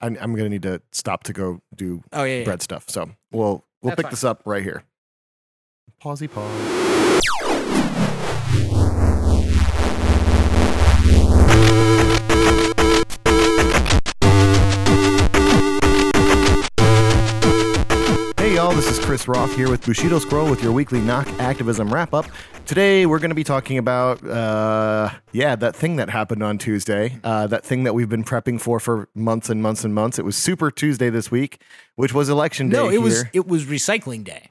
I, 0.00 0.06
I'm 0.06 0.34
gonna 0.34 0.48
need 0.48 0.62
to 0.62 0.80
stop 0.92 1.24
to 1.24 1.32
go 1.32 1.60
do 1.74 2.02
Oh 2.12 2.24
yeah, 2.24 2.38
yeah. 2.38 2.44
bread 2.44 2.62
stuff. 2.62 2.84
So 2.88 3.10
we'll 3.32 3.64
we'll 3.82 3.90
That's 3.90 3.96
pick 3.96 4.04
fine. 4.06 4.10
this 4.10 4.24
up 4.24 4.42
right 4.44 4.62
here. 4.62 4.82
Pausey 6.02 6.30
pause. 6.30 7.47
Roth 19.28 19.54
here 19.54 19.68
with 19.68 19.84
Bushido 19.84 20.18
Scroll 20.18 20.48
with 20.48 20.62
your 20.62 20.72
weekly 20.72 21.02
knock 21.02 21.28
activism 21.38 21.92
wrap 21.92 22.14
up. 22.14 22.24
Today 22.64 23.04
we're 23.04 23.18
going 23.18 23.30
to 23.30 23.34
be 23.34 23.44
talking 23.44 23.76
about, 23.76 24.26
uh, 24.26 25.10
yeah, 25.32 25.54
that 25.54 25.76
thing 25.76 25.96
that 25.96 26.08
happened 26.08 26.42
on 26.42 26.56
Tuesday, 26.56 27.20
uh, 27.22 27.46
that 27.48 27.62
thing 27.62 27.84
that 27.84 27.94
we've 27.94 28.08
been 28.08 28.24
prepping 28.24 28.58
for 28.58 28.80
for 28.80 29.10
months 29.14 29.50
and 29.50 29.62
months 29.62 29.84
and 29.84 29.94
months. 29.94 30.18
It 30.18 30.24
was 30.24 30.34
Super 30.34 30.70
Tuesday 30.70 31.10
this 31.10 31.30
week, 31.30 31.60
which 31.96 32.14
was 32.14 32.30
election 32.30 32.70
day. 32.70 32.78
No, 32.78 32.88
it 32.88 33.02
was 33.02 33.24
it 33.34 33.46
was 33.46 33.66
recycling 33.66 34.24
day. 34.24 34.46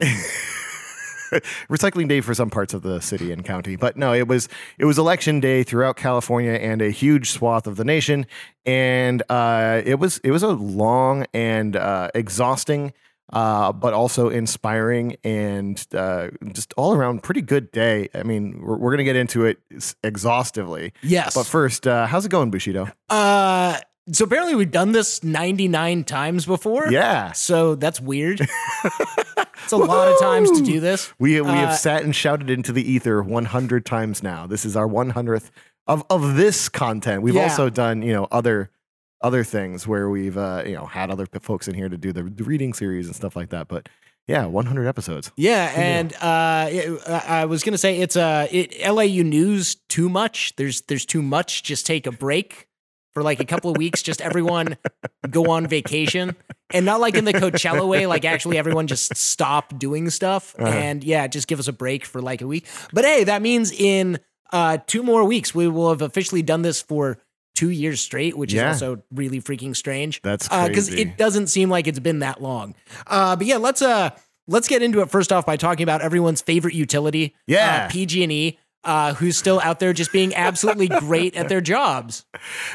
recycling 1.68 2.08
day 2.08 2.20
for 2.20 2.32
some 2.32 2.48
parts 2.48 2.72
of 2.72 2.82
the 2.82 3.00
city 3.00 3.30
and 3.30 3.44
county 3.44 3.76
but 3.76 3.98
no 3.98 4.14
it 4.14 4.26
was 4.26 4.48
it 4.78 4.86
was 4.86 4.96
election 4.96 5.40
day 5.40 5.62
throughout 5.62 5.94
california 5.94 6.52
and 6.52 6.80
a 6.80 6.88
huge 6.88 7.30
swath 7.30 7.66
of 7.66 7.76
the 7.76 7.84
nation 7.84 8.24
and 8.64 9.22
uh, 9.28 9.82
it 9.84 9.98
was 9.98 10.16
it 10.24 10.30
was 10.30 10.42
a 10.42 10.48
long 10.48 11.26
and 11.34 11.76
uh, 11.76 12.08
exhausting 12.14 12.94
uh, 13.32 13.72
but 13.72 13.92
also 13.92 14.28
inspiring 14.28 15.16
and 15.24 15.86
uh, 15.94 16.28
just 16.52 16.72
all 16.76 16.94
around 16.94 17.22
pretty 17.22 17.42
good 17.42 17.70
day 17.72 18.08
i 18.14 18.22
mean 18.22 18.60
we're, 18.62 18.76
we're 18.76 18.90
gonna 18.90 19.04
get 19.04 19.16
into 19.16 19.44
it 19.44 19.58
exhaustively 20.02 20.92
Yes. 21.02 21.34
but 21.34 21.44
first 21.46 21.86
uh, 21.86 22.06
how's 22.06 22.24
it 22.26 22.30
going 22.30 22.50
bushido 22.50 22.88
uh, 23.10 23.78
so 24.10 24.24
apparently 24.24 24.54
we've 24.54 24.70
done 24.70 24.92
this 24.92 25.22
99 25.22 26.04
times 26.04 26.46
before. 26.46 26.90
yeah 26.90 27.32
So 27.32 27.74
that's 27.74 28.00
weird. 28.00 28.40
it's 29.62 29.72
a 29.72 29.76
lot 29.76 30.08
of 30.08 30.18
times 30.18 30.50
to 30.58 30.64
do 30.64 30.80
this. 30.80 31.12
We 31.18 31.40
we 31.42 31.48
Uh, 31.50 31.52
have 31.52 31.74
sat 31.76 32.04
and 32.04 32.16
shouted 32.16 32.48
into 32.48 32.72
the 32.72 32.90
ether 32.90 33.22
100 33.22 33.84
times 33.84 34.22
now. 34.22 34.46
This 34.46 34.64
is 34.64 34.76
our 34.76 34.88
100th 34.88 35.50
of 35.86 36.04
of 36.08 36.36
this 36.36 36.70
content. 36.70 37.20
We've 37.22 37.34
Yeah. 37.34 37.42
also 37.44 37.68
done 37.68 38.00
you 38.00 38.14
know 38.14 38.26
other 38.32 38.70
other 39.20 39.44
things 39.44 39.86
where 39.86 40.08
we've 40.08 40.36
uh, 40.38 40.62
you 40.66 40.74
know 40.74 40.86
had 40.86 41.10
other 41.10 41.26
folks 41.40 41.68
in 41.68 41.74
here 41.74 41.88
to 41.88 41.96
do 41.98 42.12
the, 42.12 42.22
the 42.22 42.44
reading 42.44 42.72
series 42.74 43.06
and 43.06 43.16
stuff 43.16 43.34
like 43.36 43.50
that. 43.50 43.68
But 43.68 43.88
yeah, 44.26 44.44
100 44.44 44.86
episodes. 44.86 45.32
Yeah, 45.36 45.72
and 45.74 46.12
uh, 46.20 46.68
it- 46.70 47.08
I 47.08 47.46
was 47.46 47.62
gonna 47.62 47.78
say 47.78 47.98
it's 48.00 48.16
uh, 48.16 48.46
it, 48.50 48.78
LAU 48.86 49.22
news 49.22 49.74
too 49.88 50.08
much. 50.08 50.54
There's 50.56 50.82
there's 50.82 51.06
too 51.06 51.22
much. 51.22 51.62
Just 51.62 51.86
take 51.86 52.06
a 52.06 52.12
break 52.12 52.66
for 53.14 53.22
like 53.22 53.40
a 53.40 53.44
couple 53.46 53.70
of 53.70 53.76
weeks. 53.78 54.02
Just 54.02 54.20
everyone 54.20 54.76
go 55.30 55.50
on 55.50 55.66
vacation, 55.66 56.36
and 56.72 56.84
not 56.84 57.00
like 57.00 57.16
in 57.16 57.24
the 57.24 57.32
Coachella 57.32 57.88
way. 57.88 58.06
Like 58.06 58.24
actually, 58.26 58.58
everyone 58.58 58.86
just 58.86 59.16
stop 59.16 59.78
doing 59.78 60.10
stuff, 60.10 60.54
Uh-huh. 60.58 60.68
and 60.68 61.02
yeah, 61.02 61.26
just 61.26 61.48
give 61.48 61.58
us 61.58 61.66
a 61.68 61.72
break 61.72 62.04
for 62.04 62.20
like 62.20 62.42
a 62.42 62.46
week. 62.46 62.66
But 62.92 63.04
hey, 63.06 63.24
that 63.24 63.40
means 63.40 63.72
in 63.72 64.18
uh, 64.52 64.78
two 64.86 65.02
more 65.02 65.24
weeks 65.24 65.54
we 65.54 65.68
will 65.68 65.88
have 65.88 66.02
officially 66.02 66.42
done 66.42 66.62
this 66.62 66.80
for 66.82 67.18
two 67.58 67.70
years 67.70 68.00
straight, 68.00 68.36
which 68.38 68.52
Yeah. 68.52 68.70
is 68.70 68.80
also 68.82 69.02
really 69.12 69.40
freaking 69.40 69.74
strange 69.74 70.22
That's 70.22 70.46
because. 70.48 70.90
Uh, 70.90 70.96
it 70.96 71.16
doesn't 71.16 71.48
seem 71.48 71.68
like 71.70 71.86
it's 71.88 71.98
been 71.98 72.20
that 72.20 72.40
long. 72.40 72.74
Uh, 73.06 73.34
but 73.34 73.46
yeah, 73.46 73.56
let's 73.56 73.82
uh 73.82 74.10
let's 74.46 74.68
get 74.68 74.80
into 74.82 75.00
it 75.00 75.10
first 75.10 75.32
off 75.32 75.44
by 75.44 75.56
talking 75.56 75.82
about 75.82 76.00
everyone's 76.00 76.40
favorite 76.40 76.74
utility, 76.74 77.34
Yeah. 77.46 77.86
uh, 77.86 77.90
PG&E, 77.92 78.58
uh, 78.84 79.14
who's 79.14 79.36
still 79.36 79.60
out 79.60 79.80
there 79.80 79.92
just 79.92 80.12
being 80.12 80.34
absolutely 80.34 80.88
great 80.88 81.34
at 81.36 81.48
their 81.48 81.60
jobs. 81.60 82.24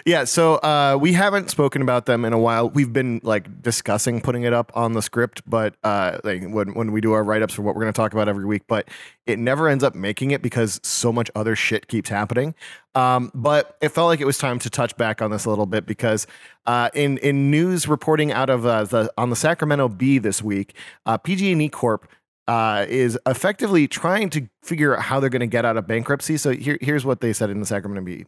Yeah, 0.05 0.25
so 0.25 0.55
uh, 0.55 0.97
we 0.99 1.13
haven't 1.13 1.49
spoken 1.49 1.81
about 1.81 2.05
them 2.05 2.25
in 2.25 2.33
a 2.33 2.37
while. 2.37 2.69
We've 2.69 2.91
been 2.91 3.21
like 3.23 3.61
discussing 3.61 4.21
putting 4.21 4.43
it 4.43 4.53
up 4.53 4.71
on 4.75 4.93
the 4.93 5.01
script, 5.01 5.41
but 5.47 5.75
uh, 5.83 6.19
like 6.23 6.43
when 6.43 6.73
when 6.73 6.91
we 6.91 7.01
do 7.01 7.13
our 7.13 7.23
write 7.23 7.41
ups 7.41 7.53
for 7.53 7.61
what 7.61 7.75
we're 7.75 7.81
going 7.81 7.93
to 7.93 7.97
talk 7.97 8.13
about 8.13 8.27
every 8.27 8.45
week, 8.45 8.63
but 8.67 8.87
it 9.25 9.39
never 9.39 9.69
ends 9.69 9.83
up 9.83 9.95
making 9.95 10.31
it 10.31 10.41
because 10.41 10.79
so 10.83 11.11
much 11.13 11.31
other 11.35 11.55
shit 11.55 11.87
keeps 11.87 12.09
happening. 12.09 12.53
Um, 12.95 13.31
but 13.33 13.77
it 13.81 13.89
felt 13.89 14.07
like 14.07 14.19
it 14.19 14.25
was 14.25 14.37
time 14.37 14.59
to 14.59 14.69
touch 14.69 14.95
back 14.97 15.21
on 15.21 15.31
this 15.31 15.45
a 15.45 15.49
little 15.49 15.65
bit 15.65 15.85
because 15.85 16.27
uh, 16.65 16.89
in 16.93 17.17
in 17.19 17.49
news 17.49 17.87
reporting 17.87 18.31
out 18.31 18.49
of 18.49 18.65
uh, 18.65 18.83
the 18.83 19.11
on 19.17 19.29
the 19.29 19.35
Sacramento 19.35 19.87
Bee 19.89 20.17
this 20.17 20.43
week, 20.43 20.75
uh, 21.05 21.17
PG&E 21.17 21.69
Corp 21.69 22.07
uh, 22.47 22.85
is 22.89 23.17
effectively 23.25 23.87
trying 23.87 24.29
to 24.31 24.47
figure 24.61 24.95
out 24.95 25.03
how 25.03 25.19
they're 25.19 25.29
going 25.29 25.39
to 25.39 25.47
get 25.47 25.65
out 25.65 25.77
of 25.77 25.87
bankruptcy. 25.87 26.37
So 26.37 26.51
here, 26.51 26.77
here's 26.81 27.05
what 27.05 27.21
they 27.21 27.33
said 27.33 27.49
in 27.49 27.59
the 27.59 27.65
Sacramento 27.65 28.03
Bee. 28.05 28.25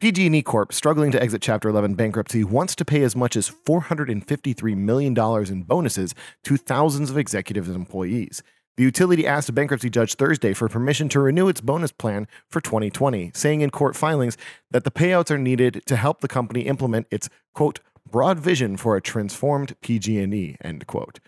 PG&E 0.00 0.42
Corp, 0.42 0.72
struggling 0.72 1.10
to 1.12 1.22
exit 1.22 1.40
Chapter 1.40 1.68
11 1.68 1.94
bankruptcy, 1.94 2.42
wants 2.42 2.74
to 2.74 2.84
pay 2.84 3.02
as 3.02 3.14
much 3.14 3.36
as 3.36 3.50
$453 3.50 4.76
million 4.76 5.16
in 5.52 5.62
bonuses 5.62 6.14
to 6.42 6.56
thousands 6.56 7.10
of 7.10 7.18
executives 7.18 7.68
and 7.68 7.76
employees. 7.76 8.42
The 8.76 8.82
utility 8.82 9.24
asked 9.24 9.48
a 9.48 9.52
bankruptcy 9.52 9.88
judge 9.88 10.14
Thursday 10.14 10.52
for 10.52 10.68
permission 10.68 11.08
to 11.10 11.20
renew 11.20 11.48
its 11.48 11.60
bonus 11.60 11.92
plan 11.92 12.26
for 12.50 12.60
2020, 12.60 13.30
saying 13.32 13.60
in 13.60 13.70
court 13.70 13.94
filings 13.94 14.36
that 14.72 14.82
the 14.82 14.90
payouts 14.90 15.30
are 15.30 15.38
needed 15.38 15.82
to 15.86 15.94
help 15.94 16.20
the 16.20 16.28
company 16.28 16.62
implement 16.62 17.06
its, 17.10 17.28
quote, 17.54 17.78
broad 18.10 18.40
vision 18.40 18.76
for 18.76 18.96
a 18.96 19.00
transformed 19.00 19.80
PG&E, 19.80 20.56
end 20.60 20.86
quote. 20.88 21.20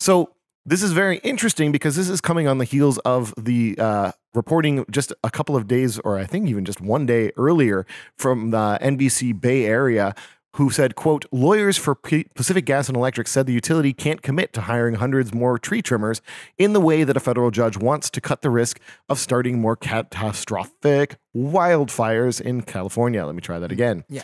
So 0.00 0.30
this 0.66 0.82
is 0.82 0.92
very 0.92 1.18
interesting 1.18 1.72
because 1.72 1.96
this 1.96 2.08
is 2.08 2.20
coming 2.20 2.48
on 2.48 2.58
the 2.58 2.64
heels 2.64 2.98
of 2.98 3.34
the 3.36 3.76
uh, 3.78 4.12
reporting 4.32 4.84
just 4.90 5.12
a 5.22 5.30
couple 5.30 5.56
of 5.56 5.66
days, 5.66 5.98
or 6.00 6.18
I 6.18 6.24
think 6.24 6.48
even 6.48 6.64
just 6.64 6.80
one 6.80 7.06
day 7.06 7.32
earlier, 7.36 7.86
from 8.16 8.50
the 8.50 8.78
NBC 8.80 9.38
Bay 9.38 9.66
Area, 9.66 10.14
who 10.54 10.70
said, 10.70 10.94
"quote 10.94 11.26
Lawyers 11.32 11.76
for 11.76 11.94
Pacific 11.94 12.64
Gas 12.64 12.88
and 12.88 12.96
Electric 12.96 13.28
said 13.28 13.46
the 13.46 13.52
utility 13.52 13.92
can't 13.92 14.22
commit 14.22 14.52
to 14.54 14.62
hiring 14.62 14.94
hundreds 14.94 15.34
more 15.34 15.58
tree 15.58 15.82
trimmers 15.82 16.22
in 16.56 16.72
the 16.72 16.80
way 16.80 17.04
that 17.04 17.16
a 17.16 17.20
federal 17.20 17.50
judge 17.50 17.76
wants 17.76 18.08
to 18.10 18.20
cut 18.20 18.42
the 18.42 18.50
risk 18.50 18.80
of 19.08 19.18
starting 19.18 19.60
more 19.60 19.76
catastrophic 19.76 21.16
wildfires 21.36 22.40
in 22.40 22.62
California." 22.62 23.24
Let 23.26 23.34
me 23.34 23.40
try 23.40 23.58
that 23.58 23.72
again. 23.72 24.04
Yeah. 24.08 24.22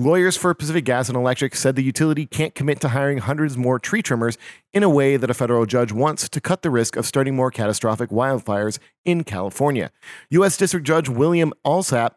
Lawyers 0.00 0.36
for 0.36 0.54
Pacific 0.54 0.84
Gas 0.84 1.08
and 1.08 1.16
Electric 1.16 1.56
said 1.56 1.74
the 1.74 1.82
utility 1.82 2.24
can't 2.24 2.54
commit 2.54 2.78
to 2.82 2.90
hiring 2.90 3.18
hundreds 3.18 3.56
more 3.56 3.80
tree 3.80 4.00
trimmers 4.00 4.38
in 4.72 4.84
a 4.84 4.88
way 4.88 5.16
that 5.16 5.28
a 5.28 5.34
federal 5.34 5.66
judge 5.66 5.90
wants 5.90 6.28
to 6.28 6.40
cut 6.40 6.62
the 6.62 6.70
risk 6.70 6.94
of 6.94 7.04
starting 7.04 7.34
more 7.34 7.50
catastrophic 7.50 8.10
wildfires 8.10 8.78
in 9.04 9.24
California. 9.24 9.90
U.S. 10.30 10.56
District 10.56 10.86
Judge 10.86 11.08
William 11.08 11.52
Alsup 11.66 12.12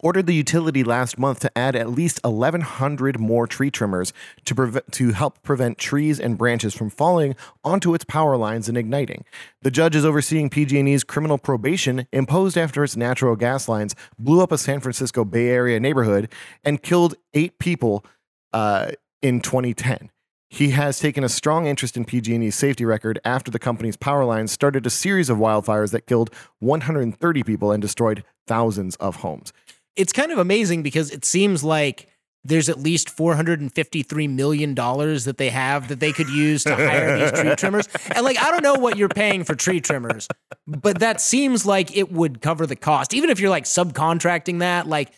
ordered 0.00 0.26
the 0.26 0.34
utility 0.34 0.84
last 0.84 1.18
month 1.18 1.40
to 1.40 1.58
add 1.58 1.76
at 1.76 1.90
least 1.90 2.20
1,100 2.22 3.18
more 3.18 3.46
tree 3.46 3.70
trimmers 3.70 4.12
to, 4.44 4.54
preve- 4.54 4.90
to 4.92 5.12
help 5.12 5.42
prevent 5.42 5.78
trees 5.78 6.20
and 6.20 6.38
branches 6.38 6.74
from 6.74 6.90
falling 6.90 7.34
onto 7.64 7.94
its 7.94 8.04
power 8.04 8.36
lines 8.36 8.68
and 8.68 8.76
igniting. 8.76 9.24
The 9.62 9.70
judge 9.70 9.96
is 9.96 10.04
overseeing 10.04 10.50
PG&E's 10.50 11.04
criminal 11.04 11.38
probation 11.38 12.06
imposed 12.12 12.56
after 12.56 12.84
its 12.84 12.96
natural 12.96 13.36
gas 13.36 13.68
lines 13.68 13.94
blew 14.18 14.42
up 14.42 14.52
a 14.52 14.58
San 14.58 14.80
Francisco 14.80 15.24
Bay 15.24 15.48
Area 15.48 15.80
neighborhood 15.80 16.30
and 16.64 16.82
killed 16.82 17.14
eight 17.34 17.58
people 17.58 18.04
uh, 18.52 18.92
in 19.22 19.40
2010. 19.40 20.10
He 20.48 20.70
has 20.70 21.00
taken 21.00 21.24
a 21.24 21.28
strong 21.28 21.66
interest 21.66 21.96
in 21.96 22.04
PG&E's 22.04 22.54
safety 22.54 22.84
record 22.84 23.18
after 23.24 23.50
the 23.50 23.58
company's 23.58 23.96
power 23.96 24.24
lines 24.24 24.52
started 24.52 24.86
a 24.86 24.90
series 24.90 25.28
of 25.28 25.38
wildfires 25.38 25.90
that 25.90 26.06
killed 26.06 26.30
130 26.60 27.42
people 27.42 27.72
and 27.72 27.82
destroyed 27.82 28.22
thousands 28.46 28.94
of 28.96 29.16
homes. 29.16 29.52
It's 29.96 30.12
kind 30.12 30.30
of 30.32 30.38
amazing 30.38 30.82
because 30.82 31.10
it 31.10 31.24
seems 31.24 31.64
like 31.64 32.08
there's 32.44 32.68
at 32.68 32.78
least 32.78 33.08
$453 33.16 34.30
million 34.30 34.74
that 34.74 35.34
they 35.36 35.50
have 35.50 35.88
that 35.88 35.98
they 35.98 36.12
could 36.12 36.28
use 36.28 36.62
to 36.64 36.76
hire 36.76 37.18
these 37.18 37.32
tree 37.32 37.54
trimmers. 37.56 37.88
And 38.14 38.24
like, 38.24 38.38
I 38.38 38.50
don't 38.52 38.62
know 38.62 38.74
what 38.74 38.96
you're 38.96 39.08
paying 39.08 39.42
for 39.42 39.56
tree 39.56 39.80
trimmers, 39.80 40.28
but 40.66 41.00
that 41.00 41.20
seems 41.20 41.66
like 41.66 41.96
it 41.96 42.12
would 42.12 42.40
cover 42.40 42.64
the 42.66 42.76
cost. 42.76 43.14
Even 43.14 43.30
if 43.30 43.40
you're 43.40 43.50
like 43.50 43.64
subcontracting 43.64 44.60
that, 44.60 44.86
like 44.86 45.10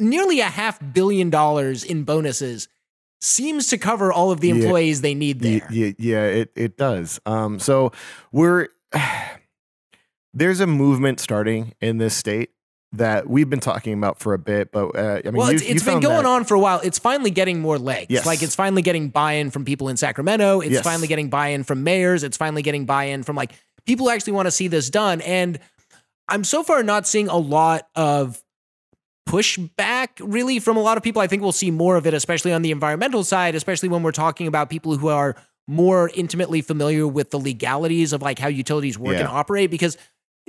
nearly 0.00 0.40
a 0.40 0.46
half 0.46 0.80
billion 0.92 1.30
dollars 1.30 1.84
in 1.84 2.02
bonuses 2.02 2.66
seems 3.20 3.68
to 3.68 3.78
cover 3.78 4.12
all 4.12 4.32
of 4.32 4.40
the 4.40 4.48
Yeah. 4.48 4.54
employees 4.56 5.02
they 5.02 5.14
need 5.14 5.40
there. 5.40 5.66
ye- 5.70 5.94
Yeah, 5.98 6.24
it, 6.24 6.52
it 6.56 6.76
does. 6.76 7.20
Um, 7.26 7.60
so 7.60 7.92
we're 8.32 8.68
there's 10.34 10.60
a 10.60 10.66
movement 10.66 11.20
starting 11.20 11.74
in 11.80 11.98
this 11.98 12.14
state 12.16 12.50
that 12.92 13.28
we've 13.28 13.50
been 13.50 13.60
talking 13.60 13.92
about 13.92 14.18
for 14.20 14.32
a 14.32 14.38
bit, 14.38 14.72
but 14.72 14.96
uh, 14.96 15.20
I 15.24 15.30
mean, 15.30 15.34
well, 15.34 15.50
you, 15.50 15.56
it's, 15.56 15.64
it's 15.68 15.84
been 15.84 16.00
going 16.00 16.22
that- 16.22 16.26
on 16.26 16.44
for 16.44 16.54
a 16.54 16.60
while. 16.60 16.80
It's 16.82 16.98
finally 16.98 17.30
getting 17.30 17.60
more 17.60 17.78
legs. 17.78 18.06
Yes. 18.10 18.24
Like 18.24 18.42
it's 18.42 18.54
finally 18.54 18.82
getting 18.82 19.08
buy-in 19.10 19.50
from 19.50 19.64
people 19.64 19.88
in 19.88 19.96
Sacramento. 19.96 20.60
It's 20.60 20.70
Yes. 20.70 20.84
finally 20.84 21.08
getting 21.08 21.28
buy-in 21.28 21.64
from 21.64 21.82
mayors. 21.84 22.22
It's 22.22 22.36
finally 22.36 22.62
getting 22.62 22.86
buy-in 22.86 23.22
from 23.22 23.36
like 23.36 23.52
people 23.84 24.06
who 24.06 24.12
actually 24.12 24.32
want 24.34 24.46
to 24.46 24.50
see 24.52 24.68
this 24.68 24.88
done. 24.88 25.20
And 25.20 25.58
I'm 26.28 26.42
so 26.44 26.62
far 26.62 26.82
not 26.82 27.06
seeing 27.06 27.28
a 27.28 27.36
lot 27.36 27.88
of 27.94 28.42
pushback 29.28 30.08
really 30.20 30.58
from 30.60 30.76
a 30.76 30.80
lot 30.80 30.96
of 30.96 31.02
people. 31.02 31.20
I 31.20 31.26
think 31.26 31.42
we'll 31.42 31.52
see 31.52 31.70
more 31.70 31.96
of 31.96 32.06
it, 32.06 32.14
especially 32.14 32.52
on 32.52 32.62
the 32.62 32.70
environmental 32.70 33.24
side, 33.24 33.54
especially 33.54 33.88
when 33.88 34.02
we're 34.02 34.12
talking 34.12 34.46
about 34.46 34.70
people 34.70 34.96
who 34.96 35.08
are 35.08 35.36
more 35.68 36.10
intimately 36.14 36.62
familiar 36.62 37.06
with 37.08 37.30
the 37.30 37.38
legalities 37.38 38.12
of 38.12 38.22
like 38.22 38.38
how 38.38 38.46
utilities 38.48 38.96
work 38.98 39.16
and 39.16 39.26
operate. 39.26 39.70
Because, 39.70 39.96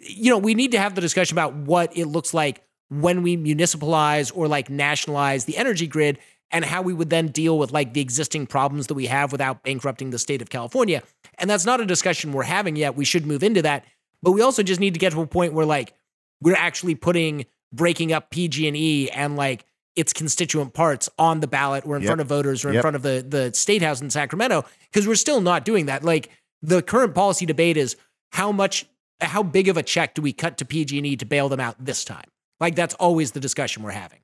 you 0.02 0.30
know, 0.30 0.38
we 0.38 0.54
need 0.54 0.72
to 0.72 0.80
have 0.80 0.96
the 0.96 1.02
discussion 1.02 1.36
about 1.36 1.54
what 1.54 1.96
it 1.98 2.06
looks 2.06 2.34
like 2.34 2.62
when 2.90 3.24
we 3.24 3.36
municipalize 3.36 4.32
or 4.32 4.48
like 4.48 4.70
nationalize 4.70 5.46
the 5.46 5.58
energy 5.58 5.88
grid. 5.88 6.18
and 6.50 6.64
how 6.64 6.82
we 6.82 6.94
would 6.94 7.10
then 7.10 7.28
deal 7.28 7.60
with 7.60 7.74
like 7.74 7.94
the 7.94 8.00
existing 8.00 8.48
problems 8.48 8.88
that 8.88 8.94
we 8.94 9.06
have 9.08 9.34
without 9.34 9.64
bankrupting 9.64 10.12
the 10.12 10.18
state 10.18 10.42
of 10.42 10.50
California. 10.50 11.04
And 11.40 11.50
that's 11.50 11.66
not 11.66 11.82
a 11.82 11.86
discussion 11.86 12.32
we're 12.32 12.44
having 12.44 12.78
yet. 12.78 12.96
We 12.96 13.04
should 13.04 13.26
move 13.26 13.44
into 13.44 13.62
that, 13.64 13.84
but 14.24 14.32
we 14.32 14.42
also 14.42 14.64
just 14.64 14.80
need 14.80 14.94
to 14.94 15.00
get 15.00 15.12
to 15.12 15.20
a 15.20 15.28
point 15.28 15.52
where 15.52 15.66
like 15.66 15.94
we're 16.42 16.56
actually 16.56 16.96
putting 16.96 17.46
breaking 17.74 18.14
up 18.14 18.30
PG&E 18.32 19.10
and 19.10 19.36
like 19.36 19.66
its 19.98 20.14
constituent 20.14 20.74
parts 20.74 21.10
on 21.20 21.42
the 21.42 21.48
ballot 21.48 21.86
or 21.86 21.98
in 21.98 22.04
Yep. 22.04 22.08
front 22.08 22.22
of 22.22 22.28
voters 22.28 22.64
or 22.64 22.70
in 22.70 22.76
Yep. 22.76 22.82
front 22.82 22.96
of 22.96 23.02
the 23.02 23.26
the 23.28 23.54
state 23.54 23.82
house 23.82 24.00
in 24.00 24.10
Sacramento 24.10 24.64
because 24.90 25.06
we're 25.06 25.16
still 25.16 25.42
not 25.42 25.66
doing 25.66 25.88
that. 25.88 26.06
Like 26.06 26.30
the 26.62 26.82
current 26.82 27.14
policy 27.14 27.46
debate 27.46 27.76
is 27.76 27.98
how 28.32 28.54
much 28.54 28.86
how 29.22 29.44
big 29.44 29.68
of 29.68 29.78
a 29.78 29.84
check 29.84 30.14
do 30.14 30.22
we 30.22 30.34
cut 30.34 30.58
to 30.60 30.66
PG&E 30.66 31.16
to 31.18 31.26
bail 31.26 31.50
them 31.50 31.60
out 31.60 31.76
this 31.84 32.04
time? 32.04 32.26
Like 32.60 32.76
that's 32.76 32.94
always 32.96 33.32
the 33.32 33.40
discussion 33.40 33.84
we're 33.84 33.92
having. 33.92 34.20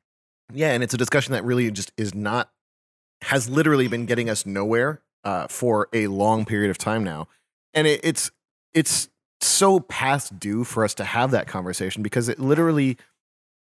Yeah, 0.54 0.72
and 0.72 0.84
it's 0.84 0.94
a 0.94 0.98
discussion 0.98 1.34
that 1.34 1.44
really 1.44 1.70
just 1.72 1.92
is 1.98 2.14
not 2.14 2.50
has 3.24 3.50
literally 3.50 3.88
been 3.88 4.06
getting 4.06 4.30
us 4.30 4.46
nowhere 4.46 5.02
uh, 5.24 5.48
for 5.48 5.88
a 5.94 6.08
long 6.08 6.46
period 6.46 6.70
of 6.70 6.78
time 6.78 7.04
now, 7.04 7.28
and 7.74 7.88
it, 7.88 8.02
it's 8.04 8.32
it's 8.74 9.10
so 9.42 9.80
past 9.80 10.40
due 10.40 10.64
for 10.64 10.84
us 10.84 10.94
to 10.96 11.04
have 11.04 11.32
that 11.32 11.48
conversation 11.48 12.04
because 12.04 12.30
it 12.30 12.40
literally, 12.40 12.98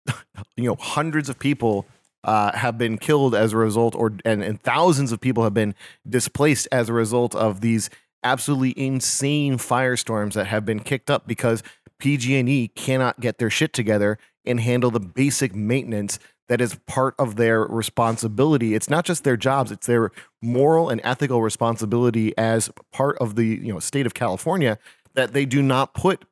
you 0.57 0.65
know, 0.65 0.77
hundreds 0.77 1.29
of 1.29 1.39
people 1.39 1.87
uh, 2.25 2.53
have 2.57 2.79
been 2.79 2.99
killed 2.99 3.35
as 3.35 3.53
a 3.53 3.57
result, 3.57 3.95
or 3.95 4.13
and, 4.25 4.43
and 4.43 4.61
thousands 4.63 5.13
of 5.13 5.21
people 5.21 5.45
have 5.45 5.55
been 5.55 5.75
displaced 6.09 6.67
as 6.73 6.89
a 6.89 6.93
result 6.93 7.35
of 7.35 7.61
these 7.61 7.91
absolutely 8.25 8.73
insane 8.77 9.59
firestorms 9.59 10.33
that 10.33 10.47
have 10.47 10.65
been 10.65 10.81
kicked 10.81 11.11
up 11.11 11.27
because 11.27 11.63
PG&E 11.99 12.69
cannot 12.69 13.21
get 13.21 13.39
their 13.39 13.51
shit 13.51 13.73
together 13.73 14.19
and 14.45 14.61
handle 14.61 14.91
the 14.91 15.01
basic 15.01 15.55
maintenance 15.55 16.19
that 16.49 16.61
is 16.61 16.79
part 16.87 17.15
of 17.19 17.37
their 17.37 17.63
responsibility. 17.63 18.75
It's 18.75 18.91
not 18.91 19.05
just 19.05 19.25
their 19.25 19.37
jobs, 19.37 19.71
it's 19.71 19.87
their 19.87 20.11
moral 20.43 20.91
and 20.91 21.01
ethical 21.05 21.41
responsibility 21.41 22.37
as 22.37 22.71
part 22.93 23.17
of 23.19 23.37
the, 23.37 23.47
you 23.47 23.73
know, 23.73 23.79
state 23.79 24.07
of 24.07 24.15
California 24.15 24.79
that 25.15 25.33
they 25.33 25.47
do 25.47 25.63
not 25.63 25.95
put 25.95 26.25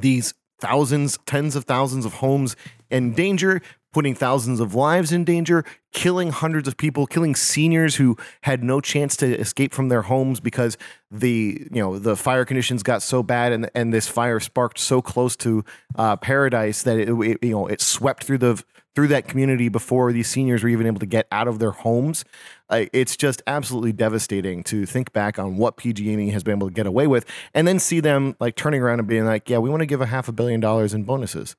these 0.00 0.32
thousands, 0.60 1.18
tens 1.26 1.56
of 1.56 1.64
thousands 1.64 2.04
of 2.04 2.14
homes 2.14 2.56
in 2.90 3.12
danger, 3.12 3.60
putting 3.92 4.14
thousands 4.14 4.60
of 4.60 4.74
lives 4.74 5.12
in 5.12 5.24
danger, 5.24 5.64
killing 5.92 6.30
hundreds 6.30 6.68
of 6.68 6.76
people, 6.76 7.06
killing 7.06 7.34
seniors 7.34 7.96
who 7.96 8.16
had 8.42 8.62
no 8.62 8.80
chance 8.80 9.16
to 9.16 9.38
escape 9.38 9.72
from 9.72 9.88
their 9.88 10.02
homes 10.02 10.40
because 10.40 10.76
the 11.10 11.66
you 11.72 11.80
know 11.80 11.98
the 11.98 12.16
fire 12.16 12.44
conditions 12.44 12.82
got 12.82 13.02
so 13.02 13.22
bad 13.22 13.52
and 13.52 13.70
and 13.74 13.92
this 13.92 14.08
fire 14.08 14.40
sparked 14.40 14.78
so 14.78 15.00
close 15.00 15.36
to 15.36 15.64
uh, 15.96 16.16
paradise 16.16 16.82
that 16.82 16.98
it, 16.98 17.08
it 17.08 17.38
you 17.42 17.50
know 17.50 17.66
it 17.66 17.80
swept 17.80 18.24
through 18.24 18.38
the 18.38 18.62
through 18.94 19.06
that 19.06 19.28
community 19.28 19.68
before 19.68 20.12
these 20.12 20.28
seniors 20.28 20.64
were 20.64 20.68
even 20.68 20.84
able 20.84 20.98
to 20.98 21.06
get 21.06 21.28
out 21.30 21.46
of 21.46 21.60
their 21.60 21.70
homes. 21.70 22.24
Uh, 22.68 22.86
it's 22.92 23.16
just 23.16 23.40
absolutely 23.46 23.92
devastating 23.92 24.64
to 24.64 24.84
think 24.86 25.12
back 25.12 25.38
on 25.38 25.56
what 25.56 25.76
PG&E 25.76 26.30
has 26.30 26.42
been 26.42 26.56
able 26.56 26.66
to 26.66 26.74
get 26.74 26.84
away 26.84 27.06
with, 27.06 27.24
and 27.54 27.68
then 27.68 27.78
see 27.78 28.00
them 28.00 28.34
like 28.40 28.56
turning 28.56 28.82
around 28.82 28.98
and 28.98 29.06
being 29.06 29.24
like, 29.24 29.48
"Yeah, 29.48 29.58
we 29.58 29.70
want 29.70 29.80
to 29.80 29.86
give 29.86 30.00
a 30.00 30.06
half 30.06 30.28
a 30.28 30.32
billion 30.32 30.58
dollars 30.60 30.94
in 30.94 31.04
bonuses." 31.04 31.54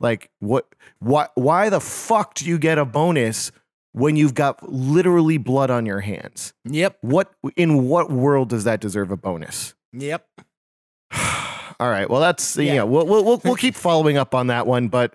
Like, 0.00 0.30
what? 0.38 0.66
Why? 1.00 1.28
Why 1.34 1.70
the 1.70 1.80
fuck 1.80 2.34
do 2.34 2.44
you 2.46 2.58
get 2.58 2.78
a 2.78 2.84
bonus 2.84 3.50
when 3.92 4.16
you've 4.16 4.34
got 4.34 4.68
literally 4.70 5.38
blood 5.38 5.70
on 5.70 5.86
your 5.86 6.00
hands? 6.00 6.52
Yep. 6.64 6.98
What 7.00 7.32
in 7.56 7.88
what 7.88 8.10
world 8.10 8.48
does 8.48 8.64
that 8.64 8.80
deserve 8.80 9.10
a 9.10 9.16
bonus? 9.16 9.74
Yep. 9.92 10.26
All 11.80 11.88
right. 11.88 12.08
Well, 12.08 12.20
that's 12.20 12.56
yeah. 12.56 12.74
Yeah. 12.74 12.82
we'll, 12.84 13.06
we'll 13.06 13.24
we'll 13.24 13.40
we'll 13.44 13.56
keep 13.66 13.74
following 13.74 14.16
up 14.16 14.34
on 14.34 14.48
that 14.48 14.66
one, 14.66 14.88
but 14.88 15.14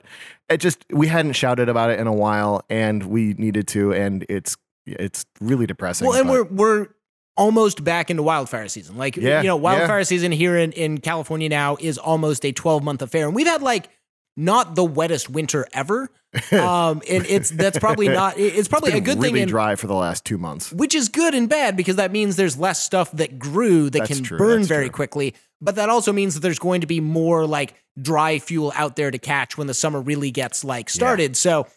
it 0.50 0.58
just 0.58 0.86
we 0.90 1.08
hadn't 1.08 1.34
shouted 1.34 1.70
about 1.70 1.90
it 1.90 2.00
in 2.00 2.08
a 2.08 2.14
while, 2.14 2.64
and 2.70 3.04
we 3.04 3.34
needed 3.34 3.68
to, 3.70 3.94
and 3.94 4.26
it's 4.30 4.58
it's 4.86 5.26
really 5.40 5.66
depressing. 5.66 6.08
Well, 6.08 6.18
and 6.18 6.28
but- 6.28 6.52
we're 6.52 6.80
we're 6.84 6.88
almost 7.36 7.84
back 7.84 8.12
into 8.12 8.22
wildfire 8.24 8.68
season. 8.68 8.98
Like 8.98 9.18
Yeah, 9.18 9.42
you 9.42 9.48
know, 9.48 9.56
yeah. 9.58 9.62
wildfire 9.62 10.04
season 10.04 10.32
here 10.32 10.56
in 10.58 10.72
in 10.74 11.00
California 11.00 11.50
now 11.50 11.78
is 11.80 11.98
almost 11.98 12.46
a 12.46 12.52
12 12.52 12.84
month 12.84 13.02
affair, 13.02 13.26
and 13.26 13.36
we've 13.36 13.48
had 13.48 13.62
like 13.62 13.90
not 14.36 14.76
the 14.76 14.84
wettest 14.84 15.30
winter 15.30 15.68
ever. 15.74 16.10
um, 16.52 17.02
and 17.08 17.26
it's 17.28 17.52
that's 17.52 17.78
probably 17.78 18.10
not. 18.10 18.40
It's 18.40 18.68
probably 18.68 18.94
a 18.94 19.00
good 19.00 19.18
really 19.18 19.34
thing. 19.34 19.42
In, 19.44 19.48
dry 19.50 19.76
for 19.76 19.86
the 19.86 19.94
last 19.94 20.26
two 20.26 20.40
months. 20.40 20.72
which 20.72 20.96
is 20.96 21.10
good 21.10 21.36
and 21.36 21.48
bad 21.48 21.78
because 21.78 21.98
that 21.98 22.12
means 22.12 22.36
there's 22.36 22.58
less 22.58 22.84
stuff 22.84 23.12
that 23.12 23.38
grew 23.38 23.90
that 23.92 24.00
That's 24.00 24.16
can 24.16 24.24
true, 24.24 24.38
burn 24.40 24.64
very 24.64 24.86
true. 24.86 24.94
quickly. 24.94 25.36
But 25.62 25.76
that 25.76 25.90
also 25.90 26.12
means 26.12 26.34
that 26.34 26.40
there's 26.40 26.60
going 26.60 26.82
to 26.82 26.88
be 26.88 27.00
more 27.00 27.46
like 27.46 27.76
dry 28.02 28.40
fuel 28.40 28.74
out 28.76 28.96
there 28.96 29.12
to 29.12 29.20
catch 29.20 29.58
when 29.58 29.68
the 29.68 29.74
summer 29.74 30.02
really 30.02 30.32
gets 30.32 30.64
like 30.64 30.90
started. 30.90 31.38
So 31.38 31.68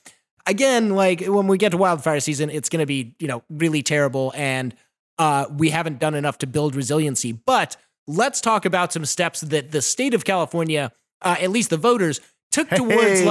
again, 0.47 0.91
like 0.91 1.21
when 1.21 1.47
we 1.47 1.59
get 1.59 1.71
to 1.71 1.77
wildfire 1.77 2.21
season, 2.21 2.49
it's 2.49 2.71
going 2.71 2.81
to 2.81 2.87
be, 2.87 3.15
you 3.19 3.29
know, 3.29 3.43
really 3.51 3.83
terrible 3.83 4.33
and 4.35 4.75
uh, 5.19 5.47
we 5.51 5.71
haven't 5.71 5.99
done 5.99 6.15
enough 6.15 6.39
to 6.39 6.47
build 6.47 6.75
resiliency. 6.75 7.33
But 7.33 7.77
let's 8.07 8.41
talk 8.41 8.65
about 8.65 8.93
some 8.93 9.05
steps 9.05 9.41
that 9.43 9.71
the 9.71 9.83
state 9.83 10.15
of 10.15 10.25
California, 10.25 10.93
uh, 11.23 11.37
at 11.41 11.51
least 11.51 11.71
the 11.71 11.77
voters, 11.77 12.21
took 12.57 12.69
towards 12.71 13.21
Hey. 13.21 13.25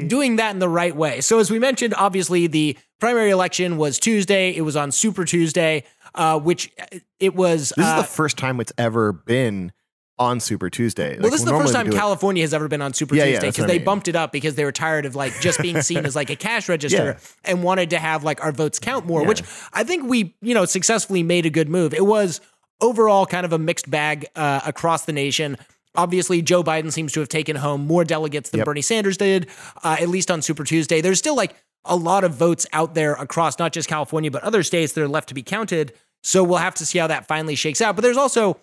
like 0.00 0.08
doing 0.08 0.36
that 0.36 0.50
in 0.50 0.58
the 0.58 0.68
right 0.68 0.94
way. 0.94 1.20
So 1.20 1.38
as 1.38 1.50
we 1.50 1.58
mentioned, 1.58 1.94
obviously 1.96 2.46
the 2.46 2.76
primary 3.00 3.30
election 3.30 3.76
was 3.76 3.98
Tuesday. 3.98 4.50
It 4.54 4.62
was 4.62 4.76
on 4.76 4.90
Super 4.92 5.24
Tuesday, 5.24 5.84
uh, 6.14 6.38
which 6.38 6.70
uh, 6.80 6.98
it 7.20 7.34
was. 7.34 7.72
This 7.76 7.86
uh, 7.86 7.96
is 8.00 8.02
the 8.08 8.12
first 8.12 8.36
time 8.36 8.60
it's 8.60 8.72
ever 8.76 9.12
been 9.12 9.72
on 10.16 10.38
Super 10.38 10.70
Tuesday. 10.70 11.18
well, 11.18 11.28
this 11.30 11.40
is 11.40 11.44
the 11.44 11.50
first 11.50 11.72
time 11.72 11.86
California. 11.86 11.98
California 12.00 12.42
has 12.44 12.54
ever 12.54 12.68
been 12.68 12.80
on 12.82 12.92
Super 12.94 13.16
Yeah, 13.16 13.24
yeah, 13.24 13.30
Tuesday 13.32 13.48
because 13.48 13.64
I 13.64 13.66
they 13.66 13.78
mean. 13.78 13.84
bumped 13.84 14.06
it 14.08 14.14
up 14.14 14.30
because 14.30 14.54
they 14.54 14.64
were 14.64 14.70
tired 14.72 15.06
of 15.06 15.16
like 15.16 15.32
just 15.40 15.58
being 15.60 15.82
seen 15.82 16.06
as 16.06 16.14
like 16.14 16.30
a 16.30 16.36
cash 16.36 16.68
register 16.68 17.16
and 17.44 17.64
wanted 17.64 17.90
to 17.90 17.98
have 17.98 18.22
like 18.22 18.42
our 18.44 18.52
votes 18.52 18.78
count 18.78 19.06
more, 19.06 19.22
Yeah. 19.22 19.28
which 19.28 19.42
I 19.72 19.82
think 19.82 20.08
we, 20.08 20.36
you 20.40 20.54
know, 20.54 20.66
successfully 20.66 21.22
made 21.24 21.46
a 21.46 21.50
good 21.50 21.68
move. 21.68 21.92
It 21.94 22.06
was 22.06 22.40
overall 22.80 23.26
kind 23.26 23.44
of 23.44 23.52
a 23.52 23.58
mixed 23.58 23.90
bag 23.90 24.26
uh, 24.36 24.60
across 24.64 25.04
the 25.04 25.12
nation. 25.12 25.56
Obviously, 25.96 26.42
Joe 26.42 26.62
Biden 26.64 26.92
seems 26.92 27.12
to 27.12 27.20
have 27.20 27.28
taken 27.28 27.56
home 27.56 27.86
more 27.86 28.04
delegates 28.04 28.50
than 28.50 28.58
Yep. 28.58 28.64
Bernie 28.66 28.82
Sanders 28.82 29.16
did, 29.16 29.48
uh, 29.82 29.96
at 30.00 30.08
least 30.08 30.30
on 30.30 30.42
Super 30.42 30.64
Tuesday. 30.64 31.00
There's 31.00 31.18
still 31.18 31.36
like 31.36 31.54
a 31.84 31.96
lot 31.96 32.24
of 32.24 32.34
votes 32.34 32.66
out 32.72 32.94
there 32.94 33.12
across 33.14 33.58
not 33.58 33.72
just 33.72 33.88
California, 33.88 34.30
but 34.30 34.42
other 34.42 34.62
states 34.62 34.92
that 34.94 35.02
are 35.02 35.08
left 35.08 35.28
to 35.28 35.34
be 35.34 35.42
counted. 35.42 35.92
So 36.22 36.42
we'll 36.42 36.58
have 36.58 36.74
to 36.76 36.86
see 36.86 36.98
how 36.98 37.06
that 37.08 37.28
finally 37.28 37.54
shakes 37.54 37.80
out. 37.82 37.94
But 37.94 38.02
there's 38.02 38.16
also, 38.16 38.56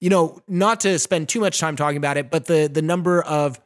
you 0.00 0.10
know, 0.10 0.40
not 0.46 0.80
to 0.80 0.98
spend 0.98 1.28
too 1.28 1.40
much 1.40 1.58
time 1.58 1.74
talking 1.76 1.96
about 1.96 2.16
it, 2.18 2.30
but 2.30 2.44
the 2.44 2.68
the 2.72 2.82
number 2.82 3.22
of 3.22 3.58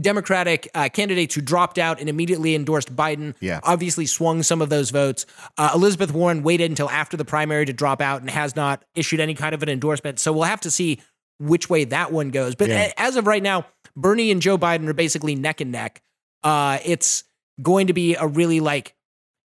Democratic 0.00 0.68
uh, 0.74 0.88
candidates 0.90 1.34
who 1.34 1.40
dropped 1.40 1.76
out 1.78 1.98
and 1.98 2.08
immediately 2.08 2.54
endorsed 2.54 2.94
Biden 2.94 3.34
Yeah. 3.40 3.58
obviously 3.64 4.06
swung 4.06 4.42
some 4.44 4.62
of 4.62 4.68
those 4.68 4.90
votes. 4.90 5.26
Uh, 5.56 5.70
Elizabeth 5.74 6.12
Warren 6.12 6.42
waited 6.44 6.70
until 6.70 6.88
after 6.90 7.16
the 7.16 7.24
primary 7.24 7.64
to 7.66 7.72
drop 7.72 8.00
out 8.00 8.20
and 8.20 8.30
has 8.30 8.54
not 8.54 8.84
issued 8.94 9.18
any 9.18 9.34
kind 9.34 9.54
of 9.54 9.62
an 9.62 9.68
endorsement. 9.68 10.20
So 10.20 10.32
we'll 10.32 10.44
have 10.44 10.60
to 10.60 10.70
see 10.70 11.00
which 11.38 11.70
way 11.70 11.84
that 11.84 12.12
one 12.12 12.30
goes. 12.30 12.54
But 12.54 12.68
Yeah. 12.68 12.92
as 12.96 13.16
of 13.16 13.26
right 13.26 13.42
now, 13.42 13.66
Bernie 13.96 14.30
and 14.30 14.40
Joe 14.42 14.58
Biden 14.58 14.86
are 14.88 14.92
basically 14.94 15.34
neck 15.34 15.60
and 15.60 15.72
neck. 15.72 16.02
Uh, 16.44 16.78
it's 16.84 17.24
going 17.62 17.86
to 17.88 17.92
be 17.92 18.14
a 18.14 18.26
really 18.26 18.60
like 18.60 18.94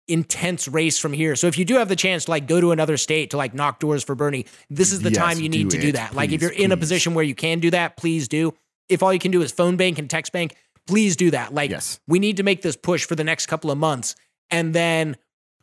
intense 0.07 0.67
race 0.67 0.97
from 0.97 1.13
here. 1.13 1.35
So 1.35 1.47
if 1.47 1.57
you 1.57 1.63
do 1.65 1.75
have 1.75 1.87
the 1.87 1.95
chance 1.95 2.25
to 2.25 2.31
like 2.31 2.47
go 2.47 2.59
to 2.59 2.71
another 2.71 2.97
state 2.97 3.29
to 3.31 3.37
like 3.37 3.53
knock 3.53 3.79
doors 3.79 4.03
for 4.03 4.15
Bernie, 4.15 4.45
this 4.69 4.91
is 4.91 5.01
the 5.01 5.09
Yes, 5.11 5.17
time 5.17 5.39
you 5.39 5.47
need 5.49 5.69
do 5.69 5.77
to 5.77 5.81
do 5.81 5.87
it. 5.89 5.91
that. 5.93 6.15
like 6.15 6.31
if 6.31 6.41
you're 6.41 6.51
in 6.51 6.71
a 6.71 6.77
position 6.77 7.13
where 7.13 7.23
you 7.23 7.35
can 7.35 7.59
do 7.59 7.69
that, 7.71 7.95
please 7.97 8.27
do. 8.27 8.53
If 8.89 9.01
all 9.03 9.13
you 9.13 9.19
can 9.19 9.31
do 9.31 9.41
is 9.41 9.51
phone 9.51 9.77
bank 9.77 9.99
and 9.99 10.09
text 10.09 10.33
bank, 10.33 10.55
please 10.87 11.15
do 11.15 11.31
that. 11.31 11.53
Like 11.53 11.71
Yes. 11.71 11.99
we 12.07 12.19
need 12.19 12.37
to 12.37 12.43
make 12.43 12.61
this 12.61 12.75
push 12.75 13.05
for 13.05 13.15
the 13.15 13.23
next 13.23 13.45
couple 13.45 13.71
of 13.71 13.77
months 13.77 14.15
and 14.49 14.73
then 14.73 15.15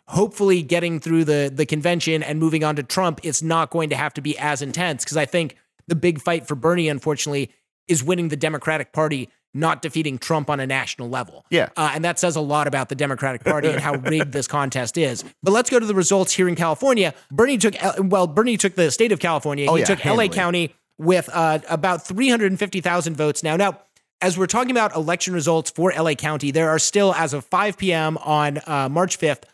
hopefully 0.07 0.63
getting 0.63 1.01
through 1.01 1.25
the 1.25 1.51
the 1.55 1.67
convention 1.67 2.23
and 2.23 2.39
moving 2.39 2.65
on 2.65 2.77
to 2.77 2.83
Trump, 2.83 3.21
it's 3.25 3.43
not 3.43 3.69
going 3.71 3.91
to 3.91 3.97
have 3.97 4.15
to 4.15 4.23
be 4.23 4.39
as 4.39 4.63
intense 4.63 5.05
because 5.05 5.19
I 5.19 5.27
think 5.27 5.57
the 5.89 5.97
big 5.97 6.21
fight 6.21 6.47
for 6.47 6.55
Bernie 6.55 6.89
unfortunately 6.89 7.51
is 7.89 8.05
winning 8.05 8.29
the 8.29 8.37
Democratic 8.37 8.93
Party, 8.93 9.29
not 9.55 9.83
defeating 9.83 10.19
Trump 10.19 10.51
on 10.51 10.61
a 10.61 10.67
national 10.67 11.09
level. 11.09 11.45
Yeah. 11.51 11.71
Uh, 11.77 11.91
and 11.95 12.05
that 12.05 12.19
says 12.19 12.37
a 12.37 12.41
lot 12.41 12.69
about 12.69 12.91
the 12.91 12.95
Democratic 12.95 13.43
Party 13.43 13.69
and 13.69 13.81
how 13.81 13.95
rigged 13.97 14.33
this 14.33 14.47
contest 14.47 14.97
is. 14.97 15.25
But 15.43 15.53
let's 15.53 15.71
go 15.71 15.81
to 15.81 15.87
the 15.87 15.95
results 15.95 16.33
here 16.33 16.49
in 16.49 16.55
California. 16.55 17.15
Bernie 17.31 17.59
took, 17.59 17.75
well, 17.99 18.27
Bernie 18.27 18.57
took 18.57 18.75
the 18.75 18.91
state 18.91 19.11
of 19.11 19.19
California. 19.19 19.67
Oh, 19.69 19.75
he 19.75 19.81
yeah, 19.81 19.87
took 19.87 20.05
LA. 20.05 20.29
County 20.29 20.75
with 20.99 21.31
uh, 21.33 21.61
about 21.69 22.07
350,000 22.07 23.17
votes 23.17 23.43
now. 23.43 23.57
Now, 23.57 23.81
as 24.21 24.37
we're 24.37 24.47
talking 24.47 24.73
about 24.73 24.95
election 24.95 25.33
results 25.33 25.71
for 25.71 25.93
LA 25.93 26.15
County, 26.15 26.51
there 26.51 26.69
are 26.71 26.79
still, 26.79 27.15
as 27.15 27.33
of 27.33 27.45
5 27.45 27.79
p.m. 27.79 28.19
on 28.19 28.59
uh, 28.67 28.89
March 28.89 29.19
5th, 29.19 29.45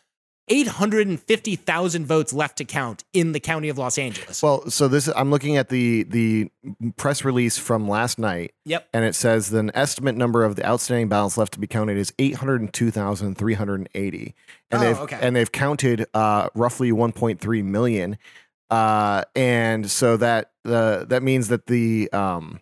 850,000 0.48 2.06
votes 2.06 2.32
left 2.32 2.58
to 2.58 2.64
count 2.64 3.04
in 3.12 3.32
the 3.32 3.40
county 3.40 3.68
of 3.68 3.78
Los 3.78 3.96
Angeles. 3.98 4.42
Well, 4.42 4.68
so 4.70 4.88
this 4.88 5.08
I'm 5.14 5.30
looking 5.30 5.56
at 5.56 5.68
the 5.68 6.02
the 6.04 6.50
press 6.96 7.24
release 7.24 7.56
from 7.56 7.88
last 7.88 8.18
night, 8.18 8.52
yep. 8.64 8.88
and 8.92 9.04
it 9.04 9.14
says 9.14 9.50
the 9.50 9.70
estimate 9.74 10.16
number 10.16 10.44
of 10.44 10.56
the 10.56 10.66
outstanding 10.66 11.08
ballots 11.08 11.38
left 11.38 11.54
to 11.54 11.58
be 11.60 11.66
counted 11.66 11.96
is 11.96 12.12
eight 12.18 12.36
hundred 12.36 12.72
two 12.72 12.90
thousand 12.90 13.36
three 13.36 13.54
hundred 13.54 13.88
eighty, 13.94 14.34
and 14.70 14.82
Oh, 14.82 14.84
they've 14.84 14.98
okay. 15.00 15.18
and 15.20 15.34
they've 15.34 15.50
counted 15.50 16.06
uh, 16.14 16.48
roughly 16.54 16.92
one 16.92 17.12
point 17.12 17.40
three 17.40 17.62
million, 17.62 18.18
uh, 18.70 19.24
and 19.34 19.90
so 19.90 20.16
that 20.18 20.52
the 20.64 21.06
that 21.08 21.22
means 21.22 21.48
that 21.48 21.66
the 21.66 22.10
um 22.12 22.60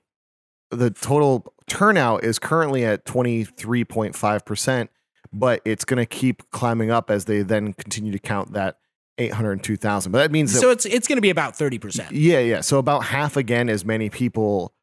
the 0.70 0.90
total 0.90 1.52
turnout 1.66 2.22
is 2.24 2.38
currently 2.38 2.84
at 2.84 3.04
twenty 3.04 3.44
three 3.44 3.84
point 3.84 4.14
five 4.14 4.44
percent. 4.44 4.90
But 5.32 5.60
it's 5.64 5.84
going 5.84 5.98
to 5.98 6.06
keep 6.06 6.42
climbing 6.50 6.90
up 6.90 7.10
as 7.10 7.24
they 7.26 7.42
then 7.42 7.72
continue 7.72 8.12
to 8.12 8.18
count 8.18 8.52
that 8.52 8.78
802,000. 9.18 10.12
But 10.12 10.18
that 10.18 10.30
means 10.30 10.52
that 10.52 10.60
So 10.60 10.70
it's 10.70 10.84
it's 10.86 11.06
going 11.08 11.16
to 11.16 11.22
be 11.22 11.30
about 11.30 11.54
30%. 11.54 12.08
yeah, 12.10 12.38
yeah. 12.38 12.60
So 12.60 12.78
about 12.78 13.04
half 13.04 13.36
again 13.36 13.68
as 13.68 13.84
many 13.84 14.10
people 14.10 14.74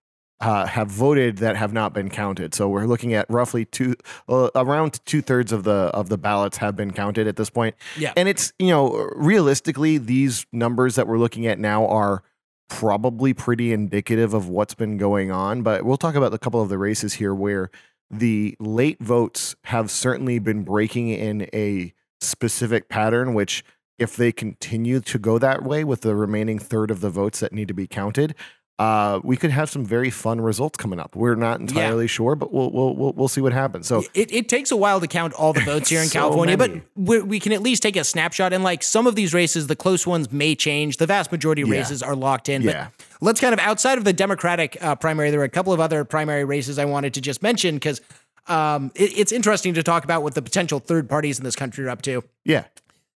uh, 0.41 0.65
have 0.65 0.87
voted 0.87 1.37
that 1.39 1.57
have 1.57 1.73
not 1.73 1.93
been 1.93 2.09
counted. 2.09 2.53
So 2.53 2.69
we're 2.69 2.85
looking 2.85 3.13
at 3.13 3.25
roughly 3.29 3.65
two, 3.65 3.95
uh, 4.29 4.49
around 4.55 4.99
two 5.05 5.21
thirds 5.21 5.51
of 5.51 5.63
the 5.65 5.91
of 5.93 6.07
the 6.09 6.17
ballots 6.17 6.57
have 6.57 6.75
been 6.77 6.91
counted 6.91 7.27
at 7.27 7.35
this 7.35 7.49
point. 7.49 7.75
Yeah. 7.97 8.13
and 8.15 8.29
it's 8.29 8.53
you 8.57 8.67
know 8.69 9.09
realistically 9.15 9.97
these 9.97 10.45
numbers 10.53 10.95
that 10.95 11.07
we're 11.07 11.17
looking 11.17 11.45
at 11.45 11.59
now 11.59 11.85
are 11.87 12.23
probably 12.69 13.33
pretty 13.33 13.73
indicative 13.73 14.33
of 14.33 14.47
what's 14.47 14.75
been 14.75 14.97
going 14.97 15.31
on. 15.31 15.61
But 15.63 15.83
we'll 15.83 15.97
talk 15.97 16.15
about 16.15 16.33
a 16.33 16.37
couple 16.37 16.61
of 16.61 16.69
the 16.69 16.77
races 16.77 17.13
here 17.15 17.33
where 17.35 17.69
the 18.09 18.55
late 18.59 19.01
votes 19.01 19.55
have 19.65 19.91
certainly 19.91 20.39
been 20.39 20.63
breaking 20.63 21.09
in 21.09 21.47
a 21.53 21.93
specific 22.21 22.89
pattern, 22.89 23.33
which 23.33 23.63
if 23.97 24.15
they 24.15 24.31
continue 24.31 24.99
to 25.01 25.19
go 25.19 25.37
that 25.37 25.63
way 25.63 25.83
with 25.83 26.01
the 26.01 26.15
remaining 26.15 26.57
third 26.57 26.89
of 26.89 27.01
the 27.01 27.09
votes 27.09 27.39
that 27.41 27.53
need 27.53 27.67
to 27.67 27.73
be 27.73 27.87
counted, 27.87 28.33
uh, 28.79 29.19
we 29.25 29.35
could 29.35 29.51
have 29.51 29.69
some 29.69 29.85
very 29.85 30.09
fun 30.09 30.39
results 30.39 30.77
coming 30.77 30.99
up. 30.99 31.13
We're 31.15 31.35
not 31.35 31.59
entirely 31.59 32.07
sure, 32.07 32.33
but 32.35 32.53
we'll, 32.53 32.71
we'll 32.71 32.95
we'll 32.95 33.11
we'll 33.13 33.27
see 33.27 33.41
what 33.41 33.51
happens. 33.51 33.87
So 33.87 34.03
It, 34.13 34.31
it 34.33 34.47
takes 34.47 34.71
a 34.71 34.77
while 34.77 35.01
to 35.01 35.07
count 35.07 35.33
all 35.33 35.51
the 35.51 35.59
votes 35.61 35.89
here 35.89 36.01
in 36.01 36.07
So 36.07 36.19
California, 36.19 36.55
many. 36.57 36.75
but 36.79 36.83
we 36.95 37.21
we 37.21 37.39
can 37.41 37.51
at 37.51 37.61
least 37.61 37.83
take 37.83 37.97
a 37.97 38.03
snapshot. 38.05 38.53
And 38.53 38.63
like 38.63 38.81
some 38.81 39.05
of 39.05 39.15
these 39.15 39.33
races, 39.33 39.67
the 39.67 39.75
close 39.75 40.07
ones 40.07 40.31
may 40.31 40.55
change. 40.55 40.95
The 40.97 41.05
vast 41.05 41.29
majority 41.31 41.61
of 41.61 41.67
Yeah. 41.67 41.79
races 41.79 42.01
are 42.01 42.15
locked 42.15 42.47
in. 42.47 42.61
Yeah. 42.61 42.87
But 42.97 43.05
let's 43.21 43.41
kind 43.41 43.53
of 43.53 43.59
outside 43.59 43.97
of 43.97 44.05
the 44.05 44.13
Democratic 44.13 44.77
uh, 44.81 44.95
primary, 44.95 45.29
there 45.29 45.41
are 45.41 45.43
a 45.43 45.49
couple 45.49 45.73
of 45.73 45.81
other 45.81 46.05
primary 46.05 46.45
races 46.45 46.79
I 46.79 46.85
wanted 46.85 47.13
to 47.15 47.21
just 47.21 47.43
mention 47.43 47.75
because 47.75 47.99
um, 48.47 48.91
it, 48.95 49.11
it's 49.17 49.31
interesting 49.33 49.73
to 49.73 49.83
talk 49.83 50.05
about 50.05 50.23
what 50.23 50.35
the 50.35 50.41
potential 50.41 50.79
third 50.79 51.09
parties 51.09 51.37
in 51.37 51.43
this 51.43 51.55
country 51.57 51.83
are 51.85 51.89
up 51.89 52.01
to. 52.03 52.23
yeah, 52.45 52.63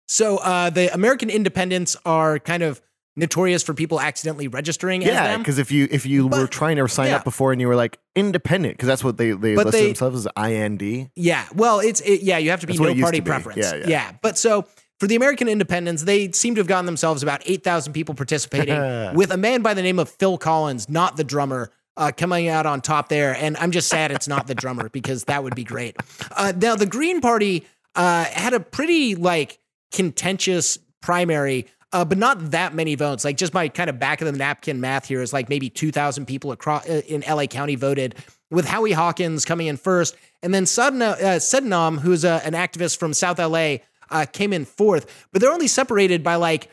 So 0.08 0.38
uh, 0.38 0.70
the 0.72 0.92
American 0.94 1.30
independents 1.30 1.96
are 2.06 2.40
kind 2.40 2.64
of 2.64 2.82
notorious 3.20 3.62
for 3.62 3.74
people 3.74 4.00
accidentally 4.00 4.48
registering 4.48 5.02
yeah. 5.02 5.38
Because 5.38 5.60
if 5.60 5.72
you 5.72 5.88
if 5.92 6.06
you 6.06 6.28
were 6.28 6.48
trying 6.48 6.78
to 6.78 6.88
sign 6.88 7.10
yeah. 7.10 7.18
up 7.18 7.24
before 7.24 7.52
and 7.52 7.62
you 7.62 7.68
were 7.68 7.76
like 7.76 8.00
independent, 8.16 8.76
because 8.76 8.88
that's 8.88 9.04
what 9.04 9.18
they 9.18 9.32
they 9.32 9.56
But 9.56 9.68
listed 9.68 9.82
they- 9.82 9.88
themselves 9.88 10.26
as 10.26 10.52
IND. 10.52 11.12
Yeah. 11.16 11.46
Well, 11.54 11.80
it's 11.80 12.02
it, 12.02 12.22
yeah. 12.22 12.38
You 12.38 12.50
have 12.50 12.62
to 12.62 12.68
be 12.68 12.74
That's 12.74 12.96
no 12.96 13.02
party 13.02 13.20
be. 13.20 13.26
preference. 13.26 13.60
Yeah, 13.60 13.86
yeah. 13.88 14.12
But 14.22 14.38
so 14.38 14.66
for 15.00 15.08
the 15.08 15.16
American 15.16 15.48
independents, 15.48 16.04
they 16.04 16.32
seem 16.32 16.56
to 16.56 16.60
have 16.60 16.68
gotten 16.68 16.86
themselves 16.86 17.22
about 17.22 17.42
eight 17.46 17.64
thousand 17.64 17.94
people 17.94 18.16
participating, 18.16 18.76
with 19.16 19.32
a 19.32 19.38
man 19.38 19.62
by 19.62 19.74
the 19.74 19.82
name 19.82 20.00
of 20.00 20.10
Phil 20.10 20.38
Collins, 20.38 20.90
not 20.90 21.18
the 21.18 21.24
drummer. 21.24 21.72
Uh, 21.98 22.14
coming 22.16 22.48
out 22.48 22.66
on 22.66 22.80
top 22.80 23.10
there, 23.10 23.36
and 23.36 23.58
I'm 23.58 23.72
just 23.72 23.90
sad 23.90 24.10
it's 24.12 24.28
not 24.28 24.48
the 24.48 24.56
drummer 24.56 24.88
because 24.88 25.26
that 25.26 25.44
would 25.44 25.54
be 25.54 25.66
great. 25.66 25.98
Uh, 26.32 26.54
now 26.56 26.78
the 26.78 26.86
Green 26.86 27.20
Party 27.20 27.68
uh, 27.94 28.24
had 28.24 28.54
a 28.54 28.62
pretty 28.62 29.16
like 29.16 29.60
contentious 29.92 30.78
primary, 31.02 31.68
uh, 31.92 32.06
but 32.06 32.18
not 32.18 32.52
that 32.52 32.74
many 32.74 32.96
votes. 32.96 33.26
Like 33.26 33.38
just 33.38 33.54
my 33.54 33.68
kind 33.70 33.90
of 33.90 34.00
back 34.00 34.22
of 34.22 34.32
the 34.32 34.38
napkin 34.38 34.80
math 34.80 35.08
here 35.08 35.22
is 35.22 35.34
like 35.34 35.50
maybe 35.50 35.70
2,000 35.70 36.26
people 36.26 36.52
across 36.52 36.88
uh, 36.88 37.02
in 37.08 37.24
LA 37.28 37.46
County 37.46 37.76
voted, 37.76 38.16
with 38.52 38.66
Howie 38.66 38.92
Hawkins 38.92 39.46
coming 39.46 39.68
in 39.68 39.78
first, 39.78 40.16
and 40.42 40.54
then 40.54 40.66
Sudden, 40.66 41.02
uh, 41.02 41.16
Sedinam, 41.40 42.00
who's 42.00 42.24
a, 42.24 42.42
an 42.46 42.54
activist 42.54 42.98
from 42.98 43.14
South 43.14 43.38
LA, 43.38 43.78
uh, 44.10 44.26
came 44.32 44.54
in 44.54 44.66
fourth. 44.66 45.28
But 45.32 45.42
they're 45.42 45.52
only 45.52 45.68
separated 45.68 46.24
by 46.24 46.36
like 46.36 46.70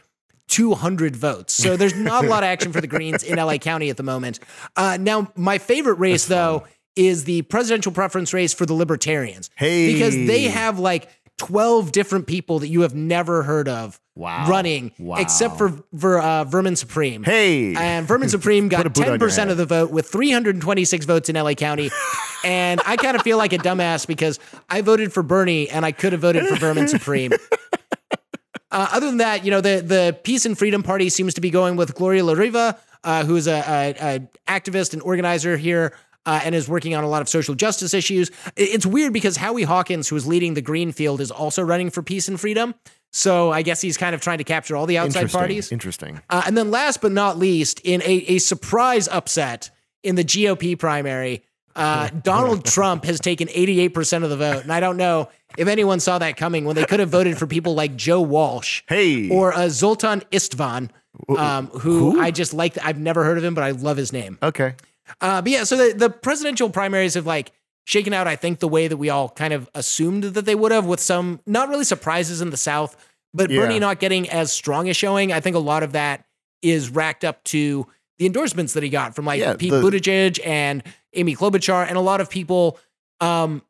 200 0.49 1.17
votes. 1.17 1.53
So 1.53 1.77
there's 1.77 1.95
not 1.95 2.25
a 2.25 2.29
lot 2.29 2.43
of 2.43 2.49
action 2.49 2.73
for 2.73 2.81
the 2.81 2.87
Greens 2.87 3.23
in 3.23 3.37
LA 3.37 3.59
County 3.59 3.91
at 3.91 3.97
the 3.97 4.03
moment. 4.03 4.39
Uh, 4.77 4.97
now, 5.01 5.31
my 5.37 5.59
favorite 5.59 5.99
race, 5.99 6.27
though, 6.27 6.65
is 6.95 7.25
the 7.25 7.43
presidential 7.43 7.93
preference 7.93 8.33
race 8.33 8.55
for 8.55 8.65
the 8.65 8.73
Libertarians. 8.73 9.51
Hey. 9.57 9.93
Because 9.93 10.15
they 10.15 10.45
have 10.45 10.79
like 10.79 11.11
12 11.39 11.93
different 11.93 12.27
people 12.27 12.61
that 12.61 12.69
you 12.69 12.83
have 12.83 12.95
never 12.95 13.43
heard 13.43 13.69
of 13.69 14.01
Wow. 14.17 14.49
running, 14.49 14.93
Wow. 14.99 15.19
except 15.19 15.59
for, 15.59 15.79
for 15.97 16.19
uh, 16.19 16.45
Vermin 16.45 16.75
Supreme. 16.75 17.23
Hey, 17.23 17.75
And 17.75 18.09
Vermin 18.09 18.29
Supreme 18.31 18.69
got 18.69 18.79
Put 18.79 18.87
a 18.87 18.91
boot 18.91 19.09
on 19.09 19.21
your 19.21 19.29
10% 19.29 19.51
of 19.51 19.59
the 19.59 19.67
vote 19.67 19.91
with 19.91 20.09
326 20.09 21.05
votes 21.05 21.29
in 21.29 21.37
LA 21.37 21.53
County. 21.53 21.91
and 22.45 22.81
I 22.87 22.97
kind 22.97 23.15
of 23.15 23.23
feel 23.23 23.37
like 23.37 23.53
a 23.53 23.59
dumbass 23.59 24.07
because 24.07 24.41
I 24.71 24.81
voted 24.81 25.13
for 25.13 25.23
Bernie 25.23 25.69
and 25.69 25.85
I 25.85 25.93
could 25.93 26.13
have 26.13 26.23
voted 26.23 26.47
for 26.47 26.57
Vermin 26.57 26.89
Supreme. 26.89 27.33
Uh, 28.69 28.89
other 28.93 29.07
than 29.07 29.19
that, 29.19 29.45
you 29.45 29.51
know, 29.51 29.61
the, 29.61 29.81
the 29.81 30.19
Peace 30.25 30.45
and 30.45 30.59
Freedom 30.59 30.83
Party 30.83 31.09
seems 31.09 31.35
to 31.35 31.41
be 31.41 31.51
going 31.51 31.77
with 31.77 31.95
Gloria 31.95 32.25
La 32.25 32.33
Riva, 32.33 32.77
uh, 33.05 33.25
who's 33.25 33.47
a, 33.47 33.63
a, 33.67 34.17
a 34.17 34.29
activist 34.61 34.93
and 34.93 35.01
organizer 35.03 35.57
here. 35.57 35.95
Uh, 36.27 36.41
and 36.43 36.57
is 36.57 36.69
working 36.69 36.93
on 36.97 37.05
a 37.05 37.09
lot 37.09 37.23
of 37.23 37.29
social 37.29 37.55
justice 37.55 37.95
issues. 37.95 38.33
It's 38.57 38.85
weird 38.85 39.13
because 39.13 39.37
Howie 39.37 39.63
Hawkins, 39.63 40.09
who 40.09 40.17
is 40.17 40.27
leading 40.27 40.55
the 40.55 40.61
Green 40.61 40.91
Field, 40.91 41.21
is 41.21 41.31
also 41.31 41.63
running 41.63 41.89
for 41.89 42.03
peace 42.03 42.27
and 42.27 42.39
freedom. 42.39 42.75
So 43.17 43.51
I 43.51 43.63
guess 43.63 43.81
he's 43.81 43.97
kind 43.97 44.15
of 44.15 44.21
trying 44.21 44.39
to 44.39 44.45
capture 44.45 44.77
all 44.77 44.85
the 44.85 44.99
outside 44.99 45.21
interesting. 45.21 45.39
parties. 45.39 45.73
Interesting. 45.73 46.21
Uh, 46.29 46.43
and 46.47 46.55
then 46.55 46.71
last 46.71 47.01
but 47.01 47.13
not 47.13 47.39
least, 47.39 47.81
in 47.81 48.03
a, 48.03 48.15
a 48.29 48.39
surprise 48.39 49.09
upset 49.09 49.71
in 50.03 50.17
the 50.17 50.23
GOP 50.23 50.79
primary, 50.79 51.43
uh, 51.75 52.11
Donald 52.23 52.67
Trump 52.67 53.07
has 53.07 53.19
taken 53.19 53.49
88% 53.49 54.23
of 54.23 54.29
the 54.29 54.37
vote. 54.37 54.65
And 54.65 54.71
I 54.71 54.81
don't 54.81 54.99
know 54.99 55.31
if 55.57 55.67
anyone 55.67 55.99
saw 55.99 56.19
that 56.19 56.37
coming 56.37 56.67
when 56.67 56.77
they 56.77 56.85
could 56.85 57.01
have 57.01 57.09
voted 57.09 57.39
for 57.39 57.47
people 57.47 57.75
like 57.75 57.97
Joe 57.97 58.21
Walsh 58.21 58.83
Hey, 58.87 59.31
or 59.31 59.55
uh, 59.55 59.71
Zoltan 59.71 60.21
Istvan, 60.31 60.91
um, 61.39 61.69
who, 61.69 62.21
I 62.21 62.31
just 62.31 62.53
like. 62.53 62.77
I've 62.85 62.99
never 62.99 63.25
heard 63.25 63.39
of 63.39 63.45
him, 63.45 63.55
but 63.55 63.65
I 63.65 63.71
love 63.71 63.97
his 63.97 64.13
name. 64.13 64.39
okay. 64.43 64.75
Uh, 65.23 65.41
but 65.41 65.51
yeah, 65.51 65.65
so 65.65 65.77
the, 65.77 65.95
the 65.97 66.11
presidential 66.11 66.69
primaries 66.69 67.15
have 67.15 67.25
like 67.25 67.53
shaken 67.87 68.13
out, 68.13 68.27
I 68.27 68.37
think, 68.37 68.59
the 68.59 68.69
way 68.69 68.89
that 68.89 68.97
we 68.99 69.09
all 69.09 69.31
kind 69.31 69.55
of 69.55 69.71
assumed 69.75 70.25
that 70.25 70.45
they 70.45 70.55
would 70.55 70.73
have, 70.73 70.85
with 70.85 71.01
some 71.01 71.41
not 71.47 71.69
really 71.71 71.85
surprises 71.85 72.41
in 72.43 72.51
the 72.51 72.57
South, 72.59 72.97
but 73.33 73.49
Yeah. 73.51 73.61
Bernie 73.63 73.79
not 73.79 74.01
getting 74.01 74.29
as 74.29 74.53
strong 74.53 74.89
a 74.91 74.95
showing. 74.95 75.33
I 75.33 75.41
think 75.41 75.57
a 75.57 75.61
lot 75.61 75.83
of 75.83 75.93
that 75.93 76.27
is 76.63 76.91
racked 76.91 77.25
up 77.25 77.43
to 77.45 77.87
the 78.19 78.27
endorsements 78.27 78.73
that 78.75 78.83
he 78.83 78.89
got 78.89 79.15
from 79.15 79.25
like 79.25 79.41
Yeah, 79.41 79.55
Pete 79.55 79.71
the- 79.71 79.81
Buttigieg 79.83 80.39
and 80.45 80.83
Amy 81.15 81.35
Klobuchar, 81.37 81.87
and 81.89 81.97
a 81.97 82.01
lot 82.01 82.21
of 82.21 82.29
people 82.29 82.79
um, 83.21 83.63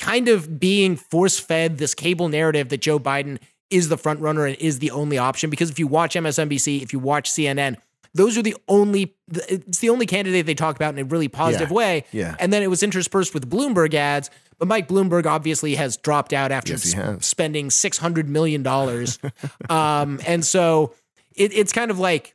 kind 0.00 0.28
of 0.28 0.58
being 0.58 0.96
force 0.96 1.38
fed 1.38 1.78
this 1.78 1.94
cable 1.94 2.28
narrative 2.28 2.70
that 2.70 2.80
Joe 2.80 2.98
Biden 2.98 3.38
is 3.68 3.88
the 3.88 3.96
front 3.96 4.18
runner 4.20 4.46
and 4.46 4.56
is 4.56 4.80
the 4.80 4.90
only 4.90 5.16
option. 5.18 5.48
Because 5.50 5.70
if 5.70 5.78
you 5.78 5.86
watch 5.86 6.16
MSNBC, 6.16 6.82
if 6.82 6.92
you 6.92 6.98
watch 6.98 7.30
CNN, 7.30 7.76
those 8.14 8.36
are 8.36 8.42
the 8.42 8.56
only 8.68 9.14
it's 9.32 9.78
the 9.78 9.88
only 9.90 10.06
candidate 10.06 10.46
they 10.46 10.54
talk 10.54 10.74
about 10.76 10.94
in 10.94 11.00
a 11.00 11.04
really 11.04 11.28
positive 11.28 11.68
Yeah. 11.70 11.74
way. 11.76 12.04
Yeah. 12.12 12.36
And 12.40 12.52
then 12.52 12.62
it 12.62 12.68
was 12.70 12.82
interspersed 12.82 13.32
with 13.34 13.48
Bloomberg 13.48 13.94
ads. 13.94 14.30
But 14.58 14.68
Mike 14.68 14.88
Bloomberg 14.88 15.24
obviously 15.26 15.76
has 15.76 15.96
dropped 15.96 16.32
out 16.32 16.52
after 16.52 16.72
Yes, 16.72 16.82
he 16.82 16.88
s- 16.90 16.94
has. 16.94 17.24
spending 17.26 17.70
six 17.70 17.98
hundred 17.98 18.28
million 18.28 18.62
dollars. 18.62 19.18
um, 19.70 20.20
and 20.26 20.44
so 20.44 20.92
it, 21.34 21.52
it's 21.54 21.72
kind 21.72 21.90
of 21.90 21.98
like 21.98 22.34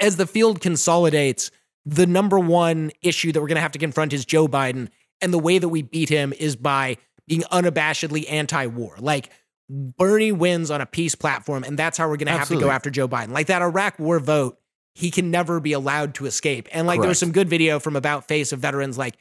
as 0.00 0.16
the 0.16 0.26
field 0.26 0.60
consolidates, 0.60 1.50
the 1.84 2.06
number 2.06 2.38
one 2.38 2.90
issue 3.02 3.32
that 3.32 3.40
we're 3.40 3.48
going 3.48 3.56
to 3.56 3.60
have 3.62 3.72
to 3.72 3.78
confront 3.78 4.12
is 4.12 4.24
Joe 4.24 4.46
Biden, 4.48 4.88
and 5.20 5.32
the 5.32 5.38
way 5.38 5.58
that 5.58 5.68
we 5.68 5.82
beat 5.82 6.08
him 6.08 6.32
is 6.38 6.56
by 6.56 6.96
being 7.28 7.42
unabashedly 7.52 8.24
anti-war. 8.30 8.96
Like 8.98 9.30
Bernie 9.68 10.32
wins 10.32 10.70
on 10.70 10.80
a 10.80 10.86
peace 10.86 11.14
platform, 11.14 11.64
and 11.64 11.78
that's 11.78 11.98
how 11.98 12.08
we're 12.08 12.16
going 12.16 12.26
to 12.26 12.32
have 12.38 12.48
to 12.48 12.58
go 12.58 12.70
after 12.70 12.88
Joe 12.90 13.08
Biden. 13.08 13.30
Like 13.32 13.48
that 13.48 13.62
Iraq 13.62 13.98
War 13.98 14.18
vote, 14.20 14.58
he 14.94 15.10
can 15.10 15.30
never 15.30 15.60
be 15.60 15.72
allowed 15.72 16.14
to 16.14 16.26
escape. 16.26 16.68
And 16.72 16.86
like 16.86 17.00
there 17.00 17.08
was 17.08 17.18
some 17.18 17.32
good 17.32 17.48
video 17.48 17.78
from 17.78 17.96
About 17.96 18.28
Face 18.28 18.52
of 18.52 18.60
veterans, 18.60 18.98
like 18.98 19.16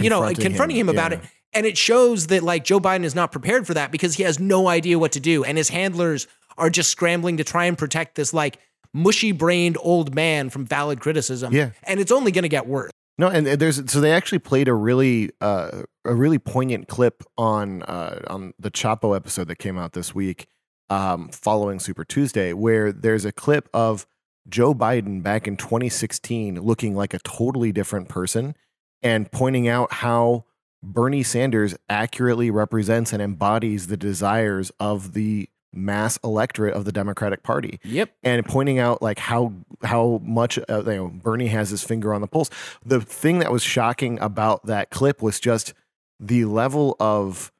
you 0.00 0.10
know, 0.10 0.20
Confronting 0.20 0.42
confronting 0.42 0.76
him, 0.76 0.88
him, 0.88 0.94
about 0.94 1.12
yeah. 1.12 1.18
it. 1.18 1.24
And 1.54 1.66
it 1.66 1.78
shows 1.78 2.28
that 2.28 2.42
like 2.42 2.64
Joe 2.64 2.78
Biden 2.78 3.04
is 3.04 3.14
not 3.14 3.32
prepared 3.32 3.66
for 3.66 3.74
that 3.74 3.90
because 3.90 4.14
he 4.14 4.22
has 4.22 4.38
no 4.38 4.68
idea 4.68 4.98
what 4.98 5.12
to 5.12 5.20
do. 5.20 5.44
And 5.44 5.56
his 5.56 5.70
handlers 5.70 6.26
are 6.56 6.70
just 6.70 6.90
scrambling 6.90 7.38
to 7.38 7.44
try 7.44 7.64
and 7.64 7.76
protect 7.76 8.14
this 8.16 8.34
like 8.34 8.58
mushy 8.92 9.32
brained 9.32 9.78
old 9.80 10.14
man 10.14 10.50
from 10.50 10.66
valid 10.66 11.00
criticism. 11.00 11.52
Yeah. 11.52 11.70
And 11.84 12.00
it's 12.00 12.12
only 12.12 12.32
going 12.32 12.42
to 12.42 12.48
get 12.48 12.66
worse. 12.66 12.90
No, 13.18 13.26
and 13.28 13.46
there's 13.46 13.90
so 13.90 14.00
they 14.00 14.12
actually 14.12 14.38
played 14.38 14.68
a 14.68 14.74
really 14.74 15.30
uh, 15.40 15.82
a 16.04 16.14
really 16.14 16.38
poignant 16.38 16.86
clip 16.86 17.24
on 17.36 17.82
uh, 17.82 18.20
on 18.28 18.54
the 18.60 18.70
Chapo 18.70 19.16
episode 19.16 19.48
that 19.48 19.56
came 19.56 19.76
out 19.76 19.92
this 19.92 20.14
week, 20.14 20.46
um, 20.88 21.28
following 21.30 21.80
Super 21.80 22.04
Tuesday, 22.04 22.52
where 22.52 22.92
there's 22.92 23.24
a 23.24 23.32
clip 23.32 23.68
of 23.74 24.06
Joe 24.48 24.74
Biden 24.74 25.22
back 25.22 25.46
in 25.46 25.56
2016 25.56 26.60
looking 26.60 26.94
like 26.94 27.14
a 27.14 27.18
totally 27.20 27.72
different 27.72 28.08
person, 28.08 28.54
and 29.02 29.30
pointing 29.30 29.68
out 29.68 29.92
how 29.94 30.44
Bernie 30.82 31.22
Sanders 31.22 31.76
accurately 31.88 32.50
represents 32.50 33.12
and 33.12 33.20
embodies 33.20 33.88
the 33.88 33.96
desires 33.96 34.70
of 34.78 35.12
the 35.12 35.48
mass 35.72 36.18
electorate 36.24 36.72
of 36.74 36.84
the 36.86 36.92
Democratic 36.92 37.42
Party 37.42 37.78
Yep. 37.84 38.10
and 38.22 38.44
pointing 38.46 38.78
out 38.78 39.02
like 39.02 39.18
how 39.18 39.52
how 39.84 40.20
much 40.24 40.58
uh, 40.68 40.82
you 40.86 40.96
know 40.96 41.08
Bernie 41.08 41.48
has 41.48 41.70
his 41.70 41.84
finger 41.84 42.14
on 42.14 42.20
the 42.20 42.26
pulse. 42.26 42.48
The 42.84 43.00
thing 43.00 43.40
that 43.40 43.52
was 43.52 43.62
shocking 43.62 44.18
about 44.20 44.64
that 44.66 44.90
clip 44.90 45.20
was 45.20 45.38
just 45.40 45.74
the 46.18 46.46
level 46.46 46.96
of 46.98 47.52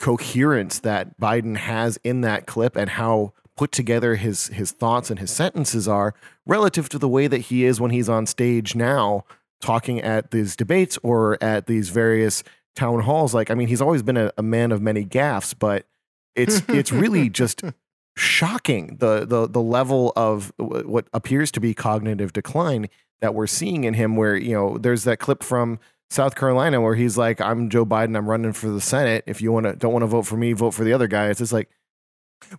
coherence 0.00 0.80
that 0.80 1.18
Biden 1.18 1.56
has 1.56 1.96
in 2.02 2.22
that 2.22 2.46
clip 2.46 2.76
and 2.76 2.90
how 2.90 3.32
put 3.56 3.72
together 3.72 4.16
his 4.16 4.48
his 4.48 4.72
thoughts 4.72 5.10
and 5.10 5.18
his 5.18 5.30
sentences 5.30 5.86
are 5.86 6.14
relative 6.46 6.88
to 6.88 6.98
the 6.98 7.08
way 7.08 7.26
that 7.26 7.42
he 7.42 7.64
is 7.64 7.80
when 7.80 7.90
he's 7.90 8.08
on 8.08 8.26
stage 8.26 8.74
now 8.74 9.24
talking 9.60 10.00
at 10.00 10.30
these 10.30 10.56
debates 10.56 10.98
or 11.02 11.42
at 11.42 11.66
these 11.66 11.88
various 11.88 12.42
town 12.74 13.00
halls. 13.00 13.34
Like, 13.34 13.50
I 13.50 13.54
mean, 13.54 13.68
he's 13.68 13.80
always 13.80 14.02
been 14.02 14.16
a, 14.16 14.32
a 14.36 14.42
man 14.42 14.72
of 14.72 14.82
many 14.82 15.04
gaffes, 15.04 15.54
but 15.58 15.86
it's 16.34 16.62
it's 16.68 16.92
really 16.92 17.28
just 17.28 17.62
shocking 18.16 18.96
the 19.00 19.24
the 19.24 19.48
the 19.48 19.62
level 19.62 20.12
of 20.16 20.52
w- 20.58 20.86
what 20.88 21.06
appears 21.12 21.50
to 21.52 21.60
be 21.60 21.74
cognitive 21.74 22.32
decline 22.32 22.88
that 23.20 23.34
we're 23.34 23.46
seeing 23.46 23.84
in 23.84 23.94
him. 23.94 24.16
Where 24.16 24.36
you 24.36 24.54
know, 24.54 24.78
there's 24.78 25.04
that 25.04 25.18
clip 25.18 25.42
from 25.42 25.78
South 26.10 26.34
Carolina 26.34 26.80
where 26.80 26.94
he's 26.94 27.16
like, 27.16 27.40
"I'm 27.40 27.70
Joe 27.70 27.86
Biden. 27.86 28.16
I'm 28.16 28.28
running 28.28 28.52
for 28.52 28.68
the 28.68 28.80
Senate. 28.80 29.24
If 29.26 29.40
you 29.40 29.52
want 29.52 29.66
to, 29.66 29.74
don't 29.74 29.92
want 29.92 30.02
to 30.02 30.08
vote 30.08 30.22
for 30.26 30.36
me, 30.36 30.52
vote 30.52 30.72
for 30.72 30.84
the 30.84 30.92
other 30.92 31.08
guy." 31.08 31.28
It's 31.28 31.38
just 31.38 31.52
like, 31.52 31.70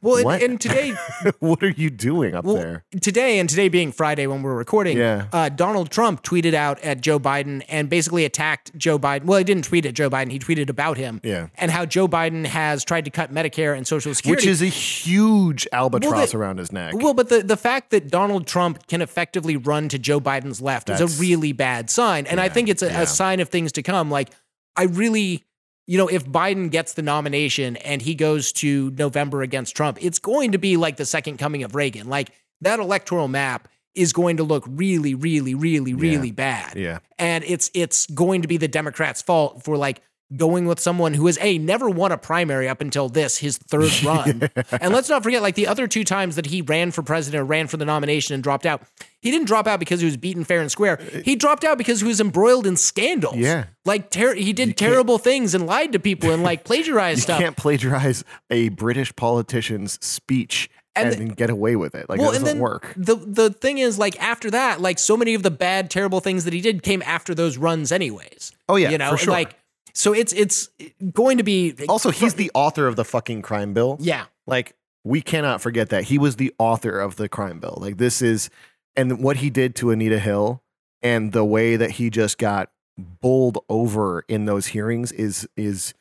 Well, 0.01 0.27
and, 0.29 0.41
and 0.43 0.61
today, 0.61 0.93
what 1.39 1.63
are 1.63 1.69
you 1.69 1.89
doing 1.89 2.35
up 2.35 2.45
well, 2.45 2.55
there? 2.55 2.83
today, 3.01 3.39
and 3.39 3.49
today 3.49 3.69
being 3.69 3.91
Friday 3.91 4.27
when 4.27 4.41
we're 4.43 4.55
recording, 4.55 4.97
Yeah. 4.97 5.27
uh, 5.31 5.49
Donald 5.49 5.89
Trump 5.89 6.23
tweeted 6.23 6.53
out 6.53 6.79
at 6.83 7.01
Joe 7.01 7.19
Biden 7.19 7.63
and 7.69 7.89
basically 7.89 8.25
attacked 8.25 8.75
Joe 8.77 8.99
Biden. 8.99 9.25
Well, 9.25 9.37
he 9.37 9.43
didn't 9.43 9.65
tweet 9.65 9.85
at 9.85 9.93
Joe 9.93 10.09
Biden; 10.09 10.31
he 10.31 10.39
tweeted 10.39 10.69
about 10.69 10.97
him. 10.97 11.21
Yeah. 11.23 11.47
and 11.55 11.71
how 11.71 11.85
Joe 11.85 12.07
Biden 12.07 12.45
has 12.45 12.83
tried 12.83 13.05
to 13.05 13.11
cut 13.11 13.33
Medicare 13.33 13.75
and 13.75 13.87
Social 13.87 14.13
Security, 14.13 14.41
Which 14.41 14.47
is 14.47 14.61
a 14.61 14.67
huge 14.67 15.67
albatross 15.71 16.31
the- 16.31 16.37
around 16.37 16.57
his 16.57 16.71
neck. 16.71 16.93
Well, 16.95 17.13
but 17.13 17.29
the, 17.29 17.41
the 17.41 17.57
fact 17.57 17.91
that 17.91 18.09
Donald 18.09 18.47
Trump 18.47 18.87
can 18.87 19.01
effectively 19.01 19.57
run 19.57 19.89
to 19.89 19.99
Joe 19.99 20.19
Biden's 20.19 20.61
left 20.61 20.89
is 20.89 21.01
a 21.01 21.07
really 21.21 21.51
bad 21.51 21.89
sign. 21.89 22.25
And 22.27 22.39
I 22.39 22.49
think 22.49 22.69
it's 22.69 22.81
a, 22.81 22.87
yeah. 22.87 23.01
a 23.01 23.05
sign 23.05 23.39
of 23.39 23.49
things 23.49 23.71
to 23.73 23.83
come. 23.83 24.09
Like, 24.11 24.29
I 24.75 24.83
really, 24.83 25.43
you 25.87 25.97
know, 25.97 26.07
if 26.07 26.25
Biden 26.25 26.71
gets 26.71 26.93
the 26.93 27.01
nomination 27.01 27.77
and 27.77 28.01
he 28.01 28.15
goes 28.15 28.51
to 28.53 28.91
November 28.91 29.41
against 29.41 29.75
Trump, 29.75 29.97
it's 30.01 30.19
going 30.19 30.51
to 30.53 30.57
be 30.57 30.77
like 30.77 30.97
the 30.97 31.05
second 31.05 31.37
coming 31.37 31.63
of 31.63 31.75
Reagan. 31.75 32.07
Like, 32.07 32.31
that 32.61 32.79
electoral 32.79 33.27
map 33.27 33.67
is 33.93 34.13
going 34.13 34.37
to 34.37 34.43
look 34.43 34.65
really, 34.67 35.13
really, 35.15 35.55
really, 35.55 35.93
really 35.93 36.31
bad. 36.31 36.75
yeah. 36.75 36.99
And 37.17 37.43
it's 37.45 37.71
it's 37.73 38.05
going 38.07 38.41
to 38.41 38.47
be 38.47 38.57
the 38.57 38.67
Democrats' 38.67 39.21
fault 39.21 39.63
for 39.63 39.77
like 39.77 40.01
going 40.35 40.65
with 40.65 40.79
someone 40.79 41.13
who 41.13 41.27
has 41.27 41.37
a 41.39 41.57
never 41.59 41.87
won 41.89 42.11
a 42.11 42.17
primary 42.17 42.67
up 42.67 42.81
until 42.81 43.09
this 43.09 43.37
his 43.37 43.57
third 43.57 43.91
run. 44.03 44.49
And 44.71 44.93
let's 44.93 45.07
not 45.09 45.21
forget, 45.23 45.41
like 45.41 45.55
the 45.55 45.67
other 45.67 45.87
two 45.87 46.03
times 46.03 46.35
that 46.35 46.47
he 46.47 46.61
ran 46.61 46.91
for 46.91 47.03
president 47.03 47.41
or 47.41 47.45
ran 47.45 47.67
for 47.67 47.77
the 47.77 47.85
nomination 47.85 48.33
and 48.33 48.41
dropped 48.43 48.65
out, 48.65 48.81
he 49.21 49.29
didn't 49.29 49.45
drop 49.47 49.67
out 49.67 49.79
because 49.79 49.99
he 49.99 50.05
was 50.05 50.17
beaten 50.17 50.43
fair 50.43 50.61
and 50.61 50.71
square. 50.71 50.99
Uh, 50.99 51.19
he 51.23 51.35
dropped 51.35 51.63
out 51.63 51.77
because 51.77 52.01
he 52.01 52.07
was 52.07 52.19
embroiled 52.19 52.65
in 52.65 52.75
scandals. 52.75 53.35
Yeah. 53.37 53.65
like 53.85 54.09
ter- 54.09 54.33
he 54.35 54.51
did 54.53 54.77
terrible 54.77 55.17
things 55.19 55.53
and 55.53 55.65
lied 55.67 55.91
to 55.91 55.99
people 55.99 56.31
and 56.31 56.41
like 56.43 56.63
plagiarized 56.63 57.21
stuff. 57.21 57.35
You 57.39 57.39
stuff. 57.39 57.39
can't 57.41 57.57
plagiarize 57.57 58.23
a 58.49 58.69
British 58.69 59.15
politician's 59.15 60.03
speech 60.05 60.69
And 60.95 61.09
and, 61.13 61.31
the- 61.31 61.35
get 61.35 61.49
away 61.51 61.75
with 61.75 61.93
it. 61.93 62.09
Like 62.09 62.19
well, 62.19 62.31
it 62.31 62.39
doesn't 62.39 62.59
work. 62.59 62.93
the 62.97 63.15
the 63.15 63.49
thing 63.51 63.77
is, 63.77 63.99
like 63.99 64.19
after 64.21 64.49
that, 64.51 64.81
like 64.81 64.97
so 64.97 65.15
many 65.17 65.33
of 65.35 65.43
the 65.43 65.51
bad, 65.51 65.89
terrible 65.91 66.19
things 66.19 66.45
that 66.45 66.53
he 66.53 66.61
did 66.61 66.81
came 66.81 67.03
after 67.05 67.35
those 67.35 67.57
runs, 67.57 67.91
anyways. 67.91 68.51
Oh 68.67 68.75
yeah, 68.75 68.89
you 68.89 68.97
know, 68.97 69.15
sure. 69.15 69.31
like 69.33 69.55
so 69.95 70.13
it's 70.13 70.31
it's 70.33 70.69
going 71.13 71.37
to 71.37 71.43
be 71.43 71.73
also, 71.89 72.11
he's 72.11 72.35
the 72.35 72.51
author 72.53 72.85
of 72.87 72.95
the 72.95 73.05
fucking 73.05 73.41
crime 73.41 73.73
bill. 73.73 73.97
yeah. 73.99 74.25
Like 74.45 74.75
we 75.03 75.21
cannot 75.21 75.61
forget 75.61 75.89
that 75.89 76.03
he 76.05 76.17
was 76.19 76.35
the 76.35 76.53
author 76.59 76.99
of 76.99 77.15
the 77.15 77.27
crime 77.29 77.59
bill. 77.59 77.77
Like 77.81 77.97
this 77.97 78.21
is, 78.21 78.49
and 78.95 79.19
what 79.23 79.37
he 79.37 79.49
did 79.49 79.75
to 79.77 79.89
Anita 79.91 80.19
Hill, 80.19 80.61
and 81.01 81.31
the 81.31 81.43
way 81.45 81.75
that 81.77 81.91
he 81.91 82.09
just 82.09 82.37
got 82.37 82.69
bowled 82.97 83.57
over 83.69 84.23
in 84.27 84.45
those 84.45 84.67
hearings 84.67 85.11
is 85.11 85.47
is 85.57 85.93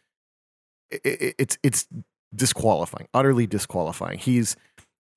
i- 0.93 0.97
i- 1.05 1.35
it's 1.39 1.57
it's 1.63 1.87
disqualifying, 2.35 3.09
utterly 3.15 3.47
disqualifying. 3.47 4.19
He's 4.19 4.57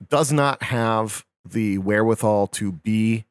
does 0.08 0.32
not 0.32 0.62
have 0.64 1.24
the 1.48 1.78
wherewithal 1.78 2.46
to 2.48 2.72
be 2.72 3.24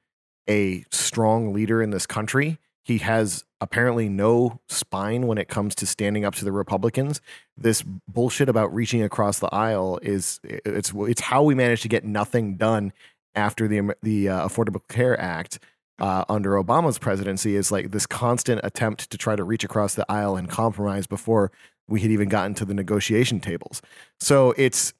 a 0.50 0.84
strong 0.92 1.54
leader 1.54 1.82
in 1.82 1.90
this 1.92 2.06
country. 2.06 2.60
He 2.88 3.00
has 3.00 3.44
apparently 3.60 4.08
no 4.08 4.62
spine 4.70 5.28
when 5.28 5.38
it 5.38 5.50
comes 5.50 5.76
to 5.76 5.86
standing 5.86 6.24
up 6.24 6.34
to 6.36 6.46
the 6.46 6.54
Republicans. 6.54 7.20
This 7.58 7.84
bullshit 7.84 8.48
about 8.48 8.74
reaching 8.74 9.04
across 9.04 9.40
the 9.40 9.54
aisle 9.54 10.00
is 10.02 10.40
it's 10.44 10.94
it's 10.96 11.20
how 11.20 11.44
we 11.44 11.54
managed 11.54 11.82
to 11.82 11.90
get 11.90 12.06
nothing 12.06 12.56
done 12.56 12.94
after 13.36 13.68
the 13.68 13.94
the 14.02 14.30
uh, 14.30 14.48
Affordable 14.48 14.88
Care 14.88 15.20
Act 15.20 15.60
uh, 16.00 16.24
under 16.30 16.52
Obama's 16.52 16.98
presidency 16.98 17.58
is 17.58 17.74
like 17.74 17.92
this 17.92 18.06
constant 18.06 18.62
attempt 18.64 19.10
to 19.10 19.18
try 19.18 19.36
to 19.36 19.44
reach 19.44 19.66
across 19.66 19.96
the 19.96 20.10
aisle 20.10 20.38
and 20.38 20.48
compromise 20.48 21.08
before 21.08 21.52
we 21.90 22.00
had 22.00 22.10
even 22.10 22.30
gotten 22.30 22.54
to 22.54 22.64
the 22.64 22.74
negotiation 22.74 23.42
tables. 23.42 23.82
So 24.22 24.54
it's 24.56 24.94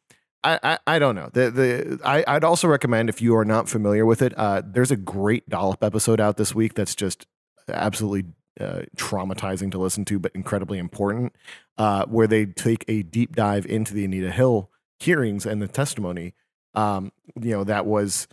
I, 0.44 0.60
I, 0.62 0.80
I 0.88 1.00
don't 1.00 1.16
know. 1.16 1.30
The 1.32 1.52
the 1.52 2.00
I, 2.04 2.26
I'd 2.28 2.44
also 2.44 2.68
recommend 2.68 3.08
if 3.08 3.22
you 3.22 3.34
are 3.38 3.46
not 3.46 3.70
familiar 3.70 4.06
with 4.06 4.22
it, 4.22 4.38
uh, 4.38 4.62
there's 4.66 4.92
a 4.92 4.98
great 4.98 5.48
dollop 5.48 5.82
episode 5.86 6.20
out 6.20 6.36
this 6.36 6.54
week 6.54 6.74
that's 6.74 6.94
just 6.94 7.26
absolutely 7.70 8.32
uh, 8.60 8.82
traumatizing 8.96 9.72
to 9.72 9.78
listen 9.78 10.06
to, 10.06 10.20
but 10.20 10.32
incredibly 10.34 10.78
important. 10.78 11.36
Uh, 11.78 12.06
where 12.06 12.26
they 12.28 12.46
take 12.46 12.84
a 12.88 13.04
deep 13.04 13.36
dive 13.36 13.66
into 13.68 13.94
the 13.94 14.04
Anita 14.04 14.32
Hill 14.32 14.72
hearings 15.00 15.46
and 15.46 15.62
the 15.62 15.68
testimony. 15.68 16.34
Um, 16.74 17.12
you 17.40 17.52
know 17.52 17.64
that 17.64 17.86
was 17.86 18.28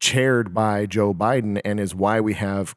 chaired 0.00 0.52
by 0.52 0.86
Joe 0.86 1.14
Biden 1.14 1.60
and 1.64 1.80
is 1.80 1.94
why 1.94 2.20
we 2.20 2.34
have 2.34 2.74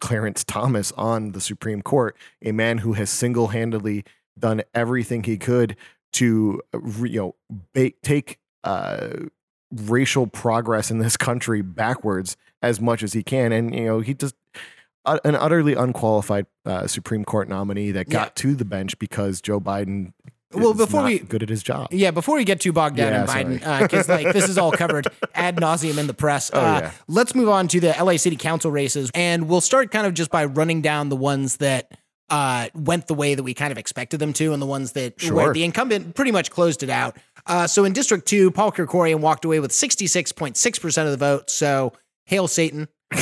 Clarence 0.00 0.44
Thomas 0.44 0.92
on 0.92 1.32
the 1.32 1.40
Supreme 1.40 1.82
Court, 1.82 2.16
a 2.44 2.52
man 2.52 2.78
who 2.78 2.92
has 2.94 3.10
single 3.10 3.48
handedly 3.48 4.04
done 4.38 4.62
everything 4.74 5.24
he 5.24 5.36
could 5.36 5.76
to 6.14 6.62
uh, 6.74 6.78
you 7.02 7.20
know 7.20 7.34
ba- 7.74 7.92
take 8.02 8.38
uh, 8.64 9.08
racial 9.72 10.26
progress 10.26 10.90
in 10.90 10.98
this 10.98 11.16
country 11.16 11.62
backwards 11.62 12.36
as 12.62 12.80
much 12.80 13.02
as 13.02 13.12
he 13.12 13.22
can, 13.22 13.52
and 13.52 13.74
you 13.74 13.84
know 13.84 14.00
he 14.00 14.14
just 14.14 14.34
uh, 15.14 15.18
an 15.24 15.34
utterly 15.36 15.74
unqualified 15.74 16.46
uh, 16.64 16.86
Supreme 16.86 17.24
Court 17.24 17.48
nominee 17.48 17.90
that 17.92 18.08
got 18.08 18.36
to 18.36 18.54
the 18.54 18.64
bench 18.64 18.98
because 18.98 19.40
Joe 19.40 19.60
Biden. 19.60 20.12
Well, 20.54 20.72
before 20.72 21.02
we- 21.04 21.18
good 21.18 21.42
at 21.42 21.48
his 21.50 21.62
job. 21.62 21.88
Yeah, 21.90 22.10
before 22.10 22.36
we 22.36 22.44
get 22.44 22.60
too 22.60 22.72
bogged 22.72 22.96
down 22.96 23.12
Yeah, 23.12 23.38
in. 23.38 23.58
Biden, 23.58 23.82
because 23.82 24.08
like 24.08 24.32
this 24.32 24.48
is 24.48 24.56
all 24.56 24.72
covered 24.84 25.06
ad 25.34 25.56
nauseum 25.56 25.98
in 25.98 26.06
the 26.06 26.14
press. 26.14 26.50
Oh, 26.54 26.58
uh, 26.60 26.80
yeah. 26.84 26.90
Let's 27.06 27.34
move 27.34 27.50
on 27.50 27.68
to 27.68 27.80
the 27.80 27.94
LA 28.02 28.16
City 28.16 28.36
Council 28.36 28.70
races, 28.70 29.10
and 29.14 29.46
we'll 29.48 29.60
start 29.60 29.90
kind 29.90 30.06
of 30.06 30.14
just 30.14 30.30
by 30.30 30.46
running 30.46 30.80
down 30.80 31.10
the 31.10 31.16
ones 31.16 31.58
that 31.58 31.92
uh, 32.30 32.68
went 32.74 33.06
the 33.08 33.14
way 33.14 33.34
that 33.34 33.42
we 33.42 33.52
kind 33.52 33.72
of 33.72 33.78
expected 33.78 34.20
them 34.20 34.32
to, 34.34 34.52
and 34.54 34.62
the 34.62 34.66
ones 34.66 34.92
that 34.92 35.22
where 35.30 35.52
the 35.52 35.64
incumbent 35.64 36.14
pretty 36.14 36.30
much 36.30 36.50
closed 36.50 36.82
it 36.82 36.90
out. 36.90 37.16
Uh, 37.46 37.66
so 37.66 37.84
in 37.84 37.92
District 37.92 38.26
Two, 38.26 38.50
Paul 38.50 38.72
Krikorian 38.72 39.20
walked 39.20 39.44
away 39.44 39.60
with 39.60 39.72
sixty 39.72 40.06
six 40.06 40.32
point 40.32 40.56
six 40.56 40.78
percent 40.78 41.06
of 41.08 41.12
the 41.12 41.18
vote. 41.18 41.50
So 41.50 41.92
hail 42.24 42.48
Satan. 42.48 42.88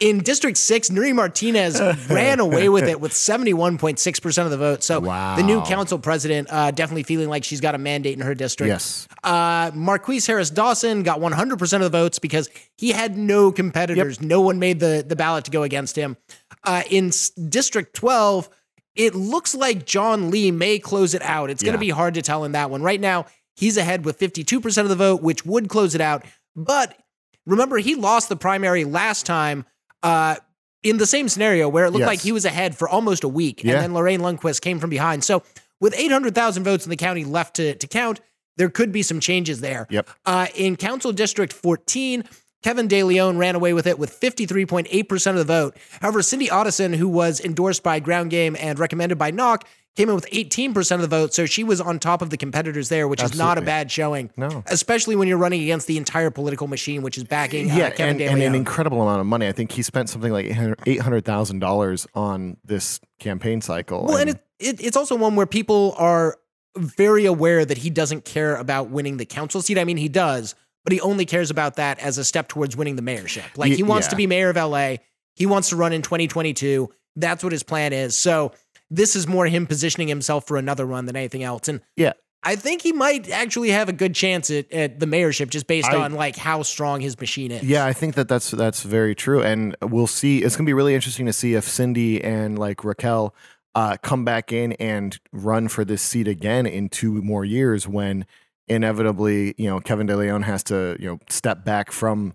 In 0.00 0.18
District 0.18 0.58
6, 0.58 0.90
Nury 0.90 1.14
Martinez 1.14 1.80
ran 2.10 2.40
away 2.40 2.68
with 2.68 2.84
it 2.88 3.00
with 3.00 3.12
71.6% 3.12 4.44
of 4.44 4.50
the 4.50 4.56
vote. 4.58 4.82
So 4.82 5.00
the 5.00 5.42
new 5.42 5.62
council 5.62 5.98
president 5.98 6.48
uh, 6.50 6.72
definitely 6.72 7.04
feeling 7.04 7.28
like 7.28 7.44
she's 7.44 7.60
got 7.60 7.74
a 7.74 7.78
mandate 7.78 8.18
in 8.18 8.24
her 8.24 8.34
district. 8.34 8.68
Yes. 8.68 9.08
Uh, 9.22 9.70
Marqueece 9.70 10.26
Harris 10.26 10.50
Dawson 10.50 11.04
got 11.04 11.20
100% 11.20 11.72
of 11.74 11.80
the 11.80 11.88
votes 11.90 12.18
because 12.18 12.50
he 12.76 12.90
had 12.90 13.16
no 13.16 13.52
competitors. 13.52 14.20
No 14.20 14.40
one 14.40 14.58
made 14.58 14.80
the, 14.80 15.04
the 15.06 15.16
ballot 15.16 15.44
to 15.44 15.50
go 15.52 15.62
against 15.62 15.96
him. 15.96 16.16
Uh, 16.64 16.82
in 16.90 17.10
District 17.48 17.94
12, 17.94 18.50
it 18.96 19.14
looks 19.14 19.54
like 19.54 19.86
John 19.86 20.30
Lee 20.30 20.50
may 20.50 20.80
close 20.80 21.14
it 21.14 21.22
out. 21.22 21.50
It's 21.50 21.62
going 21.62 21.72
to 21.74 21.78
be 21.78 21.90
hard 21.90 22.14
to 22.14 22.22
tell 22.22 22.44
in 22.44 22.52
that 22.52 22.68
one. 22.68 22.82
Right 22.82 23.00
now, 23.00 23.26
he's 23.54 23.76
ahead 23.76 24.04
with 24.04 24.18
52% 24.18 24.82
of 24.82 24.88
the 24.88 24.96
vote, 24.96 25.22
which 25.22 25.46
would 25.46 25.68
close 25.68 25.94
it 25.94 26.00
out. 26.00 26.24
But 26.56 26.98
remember, 27.46 27.78
he 27.78 27.94
lost 27.94 28.28
the 28.28 28.36
primary 28.36 28.84
last 28.84 29.26
time 29.26 29.64
uh, 30.02 30.36
in 30.82 30.98
the 30.98 31.06
same 31.06 31.28
scenario 31.28 31.68
where 31.68 31.84
it 31.86 31.90
looked 31.90 32.00
Yes. 32.00 32.06
like 32.08 32.20
he 32.20 32.32
was 32.32 32.44
ahead 32.44 32.76
for 32.76 32.88
almost 32.88 33.24
a 33.24 33.28
week. 33.28 33.62
Yeah. 33.64 33.72
And 33.74 33.82
then 33.82 33.94
Lorraine 33.94 34.20
Lundquist 34.20 34.60
came 34.60 34.78
from 34.78 34.90
behind. 34.90 35.24
So 35.24 35.42
with 35.80 35.94
800,000 35.96 36.62
votes 36.64 36.84
in 36.86 36.90
the 36.90 36.96
county 36.96 37.24
left 37.24 37.56
to, 37.56 37.74
to 37.74 37.86
count, 37.86 38.20
there 38.56 38.68
could 38.68 38.92
be 38.92 39.02
some 39.02 39.18
changes 39.20 39.60
there. 39.60 39.86
Yep. 39.90 40.08
Uh, 40.24 40.46
in 40.54 40.76
Council 40.76 41.12
District 41.12 41.52
14, 41.52 42.24
Kevin 42.62 42.86
De 42.88 43.02
Leon 43.02 43.36
ran 43.36 43.54
away 43.54 43.72
with 43.72 43.86
it 43.86 43.98
with 43.98 44.18
53.8% 44.20 45.26
of 45.30 45.36
the 45.36 45.44
vote. 45.44 45.76
However, 46.00 46.20
Cyndi 46.20 46.48
Otteson, 46.48 46.94
who 46.94 47.08
was 47.08 47.40
endorsed 47.40 47.82
by 47.82 47.98
Ground 48.00 48.30
Game 48.30 48.56
and 48.58 48.78
recommended 48.78 49.18
by 49.18 49.30
Knock, 49.30 49.66
came 49.96 50.08
in 50.08 50.14
with 50.14 50.28
18% 50.30 50.94
of 50.96 51.00
the 51.00 51.08
vote. 51.08 51.34
So 51.34 51.46
she 51.46 51.62
was 51.62 51.80
on 51.80 51.98
top 51.98 52.20
of 52.20 52.30
the 52.30 52.36
competitors 52.36 52.88
there, 52.88 53.06
which 53.06 53.22
is 53.22 53.36
not 53.36 53.58
a 53.58 53.62
bad 53.62 53.90
showing. 53.90 54.30
No. 54.36 54.64
Especially 54.66 55.14
when 55.16 55.28
you're 55.28 55.38
running 55.38 55.62
against 55.62 55.86
the 55.86 55.96
entire 55.96 56.30
political 56.30 56.66
machine, 56.66 57.02
which 57.02 57.16
is 57.16 57.24
backing 57.24 57.70
uh, 57.70 57.76
yeah, 57.76 57.90
Kevin 57.90 58.20
and, 58.20 58.32
and 58.32 58.42
an 58.42 58.54
incredible 58.54 59.02
amount 59.02 59.20
of 59.20 59.26
money. 59.26 59.46
I 59.46 59.52
think 59.52 59.72
he 59.72 59.82
spent 59.82 60.08
something 60.08 60.32
like 60.32 60.46
eight 60.86 61.00
hundred 61.00 61.24
thousand 61.24 61.60
dollars 61.60 62.06
on 62.14 62.56
this 62.64 63.00
campaign 63.20 63.60
cycle. 63.60 64.04
Well, 64.06 64.18
and 64.18 64.30
it, 64.30 64.44
it, 64.58 64.84
it's 64.84 64.96
also 64.96 65.16
one 65.16 65.36
where 65.36 65.46
people 65.46 65.94
are 65.96 66.38
very 66.76 67.24
aware 67.24 67.64
that 67.64 67.78
he 67.78 67.90
doesn't 67.90 68.24
care 68.24 68.56
about 68.56 68.90
winning 68.90 69.16
the 69.16 69.26
council 69.26 69.62
seat. 69.62 69.78
I 69.78 69.84
mean, 69.84 69.96
he 69.96 70.08
does, 70.08 70.56
but 70.82 70.92
he 70.92 71.00
only 71.00 71.24
cares 71.24 71.50
about 71.50 71.76
that 71.76 72.00
as 72.00 72.18
a 72.18 72.24
step 72.24 72.48
towards 72.48 72.76
winning 72.76 72.96
the 72.96 73.02
mayorship. 73.02 73.44
Like 73.56 73.72
he 73.72 73.82
wants 73.82 74.06
yeah. 74.06 74.10
to 74.10 74.16
be 74.16 74.26
mayor 74.26 74.50
of 74.50 74.56
LA. 74.56 74.96
He 75.34 75.46
wants 75.46 75.68
to 75.70 75.76
run 75.76 75.92
in 75.92 76.02
2022. 76.02 76.92
That's 77.16 77.44
what 77.44 77.52
his 77.52 77.62
plan 77.62 77.92
is. 77.92 78.16
So 78.16 78.52
this 78.94 79.16
is 79.16 79.26
more 79.26 79.46
him 79.46 79.66
positioning 79.66 80.08
himself 80.08 80.46
for 80.46 80.56
another 80.56 80.84
run 80.86 81.06
than 81.06 81.16
anything 81.16 81.42
else. 81.42 81.68
And 81.68 81.80
yeah, 81.96 82.12
I 82.42 82.56
think 82.56 82.82
he 82.82 82.92
might 82.92 83.30
actually 83.30 83.70
have 83.70 83.88
a 83.88 83.92
good 83.92 84.14
chance 84.14 84.50
at, 84.50 84.70
at 84.72 85.00
the 85.00 85.06
mayorship 85.06 85.48
just 85.50 85.66
based 85.66 85.88
I- 85.88 85.96
on 85.96 86.12
like 86.14 86.36
how 86.36 86.62
strong 86.62 87.00
his 87.00 87.18
machine 87.18 87.50
is. 87.50 87.62
Yeah, 87.62 87.86
I 87.86 87.92
think 87.92 88.14
that 88.14 88.28
that's 88.28 88.50
that's 88.50 88.82
very 88.82 89.14
true, 89.14 89.42
and 89.42 89.76
we'll 89.82 90.06
see. 90.06 90.42
It's 90.42 90.56
gonna 90.56 90.66
be 90.66 90.74
really 90.74 90.94
interesting 90.94 91.26
to 91.26 91.32
see 91.32 91.54
if 91.54 91.66
Cyndi 91.66 92.22
and 92.24 92.58
like 92.58 92.84
Raquel 92.84 93.34
uh, 93.74 93.96
come 94.02 94.24
back 94.24 94.52
in 94.52 94.72
and 94.74 95.18
run 95.32 95.68
for 95.68 95.84
this 95.84 96.00
seat 96.02 96.28
again 96.28 96.66
in 96.66 96.88
two 96.88 97.22
more 97.22 97.44
years 97.44 97.88
when 97.88 98.26
inevitably 98.68 99.54
you 99.58 99.68
know 99.68 99.80
Kevin 99.80 100.06
De 100.06 100.16
Leon 100.16 100.42
has 100.42 100.62
to 100.64 100.96
you 101.00 101.06
know 101.06 101.18
step 101.28 101.64
back 101.64 101.90
from 101.90 102.34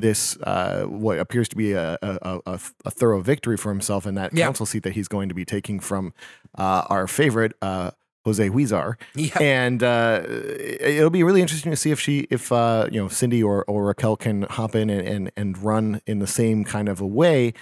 this 0.00 0.36
uh, 0.42 0.84
what 0.84 1.18
appears 1.18 1.48
to 1.50 1.56
be 1.56 1.72
a, 1.72 1.98
a, 2.02 2.40
a, 2.46 2.60
a 2.84 2.90
thorough 2.90 3.20
victory 3.20 3.56
for 3.56 3.70
himself 3.70 4.06
in 4.06 4.14
that 4.14 4.32
Yeah. 4.34 4.44
council 4.46 4.66
seat 4.66 4.82
that 4.84 4.92
he's 4.94 5.08
going 5.08 5.28
to 5.28 5.34
be 5.34 5.44
taking 5.44 5.80
from 5.80 6.12
uh, 6.56 6.84
our 6.88 7.06
favorite 7.06 7.52
uh, 7.62 7.90
Jose 8.24 8.48
Huizar 8.50 8.96
Yeah. 9.14 9.38
and 9.40 9.82
uh, 9.82 10.22
it'll 10.26 11.08
be 11.10 11.22
really 11.22 11.40
interesting 11.40 11.70
to 11.72 11.76
see 11.76 11.90
if 11.90 12.00
she, 12.00 12.26
if 12.30 12.50
uh, 12.52 12.86
you 12.92 13.00
know, 13.00 13.06
Cyndi 13.08 13.42
or, 13.44 13.64
or 13.64 13.84
Raquel 13.86 14.16
can 14.16 14.42
hop 14.42 14.74
in 14.74 14.90
and, 14.90 15.06
and 15.06 15.30
and 15.36 15.58
run 15.62 16.00
in 16.06 16.18
the 16.18 16.26
same 16.26 16.64
kind 16.64 16.88
of 16.88 17.00
a 17.00 17.06
way. 17.06 17.54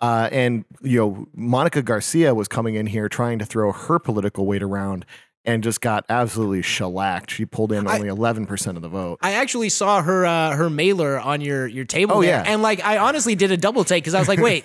Uh, 0.00 0.28
and 0.32 0.64
you 0.82 0.98
know, 0.98 1.26
Monica 1.34 1.80
Garcia 1.82 2.34
was 2.34 2.48
coming 2.48 2.74
in 2.74 2.86
here 2.86 3.08
trying 3.08 3.38
to 3.38 3.44
throw 3.46 3.70
her 3.72 3.98
political 3.98 4.46
weight 4.46 4.62
around, 4.62 5.04
and 5.44 5.62
just 5.62 5.80
got 5.80 6.04
absolutely 6.08 6.62
shellacked. 6.62 7.30
She 7.30 7.44
pulled 7.44 7.72
in 7.72 7.88
only 7.88 8.08
eleven 8.08 8.46
percent 8.46 8.76
of 8.76 8.82
the 8.82 8.88
vote. 8.88 9.18
I 9.22 9.32
actually 9.32 9.68
saw 9.68 10.02
her 10.02 10.24
uh, 10.24 10.54
her 10.56 10.70
mailer 10.70 11.18
on 11.18 11.40
your 11.40 11.66
your 11.66 11.84
table. 11.84 12.16
Oh, 12.16 12.20
there, 12.22 12.30
yeah. 12.30 12.44
and 12.46 12.62
like 12.62 12.84
I 12.84 12.98
honestly 12.98 13.34
did 13.34 13.50
a 13.50 13.56
double 13.56 13.84
take 13.84 14.04
because 14.04 14.14
I 14.14 14.18
was 14.20 14.28
like, 14.28 14.40
wait, 14.40 14.64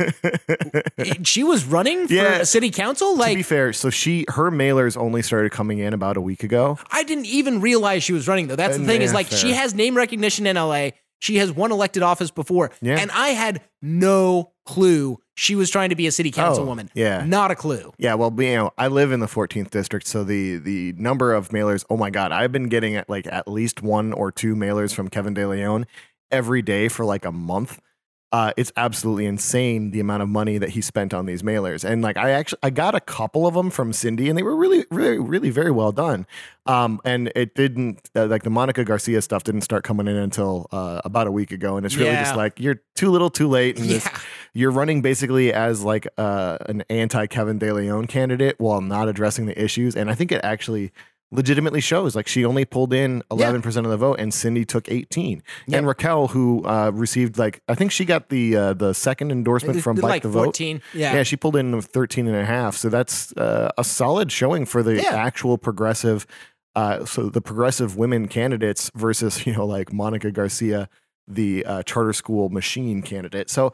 she 1.23 1.43
was 1.43 1.65
running 1.65 2.07
for 2.07 2.13
Yeah. 2.13 2.43
city 2.43 2.69
council. 2.71 3.17
Like, 3.17 3.31
to 3.31 3.35
be 3.37 3.43
fair, 3.43 3.73
so 3.73 3.89
she 3.89 4.25
her 4.29 4.51
mailers 4.51 4.97
only 4.97 5.21
started 5.21 5.51
coming 5.51 5.79
in 5.79 5.93
about 5.93 6.17
a 6.17 6.21
week 6.21 6.43
ago. 6.43 6.77
I 6.91 7.03
didn't 7.03 7.25
even 7.25 7.61
realize 7.61 8.03
she 8.03 8.13
was 8.13 8.27
running 8.27 8.47
though. 8.47 8.55
That's 8.55 8.77
the 8.77 8.85
thing 8.85 9.01
is 9.01 9.11
yeah, 9.11 9.15
like 9.17 9.27
she 9.27 9.53
has 9.53 9.73
name 9.73 9.95
recognition 9.95 10.45
in 10.47 10.55
LA. 10.55 10.89
She 11.19 11.37
has 11.37 11.51
won 11.51 11.71
elected 11.71 12.03
office 12.03 12.29
before, 12.29 12.69
Yeah. 12.81 12.99
and 12.99 13.09
I 13.11 13.29
had 13.29 13.61
no 13.81 14.51
clue 14.67 15.17
she 15.35 15.55
was 15.55 15.69
trying 15.69 15.89
to 15.89 15.95
be 15.95 16.07
a 16.07 16.11
city 16.11 16.33
oh, 16.35 16.39
councilwoman. 16.39 16.89
yeah. 16.93 17.23
not 17.23 17.51
a 17.51 17.55
clue. 17.55 17.93
Yeah, 17.97 18.15
well, 18.15 18.33
you 18.37 18.55
know, 18.55 18.71
I 18.77 18.87
live 18.87 19.11
in 19.11 19.19
the 19.19 19.27
14th 19.27 19.69
district, 19.69 20.07
so 20.07 20.23
the 20.23 20.57
the 20.57 20.93
number 20.93 21.33
of 21.33 21.49
mailers. 21.49 21.85
Oh 21.89 21.97
my 21.97 22.09
God, 22.09 22.31
I've 22.31 22.51
been 22.51 22.69
getting 22.69 22.95
at 22.95 23.09
like 23.09 23.27
at 23.27 23.47
least 23.47 23.81
one 23.81 24.13
or 24.13 24.31
two 24.31 24.55
mailers 24.55 24.93
from 24.93 25.09
Kevin 25.09 25.33
De 25.33 25.47
Leon 25.47 25.85
every 26.31 26.61
day 26.61 26.87
for 26.87 27.05
like 27.05 27.23
a 27.23 27.31
month. 27.31 27.79
Uh, 28.33 28.51
it's 28.57 28.73
absolutely 28.75 29.25
insane 29.25 29.91
the 29.91 30.01
amount 30.01 30.21
of 30.21 30.27
money 30.27 30.57
that 30.57 30.69
he 30.71 30.81
spent 30.81 31.13
on 31.13 31.25
these 31.25 31.43
mailers, 31.43 31.85
and 31.85 32.01
like 32.01 32.17
I 32.17 32.31
actually 32.31 32.59
I 32.61 32.69
got 32.71 32.93
a 32.93 32.99
couple 32.99 33.47
of 33.47 33.53
them 33.53 33.69
from 33.69 33.93
Cyndi, 33.93 34.27
and 34.27 34.37
they 34.37 34.43
were 34.43 34.55
really, 34.55 34.85
really, 34.91 35.17
really 35.17 35.49
very 35.49 35.71
well 35.71 35.93
done. 35.93 36.27
Um, 36.65 36.99
and 37.05 37.31
it 37.35 37.55
didn't 37.55 38.09
uh, 38.17 38.25
like 38.25 38.43
the 38.43 38.49
Monica 38.49 38.83
Garcia 38.83 39.21
stuff 39.21 39.43
didn't 39.43 39.61
start 39.61 39.85
coming 39.85 40.07
in 40.07 40.17
until 40.17 40.67
uh, 40.73 40.99
about 41.05 41.27
a 41.27 41.31
week 41.31 41.51
ago, 41.51 41.77
and 41.77 41.85
it's 41.85 41.95
really 41.95 42.11
Yeah. 42.11 42.23
just 42.23 42.35
like 42.35 42.59
you're 42.59 42.81
too 42.95 43.11
little, 43.11 43.29
too 43.29 43.47
late, 43.47 43.79
and 43.79 43.89
this 43.89 44.05
you're 44.53 44.71
running 44.71 45.01
basically 45.01 45.53
as 45.53 45.83
like 45.85 46.05
uh, 46.17 46.57
an 46.67 46.83
anti 46.89 47.27
Kevin 47.27 47.57
De 47.59 47.73
Leon 47.73 48.07
candidate 48.07 48.55
while 48.59 48.81
not 48.81 49.07
addressing 49.07 49.45
the 49.45 49.57
issues. 49.63 49.95
And 49.95 50.09
I 50.11 50.15
think 50.15 50.33
it 50.33 50.41
actually 50.43 50.91
legitimately 51.31 51.81
shows 51.81 52.15
like 52.15 52.25
she 52.27 52.45
only 52.45 52.63
pulled 52.63 52.93
in 52.93 53.21
11% 53.31 53.65
of 53.77 53.89
the 53.89 53.97
vote 53.97 54.19
and 54.19 54.31
Cyndi 54.31 54.65
took 54.65 54.89
18. 54.89 55.43
Yeah. 55.67 55.77
And 55.77 55.87
Raquel, 55.87 56.27
who 56.27 56.63
uh, 56.65 56.91
received 56.93 57.37
like, 57.37 57.61
I 57.67 57.75
think 57.75 57.91
she 57.91 58.05
got 58.05 58.29
the 58.29 58.55
uh, 58.55 58.73
the 58.73 58.93
second 58.93 59.31
endorsement 59.31 59.81
from 59.81 59.97
Bike 59.97 60.03
like 60.03 60.21
the 60.23 60.29
Vote. 60.29 60.43
fourteen. 60.45 60.81
Yeah. 60.93 61.13
Yeah, 61.15 61.23
she 61.23 61.35
pulled 61.35 61.55
in 61.57 61.81
13 61.81 62.27
and 62.27 62.35
a 62.37 62.45
half. 62.45 62.77
So 62.77 62.87
that's 62.89 63.33
uh, 63.35 63.71
a 63.77 63.83
solid 63.83 64.31
showing 64.31 64.65
for 64.65 64.81
the 64.83 64.95
Yeah. 64.95 65.15
actual 65.15 65.57
progressive. 65.57 66.25
Uh, 66.75 67.03
so 67.05 67.23
the 67.29 67.41
progressive 67.41 67.97
women 67.97 68.27
candidates 68.27 68.89
versus, 68.95 69.45
you 69.45 69.53
know, 69.53 69.65
like 69.65 69.91
Monica 69.91 70.31
Garcia, 70.31 70.87
the 71.27 71.65
uh, 71.65 71.83
charter 71.83 72.13
school 72.13 72.47
machine 72.49 73.01
candidate. 73.01 73.49
So 73.49 73.73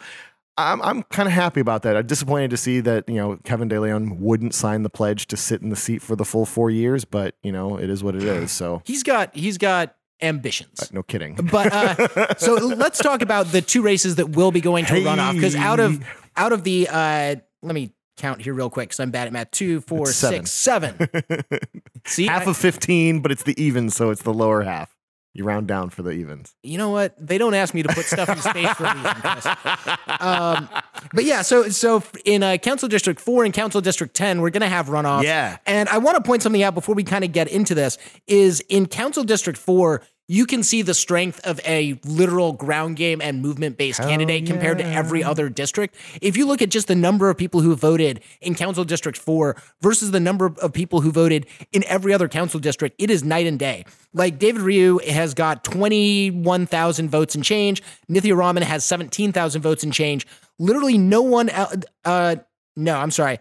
I'm, 0.57 0.81
I'm 0.81 1.03
kind 1.03 1.27
of 1.27 1.33
happy 1.33 1.59
about 1.61 1.81
that. 1.83 1.97
I'm 1.97 2.05
disappointed 2.05 2.51
to 2.51 2.57
see 2.57 2.79
that, 2.81 3.09
you 3.09 3.15
know, 3.15 3.37
Kevin 3.43 3.67
De 3.67 3.79
Leon 3.79 4.19
wouldn't 4.19 4.53
sign 4.53 4.83
the 4.83 4.89
pledge 4.89 5.25
to 5.27 5.37
sit 5.37 5.61
in 5.61 5.69
the 5.69 5.75
seat 5.75 6.01
for 6.01 6.15
the 6.15 6.25
full 6.25 6.45
four 6.45 6.69
years, 6.69 7.05
but, 7.05 7.35
you 7.41 7.51
know, 7.51 7.77
it 7.77 7.89
is 7.89 8.03
what 8.03 8.15
it 8.15 8.23
is. 8.23 8.51
So 8.51 8.81
He's 8.85 9.01
got 9.03 9.35
he's 9.35 9.57
got 9.57 9.95
ambitions. 10.21 10.91
no 10.93 11.01
kidding. 11.03 11.35
But 11.35 11.73
uh, 11.73 12.35
so 12.37 12.53
let's 12.77 12.99
talk 12.99 13.21
about 13.21 13.47
the 13.47 13.61
two 13.61 13.81
races 13.81 14.15
that 14.17 14.29
will 14.29 14.51
be 14.51 14.61
going 14.61 14.85
to 14.85 14.95
a 14.95 14.99
runoff 15.01 15.33
because 15.33 15.55
out 15.55 15.79
of 15.79 16.03
out 16.37 16.53
of 16.53 16.63
the 16.63 16.87
uh, 16.89 17.35
let 17.61 17.73
me 17.73 17.91
count 18.17 18.39
here 18.41 18.53
real 18.53 18.69
quick 18.69 18.89
because 18.89 18.99
I'm 18.99 19.09
bad 19.11 19.25
at 19.27 19.33
math. 19.33 19.49
Two, 19.51 19.81
four, 19.81 20.05
seven. 20.05 20.45
six, 20.45 20.51
seven. 20.51 21.09
See, 22.05 22.27
half 22.27 22.47
I- 22.47 22.51
of 22.51 22.57
15, 22.57 23.21
but 23.21 23.31
it's 23.31 23.43
the 23.43 23.59
even, 23.61 23.89
so 23.89 24.11
it's 24.11 24.21
the 24.21 24.33
lower 24.33 24.61
half. 24.61 24.92
You 25.35 25.43
round 25.45 25.67
down 25.67 25.89
for 25.89 26.03
the 26.03 26.11
evens. 26.11 26.53
you 26.61 26.77
know 26.77 26.91
what? 26.91 27.15
They 27.19 27.39
don't 27.39 27.55
ask 27.55 27.73
me 27.73 27.81
to 27.81 27.89
put 27.89 28.05
stuff 28.05 28.29
in 28.29 28.37
space 28.37 28.69
for 28.73 28.85
a 28.85 28.93
reason. 28.95 29.13
Chris. 29.15 29.47
Um, 30.19 30.69
but 31.13 31.25
yeah, 31.25 31.41
so 31.41 31.67
so 31.69 32.01
in 32.23 32.43
uh, 32.43 32.57
Council 32.57 32.87
District 32.87 33.19
Four 33.19 33.43
and 33.43 33.53
Council 33.53 33.81
District 33.81 34.13
Ten, 34.13 34.39
we're 34.41 34.51
gonna 34.51 34.69
have 34.69 34.87
runoffs. 34.87 35.23
Yeah. 35.23 35.57
and 35.65 35.89
I 35.89 35.97
want 35.97 36.15
to 36.17 36.23
point 36.23 36.43
something 36.43 36.63
out 36.63 36.75
before 36.75 36.95
we 36.95 37.03
kind 37.03 37.23
of 37.25 37.31
get 37.33 37.47
into 37.49 37.75
this. 37.75 37.97
Is 38.27 38.61
in 38.69 38.85
Council 38.85 39.23
District 39.23 39.57
Four. 39.59 40.01
You 40.29 40.45
can 40.45 40.63
see 40.63 40.81
the 40.81 40.93
strength 40.93 41.41
of 41.43 41.59
a 41.65 41.99
literal 42.05 42.53
ground 42.53 42.95
game 42.95 43.21
and 43.21 43.41
movement 43.41 43.77
based 43.77 43.99
candidate 43.99 44.45
compared 44.45 44.77
to 44.77 44.85
every 44.85 45.21
other 45.21 45.49
district. 45.49 45.95
If 46.21 46.37
you 46.37 46.45
look 46.45 46.61
at 46.61 46.69
just 46.69 46.87
the 46.87 46.95
number 46.95 47.29
of 47.29 47.37
people 47.37 47.59
who 47.59 47.75
voted 47.75 48.21
in 48.39 48.55
Council 48.55 48.85
District 48.85 49.17
4 49.17 49.57
versus 49.81 50.11
the 50.11 50.21
number 50.21 50.53
of 50.61 50.71
people 50.71 51.01
who 51.01 51.11
voted 51.11 51.45
in 51.73 51.83
every 51.85 52.13
other 52.13 52.29
council 52.29 52.59
district, 52.61 52.95
it 52.99 53.09
is 53.09 53.21
night 53.21 53.47
and 53.47 53.59
day. 53.59 53.83
Like 54.13 54.39
David 54.39 54.61
Ryu 54.61 54.99
has 54.99 55.33
got 55.33 55.65
21,000 55.65 57.09
votes 57.09 57.35
and 57.35 57.43
change. 57.43 57.83
Nithya 58.09 58.37
Raman 58.37 58.63
has 58.63 58.85
17,000 58.85 59.61
votes 59.61 59.83
and 59.83 59.91
change. 59.91 60.25
Literally 60.57 60.97
no 60.97 61.21
one, 61.21 61.49
uh, 61.49 62.35
no, 62.77 62.95
I'm 62.95 63.11
sorry. 63.11 63.39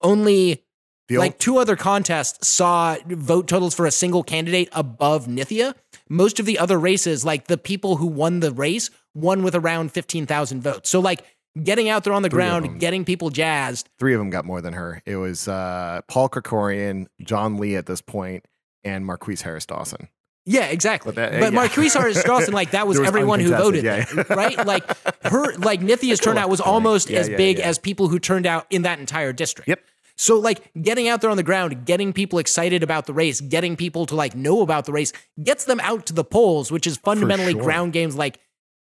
Only 0.00 0.62
like 1.10 1.38
two 1.38 1.58
other 1.58 1.76
contests 1.76 2.46
saw 2.46 2.96
vote 3.06 3.48
totals 3.48 3.74
for 3.74 3.86
a 3.86 3.90
single 3.90 4.22
candidate 4.22 4.68
above 4.72 5.26
Nithya. 5.26 5.74
Most 6.12 6.38
of 6.40 6.46
the 6.46 6.58
other 6.58 6.78
races, 6.78 7.24
like 7.24 7.46
the 7.48 7.58
people 7.58 7.96
who 7.96 8.06
won 8.06 8.40
the 8.40 8.52
race, 8.52 8.90
won 9.14 9.42
with 9.42 9.54
around 9.54 9.92
15,000 9.92 10.62
votes. 10.62 10.90
So, 10.90 11.00
like, 11.00 11.24
getting 11.62 11.88
out 11.88 12.04
there 12.04 12.12
on 12.12 12.22
the 12.22 12.28
Three 12.28 12.36
ground, 12.36 12.80
getting 12.80 13.04
people 13.04 13.30
jazzed. 13.30 13.88
three 13.98 14.14
of 14.14 14.18
them 14.20 14.30
got 14.30 14.44
more 14.44 14.60
than 14.60 14.74
her. 14.74 15.02
It 15.06 15.16
was 15.16 15.48
uh, 15.48 16.00
Paul 16.08 16.28
Krikorian, 16.28 17.06
John 17.22 17.56
Lee 17.58 17.76
at 17.76 17.86
this 17.86 18.00
point, 18.00 18.44
and 18.84 19.04
Marqueece 19.04 19.42
Harris 19.42 19.66
Dawson. 19.66 20.08
Yeah, 20.44 20.64
exactly. 20.66 21.12
But 21.12 21.14
But, 21.14 21.30
that- 21.40 21.42
uh, 21.54 21.60
yeah. 21.60 21.68
Marqueece 21.68 21.94
Harris 21.98 22.22
Dawson, 22.24 22.52
like 22.52 22.72
that 22.72 22.86
was, 22.88 22.98
was 22.98 23.06
everyone 23.06 23.38
who 23.40 23.50
voted, 23.50 23.86
uncontested, 23.86 24.26
there, 24.28 24.36
right? 24.36 24.66
Like 24.66 24.84
her, 25.24 25.54
like 25.58 25.80
Nithya's 25.80 26.18
turnout 26.20 26.48
was 26.50 26.60
almost 26.60 27.08
Yeah, 27.10 27.20
as 27.20 27.28
yeah, 27.28 27.36
big 27.36 27.58
yeah. 27.58 27.68
as 27.68 27.78
people 27.78 28.08
who 28.08 28.18
turned 28.18 28.44
out 28.46 28.66
in 28.70 28.82
that 28.82 28.98
entire 28.98 29.32
district. 29.32 29.68
Yep. 29.68 29.80
So 30.22 30.38
like 30.38 30.70
getting 30.80 31.08
out 31.08 31.20
there 31.20 31.30
on 31.30 31.36
the 31.36 31.42
ground, 31.42 31.84
getting 31.84 32.12
people 32.12 32.38
excited 32.38 32.84
about 32.84 33.06
the 33.06 33.12
race, 33.12 33.40
getting 33.40 33.74
people 33.74 34.06
to 34.06 34.14
like 34.14 34.36
know 34.36 34.60
about 34.60 34.84
the 34.84 34.92
race, 34.92 35.12
gets 35.42 35.64
them 35.64 35.80
out 35.80 36.06
to 36.06 36.12
the 36.12 36.22
polls, 36.22 36.70
which 36.70 36.86
is 36.86 36.96
fundamentally 36.96 37.54
sure. 37.54 37.62
ground 37.62 37.92
games 37.92 38.14
like 38.14 38.38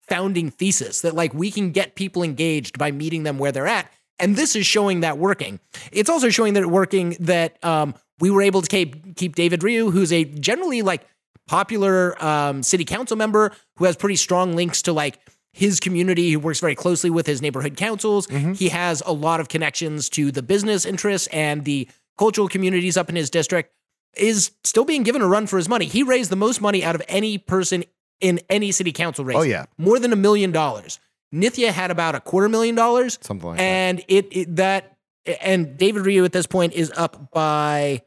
founding 0.07 0.49
thesis 0.49 1.01
that 1.01 1.13
like 1.13 1.35
we 1.35 1.51
can 1.51 1.69
get 1.69 1.93
people 1.93 2.23
engaged 2.23 2.79
by 2.79 2.89
meeting 2.89 3.21
them 3.21 3.37
where 3.37 3.51
they're 3.51 3.67
at. 3.67 3.91
And 4.17 4.35
this 4.35 4.55
is 4.55 4.65
showing 4.65 5.01
that 5.01 5.19
working. 5.19 5.59
It's 5.91 6.09
also 6.09 6.29
showing 6.29 6.55
that 6.55 6.65
working 6.65 7.15
that 7.19 7.63
um, 7.63 7.93
we 8.19 8.31
were 8.31 8.41
able 8.41 8.63
to 8.63 8.67
keep 8.67 9.15
keep 9.15 9.35
David 9.35 9.61
Ryu, 9.61 9.91
who's 9.91 10.11
a 10.11 10.23
generally 10.23 10.81
like 10.81 11.05
popular 11.47 12.21
um, 12.23 12.63
city 12.63 12.83
council 12.83 13.15
member 13.15 13.51
who 13.75 13.85
has 13.85 13.95
pretty 13.95 14.15
strong 14.15 14.55
links 14.55 14.81
to 14.81 14.91
like 14.91 15.19
his 15.57 15.79
community. 15.79 16.29
He 16.29 16.37
works 16.37 16.59
very 16.59 16.75
closely 16.75 17.09
with 17.09 17.25
his 17.25 17.41
neighborhood 17.41 17.75
councils. 17.77 18.27
Mm-hmm. 18.27 18.53
He 18.53 18.69
has 18.69 19.01
a 19.05 19.11
lot 19.11 19.39
of 19.39 19.49
connections 19.49 20.07
to 20.09 20.31
the 20.31 20.43
business 20.43 20.85
interests 20.85 21.27
and 21.31 21.65
the 21.65 21.87
cultural 22.17 22.47
communities 22.47 22.95
up 22.97 23.09
in 23.09 23.15
his 23.15 23.29
district. 23.29 23.73
Is 24.15 24.51
still 24.63 24.85
being 24.85 25.03
given 25.03 25.21
a 25.21 25.27
run 25.27 25.45
for 25.45 25.57
his 25.57 25.69
money. 25.69 25.85
He 25.85 26.01
raised 26.01 26.31
the 26.31 26.35
most 26.35 26.59
money 26.61 26.83
out 26.83 26.95
of 26.95 27.03
any 27.07 27.37
person 27.37 27.83
in 28.19 28.39
any 28.49 28.71
city 28.71 28.91
council 28.91 29.23
race. 29.25 29.37
Oh, 29.37 29.43
yeah. 29.43 29.65
more 29.77 29.99
than 29.99 30.11
a 30.11 30.15
million 30.15 30.51
dollars. 30.51 30.99
Nithya 31.33 31.69
had 31.69 31.91
about 31.91 32.15
a 32.15 32.19
quarter 32.19 32.49
million 32.49 32.73
dollars, 32.73 33.19
Something 33.21 33.49
like 33.49 33.57
that. 33.57 33.63
and 33.63 34.03
it, 34.07 34.27
it 34.31 34.55
that 34.55 34.97
and 35.41 35.77
David 35.77 36.05
Ryu 36.05 36.23
at 36.23 36.31
this 36.31 36.47
point 36.47 36.73
is 36.73 36.91
up 36.95 37.31
by 37.31 38.01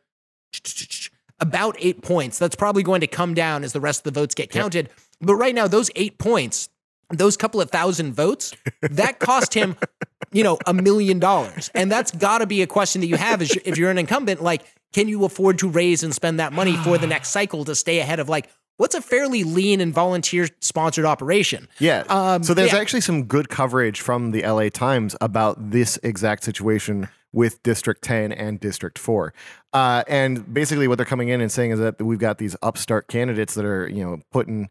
about 1.38 1.76
eight 1.78 2.02
points. 2.02 2.38
That's 2.38 2.56
probably 2.56 2.82
going 2.82 3.00
to 3.02 3.06
come 3.06 3.34
down 3.34 3.62
as 3.64 3.72
the 3.72 3.80
rest 3.80 4.00
of 4.00 4.12
the 4.12 4.18
votes 4.20 4.34
get 4.34 4.50
counted. 4.50 4.88
But 5.20 5.36
right 5.36 5.54
now, 5.54 5.68
those 5.68 5.90
eight 5.96 6.18
points, 6.18 6.68
those 7.11 7.37
couple 7.37 7.61
of 7.61 7.70
thousand 7.70 8.14
votes, 8.14 8.55
that 8.83 9.18
cost 9.18 9.55
him, 9.55 9.77
you 10.33 10.44
know, 10.44 10.59
a 10.66 10.75
million 10.75 11.18
dollars. 11.18 11.70
And 11.75 11.90
that's 11.90 12.11
got 12.11 12.38
to 12.38 12.46
be 12.46 12.62
a 12.62 12.66
question 12.66 13.01
that 13.01 13.07
you 13.07 13.16
have 13.16 13.42
is 13.42 13.59
if 13.64 13.77
you're 13.77 13.90
an 13.90 13.99
incumbent, 13.99 14.42
like, 14.42 14.62
can 14.92 15.09
you 15.09 15.25
afford 15.25 15.59
to 15.61 15.68
raise 15.68 16.03
and 16.03 16.14
spend 16.14 16.40
that 16.40 16.53
money 16.53 16.77
for 16.77 16.99
the 16.99 17.07
next 17.09 17.31
cycle 17.31 17.64
to 17.64 17.75
stay 17.75 18.01
ahead 18.01 18.20
of 18.20 18.29
like 18.29 18.49
what's 18.77 18.94
a 18.94 19.03
fairly 19.03 19.44
lean 19.44 19.81
and 19.81 19.92
volunteer 19.92 20.49
sponsored 20.61 21.05
operation? 21.05 21.68
Yeah. 21.79 22.05
Um, 22.09 22.42
so 22.42 22.55
there's 22.55 22.73
yeah. 22.73 22.79
actually 22.79 23.03
some 23.03 23.25
good 23.25 23.49
coverage 23.49 24.01
from 24.01 24.31
the 24.31 24.42
LA 24.42 24.70
Times 24.70 25.14
about 25.20 25.70
this 25.70 25.99
exact 26.03 26.44
situation 26.44 27.09
with 27.33 27.62
District 27.62 28.03
10 28.03 28.33
and 28.33 28.59
District 28.59 28.99
4. 28.99 29.33
Uh, 29.73 30.03
and 30.09 30.53
basically, 30.53 30.88
what 30.88 30.96
they're 30.96 31.05
coming 31.05 31.29
in 31.29 31.40
and 31.40 31.53
saying 31.53 31.73
is 31.73 31.79
that 31.79 32.01
we've 32.01 32.18
got 32.18 32.38
these 32.38 32.57
upstart 32.62 33.07
candidates 33.07 33.55
that 33.55 33.64
are, 33.64 33.87
you 33.87 34.03
know, 34.03 34.20
putting 34.33 34.68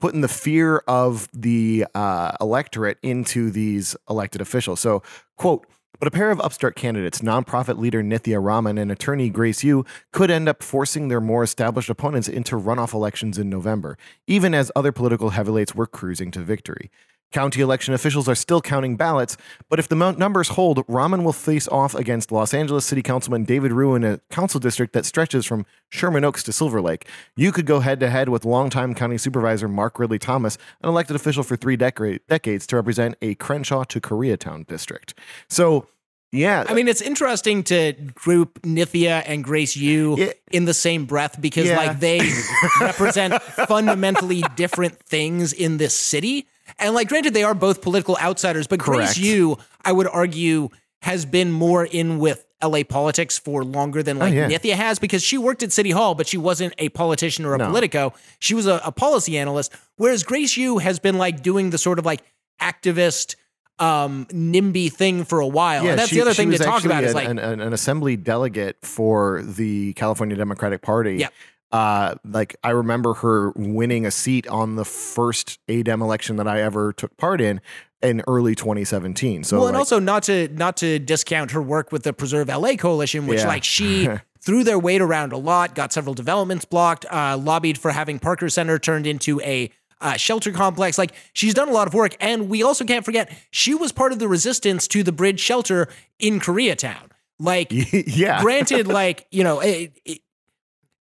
putting 0.00 0.20
the 0.20 0.28
fear 0.28 0.78
of 0.86 1.28
the 1.32 1.86
uh, 1.94 2.32
electorate 2.40 2.98
into 3.02 3.50
these 3.50 3.96
elected 4.08 4.40
officials. 4.40 4.80
So, 4.80 5.02
quote. 5.36 5.66
But 6.00 6.06
a 6.06 6.12
pair 6.12 6.30
of 6.30 6.40
upstart 6.40 6.76
candidates, 6.76 7.22
nonprofit 7.22 7.76
leader 7.76 8.04
Nithya 8.04 8.40
Raman 8.40 8.78
and 8.78 8.92
attorney 8.92 9.30
Grace 9.30 9.64
Yoo, 9.64 9.84
could 10.12 10.30
end 10.30 10.48
up 10.48 10.62
forcing 10.62 11.08
their 11.08 11.20
more 11.20 11.42
established 11.42 11.90
opponents 11.90 12.28
into 12.28 12.54
runoff 12.54 12.94
elections 12.94 13.36
in 13.36 13.50
November, 13.50 13.98
even 14.28 14.54
as 14.54 14.70
other 14.76 14.92
political 14.92 15.30
heavyweights 15.30 15.74
were 15.74 15.88
cruising 15.88 16.30
to 16.30 16.40
victory. 16.40 16.88
County 17.30 17.60
election 17.60 17.92
officials 17.92 18.26
are 18.26 18.34
still 18.34 18.62
counting 18.62 18.96
ballots, 18.96 19.36
but 19.68 19.78
if 19.78 19.86
the 19.86 19.94
numbers 19.94 20.48
hold, 20.50 20.82
Raman 20.88 21.24
will 21.24 21.34
face 21.34 21.68
off 21.68 21.94
against 21.94 22.32
Los 22.32 22.54
Angeles 22.54 22.86
City 22.86 23.02
Councilman 23.02 23.44
David 23.44 23.70
Ryu 23.70 23.94
in 23.94 24.02
a 24.04 24.18
council 24.30 24.58
district 24.58 24.94
that 24.94 25.04
stretches 25.04 25.44
from 25.44 25.66
Sherman 25.90 26.24
Oaks 26.24 26.42
to 26.44 26.52
Silver 26.52 26.80
Lake. 26.80 27.06
Yoo 27.36 27.52
could 27.52 27.66
go 27.66 27.80
head 27.80 28.00
to 28.00 28.08
head 28.08 28.30
with 28.30 28.46
longtime 28.46 28.94
county 28.94 29.18
supervisor 29.18 29.68
Mark 29.68 29.98
Ridley 29.98 30.18
Thomas, 30.18 30.56
an 30.82 30.88
elected 30.88 31.16
official 31.16 31.42
for 31.42 31.54
three 31.54 31.76
dec- 31.76 32.20
decades 32.28 32.66
to 32.68 32.76
represent 32.76 33.14
a 33.20 33.34
Crenshaw 33.34 33.84
to 33.84 34.00
Koreatown 34.00 34.66
district. 34.66 35.12
So, 35.50 35.86
yeah. 36.32 36.64
I 36.66 36.72
mean, 36.72 36.88
it's 36.88 37.02
interesting 37.02 37.62
to 37.64 37.92
group 38.14 38.62
Nithya 38.62 39.22
and 39.26 39.44
Grace 39.44 39.76
Yoo 39.76 40.16
Yeah. 40.16 40.32
in 40.50 40.64
the 40.64 40.74
same 40.74 41.04
breath 41.04 41.38
because, 41.40 41.66
Yeah. 41.66 41.76
like, 41.76 42.00
they 42.00 42.20
represent 42.80 43.34
fundamentally 43.42 44.42
different 44.56 44.98
things 45.02 45.52
in 45.52 45.76
this 45.76 45.94
city. 45.94 46.46
And, 46.78 46.94
like, 46.94 47.08
granted, 47.08 47.34
they 47.34 47.42
are 47.42 47.54
both 47.54 47.82
political 47.82 48.16
outsiders, 48.18 48.66
but 48.66 48.78
Correct. 48.80 49.14
Grace 49.14 49.18
Yoo, 49.18 49.56
I 49.84 49.92
would 49.92 50.06
argue, 50.06 50.68
has 51.02 51.24
been 51.26 51.50
more 51.50 51.84
in 51.84 52.18
with 52.18 52.44
LA 52.62 52.82
politics 52.82 53.38
for 53.38 53.64
longer 53.64 54.02
than 54.02 54.18
like 54.18 54.32
Oh, 54.32 54.36
yeah. 54.36 54.48
Nithya 54.48 54.72
has 54.74 54.98
because 54.98 55.22
she 55.22 55.38
worked 55.38 55.62
at 55.62 55.72
City 55.72 55.90
Hall, 55.92 56.14
but 56.16 56.26
she 56.26 56.36
wasn't 56.36 56.74
a 56.78 56.88
politician 56.88 57.44
or 57.44 57.54
a 57.54 57.58
No. 57.58 57.66
politico. 57.68 58.12
She 58.40 58.54
was 58.54 58.66
a, 58.66 58.80
a 58.84 58.90
policy 58.90 59.38
analyst. 59.38 59.72
Whereas 59.96 60.24
Grace 60.24 60.56
Yoo 60.56 60.78
has 60.78 60.98
been 60.98 61.18
like 61.18 61.42
doing 61.42 61.70
the 61.70 61.78
sort 61.78 61.98
of 62.00 62.04
like 62.06 62.22
activist 62.60 63.36
um 63.78 64.26
NIMBY 64.32 64.92
thing 64.92 65.22
for 65.24 65.38
a 65.38 65.46
while. 65.46 65.86
and 65.86 65.96
that's 65.98 66.08
she- 66.10 66.16
the 66.16 66.22
other 66.22 66.34
thing 66.34 66.50
to 66.50 66.58
talk 66.58 66.84
about 66.84 67.04
is 67.04 67.14
like 67.14 67.28
an, 67.28 67.38
an, 67.38 67.60
an 67.60 67.72
assembly 67.72 68.16
delegate 68.16 68.76
for 68.84 69.42
the 69.44 69.92
California 69.92 70.36
Democratic 70.36 70.82
Party. 70.82 71.18
Yep. 71.18 71.32
Uh, 71.70 72.14
like 72.24 72.56
I 72.64 72.70
remember 72.70 73.14
her 73.14 73.50
winning 73.54 74.06
a 74.06 74.10
seat 74.10 74.46
on 74.48 74.76
the 74.76 74.84
first 74.84 75.58
ADEM 75.68 76.00
election 76.00 76.36
that 76.36 76.48
I 76.48 76.62
ever 76.62 76.92
took 76.92 77.16
part 77.16 77.40
in 77.40 77.60
in 78.02 78.22
early 78.26 78.54
2017. 78.54 79.44
So 79.44 79.58
well, 79.58 79.66
and 79.66 79.74
like, 79.74 79.80
also 79.80 79.98
not 79.98 80.22
to 80.24 80.48
not 80.48 80.76
to 80.78 80.98
discount 80.98 81.50
her 81.50 81.60
work 81.60 81.92
with 81.92 82.04
the 82.04 82.12
Preserve 82.12 82.48
LA 82.48 82.74
Coalition, 82.76 83.26
which 83.26 83.40
Yeah. 83.40 83.48
like 83.48 83.64
she 83.64 84.08
threw 84.40 84.64
their 84.64 84.78
weight 84.78 85.02
around 85.02 85.32
a 85.32 85.36
lot, 85.36 85.74
got 85.74 85.92
several 85.92 86.14
developments 86.14 86.64
blocked, 86.64 87.04
uh, 87.10 87.36
lobbied 87.36 87.76
for 87.76 87.90
having 87.90 88.18
Parker 88.18 88.48
Center 88.48 88.78
turned 88.78 89.06
into 89.06 89.40
a 89.42 89.70
uh, 90.00 90.16
shelter 90.16 90.52
complex. 90.52 90.96
Like 90.96 91.12
she's 91.34 91.54
done 91.54 91.68
a 91.68 91.72
lot 91.72 91.86
of 91.86 91.92
work, 91.92 92.16
and 92.20 92.48
we 92.48 92.62
also 92.62 92.84
can't 92.84 93.04
forget 93.04 93.30
she 93.50 93.74
was 93.74 93.92
part 93.92 94.12
of 94.12 94.20
the 94.20 94.28
resistance 94.28 94.88
to 94.88 95.02
the 95.02 95.12
bridge 95.12 95.40
shelter 95.40 95.88
in 96.18 96.40
Koreatown. 96.40 97.10
Like, 97.40 97.68
yeah. 97.92 98.40
granted, 98.40 98.86
like 99.00 99.26
you 99.30 99.44
know. 99.44 99.60
It, 99.60 99.92
it, 100.06 100.20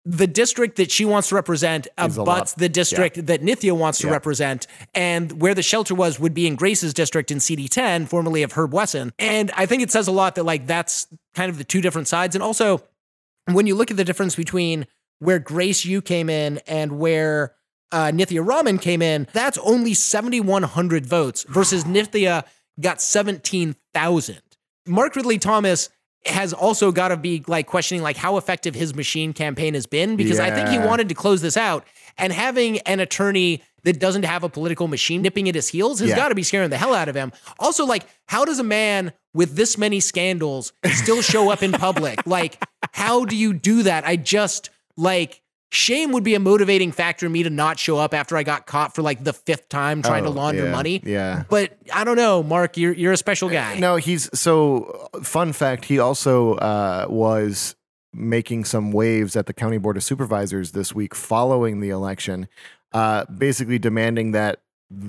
the 0.09 0.25
district 0.25 0.77
that 0.77 0.89
she 0.89 1.03
wants 1.03 1.27
to 1.27 1.35
represent 1.35 1.85
abuts 1.97 2.53
the 2.53 2.69
district 2.69 3.25
that 3.25 3.41
Nithya 3.41 3.73
wants 3.73 3.99
to 3.99 4.07
Yeah. 4.07 4.13
represent, 4.13 4.65
and 4.95 5.41
where 5.41 5.53
the 5.53 5.61
shelter 5.61 5.93
was 5.93 6.17
would 6.17 6.33
be 6.33 6.47
in 6.47 6.55
Grace's 6.55 6.93
district 6.93 7.29
in 7.29 7.39
CD10, 7.39 8.05
formerly 8.07 8.41
of 8.41 8.53
Herb 8.53 8.73
Wesson. 8.73 9.11
And 9.19 9.51
I 9.57 9.65
think 9.65 9.83
it 9.83 9.91
says 9.91 10.07
a 10.07 10.11
lot 10.13 10.35
that 10.35 10.43
like 10.45 10.65
that's 10.65 11.07
kind 11.35 11.49
of 11.49 11.57
the 11.57 11.65
two 11.65 11.81
different 11.81 12.07
sides. 12.07 12.35
And 12.35 12.43
also, 12.43 12.83
when 13.51 13.67
you 13.67 13.75
look 13.75 13.91
at 13.91 13.97
the 13.97 14.05
difference 14.05 14.33
between 14.35 14.87
where 15.19 15.39
Grace 15.39 15.83
Yoo 15.83 16.01
came 16.01 16.29
in 16.29 16.59
and 16.67 16.99
where 16.99 17.53
uh, 17.91 18.05
Nithya 18.13 18.47
Raman 18.47 18.77
came 18.77 19.01
in, 19.01 19.27
that's 19.33 19.57
only 19.57 19.93
7,100 19.93 21.05
votes 21.05 21.43
versus 21.49 21.83
Nithya 21.83 22.45
got 22.79 23.01
17,000. 23.01 24.41
Mark 24.85 25.15
Ridley 25.15 25.37
Thomas 25.37 25.89
has 26.25 26.51
also 26.53 26.91
got 26.91 27.09
to 27.09 27.17
be 27.17 27.43
like 27.47 27.67
questioning 27.67 28.01
like 28.03 28.17
how 28.17 28.37
effective 28.37 28.75
his 28.75 28.93
machine 28.95 29.31
campaign 29.33 29.73
has 29.73 29.85
been 29.85 30.15
because 30.17 30.39
I 30.39 30.51
think 30.51 30.67
he 30.69 30.77
wanted 30.77 31.07
to 31.09 31.15
close 31.15 31.41
this 31.41 31.55
out 31.55 31.85
and 32.17 32.33
having 32.33 32.79
an 32.79 32.99
attorney 32.99 33.63
that 33.83 33.99
doesn't 33.99 34.23
have 34.23 34.43
a 34.43 34.49
political 34.49 34.87
machine 34.89 35.21
nipping 35.21 35.47
at 35.47 35.55
his 35.55 35.69
heels 35.69 35.99
has 36.01 36.09
Yeah. 36.09 36.15
got 36.17 36.29
to 36.29 36.35
be 36.35 36.43
scaring 36.43 36.69
the 36.69 36.77
hell 36.77 36.93
out 36.93 37.07
of 37.07 37.15
him. 37.15 37.31
Also 37.59 37.85
like 37.85 38.05
how 38.25 38.43
does 38.43 38.59
a 38.59 38.63
man 38.63 39.13
with 39.33 39.55
this 39.55 39.77
many 39.77 39.99
scandals 40.01 40.73
still 40.95 41.21
show 41.21 41.49
up 41.49 41.63
in 41.63 41.71
public? 41.71 42.19
like 42.27 42.61
how 42.91 43.23
do 43.23 43.35
you 43.35 43.53
do 43.53 43.83
that? 43.83 44.05
I 44.05 44.17
just 44.17 44.69
like 44.97 45.41
shame 45.71 46.11
would 46.13 46.23
be 46.23 46.33
a 46.35 46.39
motivating 46.39 46.91
factor 46.91 47.25
in 47.25 47.31
me 47.31 47.43
to 47.43 47.49
not 47.49 47.77
show 47.79 47.97
up 47.97 48.13
after 48.13 48.37
I 48.37 48.43
got 48.43 48.65
caught 48.65 48.95
for 48.95 49.01
like 49.01 49.23
the 49.23 49.33
fifth 49.33 49.69
time 49.69 50.01
trying 50.01 50.23
to 50.23 50.29
Oh, 50.29 50.33
launder 50.33 50.65
yeah, 50.65 50.71
money. 50.71 51.01
Yeah. 51.03 51.43
But 51.49 51.77
I 51.93 52.03
don't 52.03 52.15
know, 52.15 52.41
Mark, 52.43 52.77
you're 52.77 52.93
you're 52.93 53.13
a 53.13 53.17
special 53.17 53.49
guy. 53.49 53.77
No, 53.79 53.97
he's 53.97 54.29
so 54.37 55.09
fun 55.23 55.53
fact. 55.53 55.85
He 55.85 55.99
also 55.99 56.55
uh, 56.55 57.05
was 57.09 57.75
making 58.13 58.65
some 58.65 58.91
waves 58.91 59.35
at 59.35 59.45
the 59.45 59.53
county 59.53 59.77
board 59.77 59.97
of 59.97 60.03
supervisors 60.03 60.71
this 60.71 60.95
week 60.95 61.13
following 61.13 61.81
the 61.81 61.89
election, 61.89 62.47
uh, 62.93 63.25
basically 63.25 63.77
demanding 63.77 64.31
that 64.31 64.61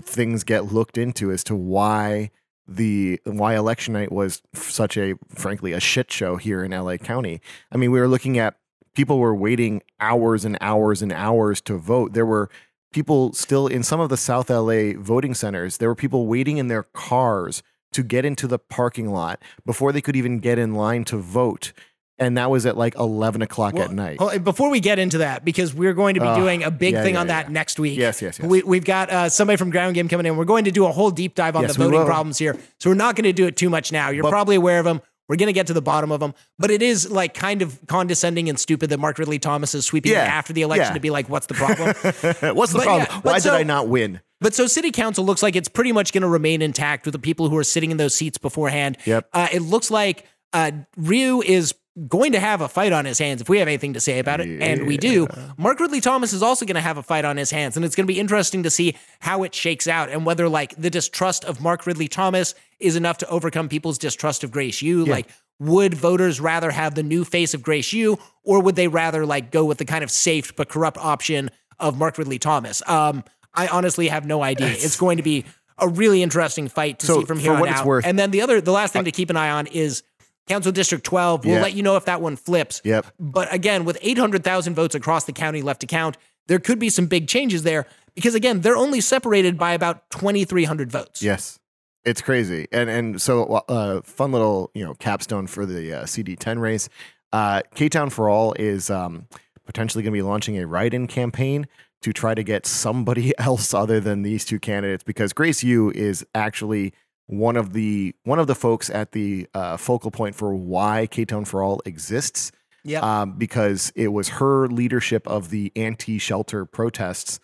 things 0.03 0.43
get 0.45 0.73
looked 0.73 0.99
into 0.99 1.31
as 1.31 1.45
to 1.45 1.55
why 1.55 2.31
the 2.67 3.19
why 3.25 3.55
election 3.57 3.95
night 3.95 4.13
was 4.13 4.43
such 4.53 4.99
a 4.99 5.15
frankly 5.35 5.73
a 5.73 5.81
shit 5.81 6.11
show 6.13 6.37
here 6.37 6.63
in 6.65 6.73
LA 6.73 6.97
County. 6.97 7.41
I 7.73 7.77
mean, 7.79 7.91
we 7.93 7.99
were 8.01 8.09
looking 8.09 8.37
at 8.39 8.57
people 8.99 9.21
were 9.21 9.33
waiting 9.35 9.81
hours 10.01 10.45
and 10.45 10.59
hours 10.61 11.03
and 11.03 11.13
hours 11.13 11.61
to 11.61 11.79
vote. 11.79 12.15
There 12.15 12.27
were 12.27 12.51
people 12.93 13.33
still 13.33 13.69
in 13.69 13.85
some 13.85 14.01
of 14.01 14.09
the 14.09 14.17
South 14.17 14.51
LA 14.51 14.95
voting 14.97 15.35
centers. 15.35 15.77
There 15.77 15.89
were 15.89 15.95
people 15.95 16.27
waiting 16.27 16.59
in 16.59 16.67
their 16.67 16.83
cars 16.83 17.63
to 17.93 18.03
get 18.03 18.25
into 18.25 18.49
the 18.49 18.59
parking 18.59 19.13
lot 19.13 19.41
before 19.65 19.93
they 19.93 20.01
could 20.01 20.17
even 20.17 20.41
get 20.41 20.59
in 20.59 20.75
line 20.75 21.05
to 21.05 21.17
vote. 21.17 21.73
And 22.19 22.37
that 22.37 22.51
was 22.51 22.67
at 22.67 22.77
like 22.77 22.97
11 22.97 23.41
o'clock 23.41 23.77
at 23.77 23.93
night. 23.93 24.19
Before 24.43 24.69
we 24.69 24.81
get 24.81 24.99
into 24.99 25.19
that, 25.19 25.45
because 25.45 25.73
we're 25.73 25.95
going 25.95 26.15
to 26.15 26.21
be 26.21 26.27
Uh, 26.27 26.35
doing 26.37 26.65
a 26.65 26.71
big 26.73 26.95
yeah, 26.95 27.05
thing 27.05 27.15
yeah, 27.15 27.21
on 27.21 27.29
that 27.29 27.53
next 27.53 27.79
week. 27.79 27.97
Yes, 27.97 28.21
yes, 28.21 28.41
yes. 28.41 28.49
We, 28.49 28.65
we've 28.65 28.85
got 28.85 29.11
uh, 29.11 29.29
somebody 29.29 29.57
from 29.59 29.71
Ground 29.71 29.95
Game 29.95 30.09
coming 30.09 30.27
in. 30.27 30.37
We're 30.37 30.45
going 30.45 30.65
to 30.65 30.73
do 30.73 30.85
a 30.87 30.91
whole 30.91 31.13
deep 31.13 31.37
dive 31.37 31.55
on 31.55 31.63
Yes, 31.63 31.77
the 31.77 31.85
voting 31.85 32.05
problems 32.05 32.37
here. 32.37 32.57
So 32.81 32.91
we're 32.91 32.95
not 32.97 33.15
going 33.15 33.27
to 33.27 33.33
do 33.33 33.47
it 33.47 33.57
too 33.57 33.71
much 33.71 33.93
now. 33.93 34.11
You're 34.11 34.25
But- 34.25 34.31
probably 34.31 34.57
aware 34.57 34.81
of 34.81 34.85
them. 34.85 35.01
We're 35.29 35.37
going 35.37 35.49
to 35.49 35.53
get 35.53 35.67
to 35.69 35.75
the 35.75 35.83
bottom 35.83 36.11
of 36.11 36.21
them. 36.21 36.35
But 36.59 36.71
it 36.71 36.81
is 36.83 37.11
like 37.11 37.35
kind 37.35 37.61
of 37.63 37.79
condescending 37.87 38.49
and 38.49 38.59
stupid 38.59 38.91
that 38.91 38.99
Mark 38.99 39.19
Ridley 39.19 39.39
Thomas 39.39 39.75
is 39.75 39.85
sweeping 39.85 40.13
Yeah, 40.13 40.21
after 40.25 40.53
the 40.53 40.63
election 40.63 40.87
yeah. 40.89 40.95
to 40.95 41.01
be 41.01 41.11
like, 41.11 41.29
what's 41.29 41.47
the 41.47 41.55
problem? 41.55 41.89
What's 42.57 42.73
the 42.73 42.79
But 42.79 42.85
problem? 42.85 43.07
yeah, 43.11 43.21
Why 43.23 43.39
so- 43.39 43.51
did 43.51 43.57
I 43.61 43.63
not 43.63 43.89
win? 43.89 44.21
But 44.41 44.55
so 44.55 44.67
city 44.69 44.93
council 44.93 45.25
looks 45.25 45.43
like 45.43 45.57
it's 45.57 45.69
pretty 45.69 45.91
much 45.91 46.13
going 46.13 46.23
to 46.23 46.29
remain 46.29 46.63
intact 46.63 47.05
with 47.07 47.13
the 47.13 47.19
people 47.19 47.49
who 47.49 47.57
are 47.57 47.65
sitting 47.65 47.91
in 47.91 47.97
those 47.97 48.15
seats 48.15 48.39
beforehand. 48.39 48.97
Yep. 49.05 49.29
Uh, 49.33 49.49
it 49.53 49.63
looks 49.63 49.91
like 49.91 50.27
uh, 50.53 50.71
Ryu 50.97 51.43
is 51.43 51.75
going 52.07 52.33
to 52.33 52.41
have 52.41 52.61
a 52.61 52.69
fight 52.69 52.93
on 52.93 53.05
his 53.05 53.19
hands 53.19 53.41
if 53.41 53.49
we 53.49 53.59
have 53.59 53.67
anything 53.69 53.95
to 53.95 54.01
say 54.01 54.19
about 54.19 54.41
it, 54.41 54.63
and 54.63 54.87
we 54.87 54.97
do. 54.97 55.27
Mark 55.57 55.81
Ridley 55.81 56.01
Thomas 56.01 56.33
is 56.33 56.43
also 56.43 56.65
going 56.67 56.75
to 56.77 56.81
have 56.81 56.97
a 56.99 57.03
fight 57.03 57.25
on 57.25 57.37
his 57.37 57.51
hands, 57.51 57.77
and 57.77 57.85
it's 57.85 57.97
going 57.97 58.07
to 58.07 58.13
be 58.13 58.21
interesting 58.21 58.63
to 58.63 58.71
see 58.71 58.97
how 59.21 59.43
it 59.43 59.55
shakes 59.55 59.89
out 59.89 60.09
and 60.11 60.25
whether 60.25 60.49
like 60.49 60.77
the 60.77 60.91
distrust 60.91 61.45
of 61.45 61.61
Mark 61.61 61.87
Ridley 61.87 62.07
Thomas 62.09 62.55
is 62.79 62.95
enough 62.95 63.19
to 63.19 63.29
overcome 63.29 63.69
people's 63.69 63.99
distrust 63.99 64.45
of 64.45 64.51
Grace 64.53 64.81
Yoo. 64.83 65.05
Like, 65.05 65.29
would 65.59 65.95
voters 65.95 66.41
rather 66.41 66.71
have 66.71 66.95
the 66.95 67.03
new 67.03 67.25
face 67.25 67.53
of 67.55 67.63
Grace 67.63 67.93
Yoo, 67.93 68.17
or 68.45 68.63
would 68.63 68.77
they 68.77 68.87
rather 68.87 69.27
like 69.27 69.51
go 69.51 69.65
with 69.65 69.79
the 69.79 69.85
kind 69.85 70.05
of 70.05 70.11
safe 70.11 70.55
but 70.55 70.69
corrupt 70.69 70.99
option 70.99 71.51
of 71.81 71.99
Mark 71.99 72.17
Ridley 72.19 72.39
Thomas? 72.39 72.81
Um, 72.87 73.25
I 73.55 73.67
honestly 73.67 74.07
have 74.09 74.25
no 74.25 74.43
idea. 74.43 74.69
It's 74.69 74.97
going 74.97 75.17
to 75.17 75.23
be 75.25 75.45
a 75.79 75.89
really 75.89 76.23
interesting 76.23 76.69
fight 76.69 77.01
to 77.01 77.07
So, 77.07 77.21
see 77.21 77.25
from 77.25 77.39
here 77.41 77.53
on 77.55 77.61
what 77.61 77.71
it's 77.71 77.81
out. 77.81 77.87
worth- 77.87 78.07
and 78.07 78.17
then 78.19 78.31
the 78.31 78.43
other, 78.43 78.61
the 78.61 78.73
last 78.73 78.93
thing 78.93 79.05
to 79.05 79.11
keep 79.13 79.31
an 79.31 79.37
eye 79.37 79.51
on 79.51 79.67
is 79.67 80.03
Council 80.49 80.73
District 80.73 81.05
12. 81.05 81.45
We'll 81.45 81.57
Yeah. 81.57 81.63
let 81.63 81.75
you 81.75 81.83
know 81.83 81.97
if 81.97 82.05
that 82.07 82.21
one 82.21 82.37
flips. 82.37 82.81
Yep. 82.85 83.07
But 83.21 83.53
again, 83.53 83.85
with 83.85 83.99
800,000 84.03 84.75
votes 84.75 84.95
across 84.95 85.25
the 85.25 85.33
county 85.33 85.63
left 85.63 85.81
to 85.81 85.87
count, 85.87 86.17
there 86.47 86.59
could 86.59 86.79
be 86.79 86.89
some 86.91 87.07
big 87.07 87.29
changes 87.29 87.63
there 87.63 87.87
because 88.15 88.35
again, 88.35 88.63
they're 88.63 88.77
only 88.77 89.01
separated 89.01 89.59
by 89.59 89.73
about 89.73 90.09
2,300 90.11 90.91
votes. 90.91 91.23
Yes. 91.23 91.59
It's 92.05 92.23
crazy. 92.23 92.67
And 92.73 92.89
and 92.89 93.21
so 93.21 93.45
uh 93.69 94.01
fun 94.03 94.33
little, 94.33 94.71
you 94.75 94.85
know, 94.85 94.95
capstone 94.95 95.47
for 95.47 95.67
the 95.67 95.93
uh, 95.93 96.03
CD10 96.05 96.59
race. 96.59 96.89
Uh 97.33 97.61
K-Town 97.75 98.09
for 98.11 98.31
All 98.31 98.55
is 98.55 98.89
um 98.89 99.27
potentially 99.67 100.03
going 100.03 100.13
to 100.15 100.17
be 100.17 100.23
launching 100.23 100.57
a 100.59 100.67
write-in 100.67 101.07
campaign 101.07 101.67
to 102.01 102.13
try 102.13 102.35
to 102.35 102.43
get 102.43 102.65
somebody 102.65 103.35
else 103.39 103.75
other 103.75 104.01
than 104.01 104.23
these 104.23 104.45
two 104.47 104.59
candidates 104.59 105.05
because 105.05 105.35
Grace 105.35 105.63
Yoo 105.63 105.91
is 105.95 106.25
actually 106.35 106.95
one 107.29 107.57
of 107.57 107.73
the 107.75 108.15
one 108.25 108.39
of 108.39 108.47
the 108.49 108.55
folks 108.55 108.91
at 108.91 109.13
the 109.13 109.47
uh, 109.55 109.77
focal 109.77 110.11
point 110.11 110.35
for 110.35 110.55
why 110.55 111.07
K-Town 111.07 111.45
for 111.45 111.63
All 111.63 111.81
exists 111.85 112.51
Yep. 112.85 113.03
um, 113.03 113.33
because 113.33 113.93
it 113.95 114.09
was 114.09 114.29
her 114.31 114.67
leadership 114.67 115.27
of 115.29 115.51
the 115.51 115.71
anti-shelter 115.77 116.65
protests 116.65 117.39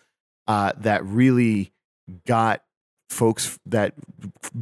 uh, 0.47 0.71
that 0.77 1.05
really 1.05 1.71
got 2.25 2.63
folks 3.09 3.59
that 3.67 3.93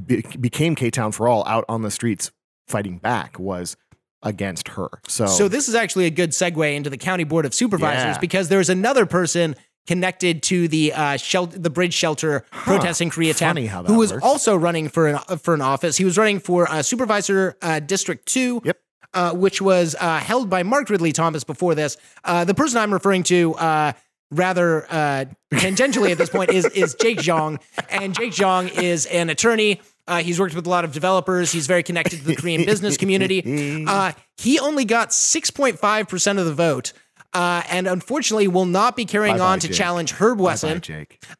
be- 0.05 0.21
became 0.39 0.75
K 0.75 0.89
Town 0.91 1.11
for 1.13 1.27
All 1.27 1.45
out 1.47 1.63
on 1.69 1.81
the 1.83 1.91
streets 1.91 2.31
fighting 2.67 2.97
back 2.97 3.39
was 3.39 3.77
against 4.23 4.69
her. 4.69 4.89
So, 5.07 5.25
So 5.25 5.47
this 5.47 5.67
is 5.69 5.75
actually 5.75 6.05
a 6.05 6.09
good 6.09 6.31
segue 6.31 6.75
into 6.75 6.89
the 6.89 6.97
county 6.97 7.23
board 7.25 7.45
of 7.45 7.53
supervisors 7.53 8.15
Yeah. 8.15 8.19
because 8.19 8.47
there's 8.49 8.69
another 8.69 9.05
person 9.05 9.55
connected 9.87 10.41
to 10.43 10.67
the 10.67 10.93
uh, 10.93 11.17
shel- 11.17 11.47
the 11.47 11.69
bridge 11.69 11.93
shelter 11.93 12.45
protesting 12.51 13.09
Koreatown 13.09 13.39
Funny 13.39 13.65
how 13.67 13.81
that 13.81 13.91
who 13.91 13.97
was 13.97 14.11
works. 14.11 14.23
also 14.23 14.55
running 14.55 14.89
for 14.89 15.07
an 15.07 15.17
for 15.39 15.53
an 15.53 15.61
office. 15.61 15.97
He 15.97 16.05
was 16.05 16.17
running 16.17 16.39
for 16.39 16.69
uh, 16.69 16.81
supervisor 16.81 17.57
uh, 17.61 17.79
district 17.79 18.25
two. 18.27 18.61
Yep. 18.63 18.79
Uh, 19.15 19.31
which 19.31 19.61
was 19.61 19.95
uh, 19.99 20.17
held 20.17 20.49
by 20.49 20.63
Mark 20.63 20.89
Ridley 20.89 21.11
Thomas 21.11 21.43
before 21.43 21.75
this. 21.75 21.97
Uh, 22.23 22.45
the 22.45 22.55
person 22.55 22.79
I'm 22.79 22.91
referring 22.91 23.21
to, 23.23 23.53
uh, 23.53 23.93
rather 24.31 24.87
uh, 24.91 25.25
tangentially 25.53 26.09
at 26.11 26.17
this 26.17 26.31
point, 26.31 26.49
is 26.49 26.65
is 26.65 26.95
Jake 26.99 27.19
Jeong, 27.19 27.61
and 27.91 28.15
Jake 28.15 28.31
Jeong 28.31 28.75
is 28.81 29.05
an 29.05 29.29
attorney. 29.29 29.81
Uh, 30.07 30.23
he's 30.23 30.39
worked 30.39 30.55
with 30.55 30.65
a 30.65 30.69
lot 30.69 30.83
of 30.83 30.93
developers. 30.93 31.51
He's 31.51 31.67
very 31.67 31.83
connected 31.83 32.21
to 32.21 32.25
the 32.25 32.35
Korean 32.35 32.65
business 32.65 32.97
community. 32.97 33.85
Uh, 33.87 34.13
he 34.37 34.57
only 34.59 34.83
got 34.83 35.09
6.5% 35.09 36.39
of 36.39 36.45
the 36.45 36.53
vote. 36.53 36.93
Uh, 37.33 37.63
and 37.69 37.87
unfortunately, 37.87 38.47
will 38.47 38.65
not 38.65 38.95
be 38.95 39.05
carrying 39.05 39.35
Bye-bye, 39.37 39.45
on 39.53 39.59
to 39.59 39.67
Jake. 39.67 39.77
challenge 39.77 40.11
Herb 40.13 40.39
Wesson. 40.39 40.81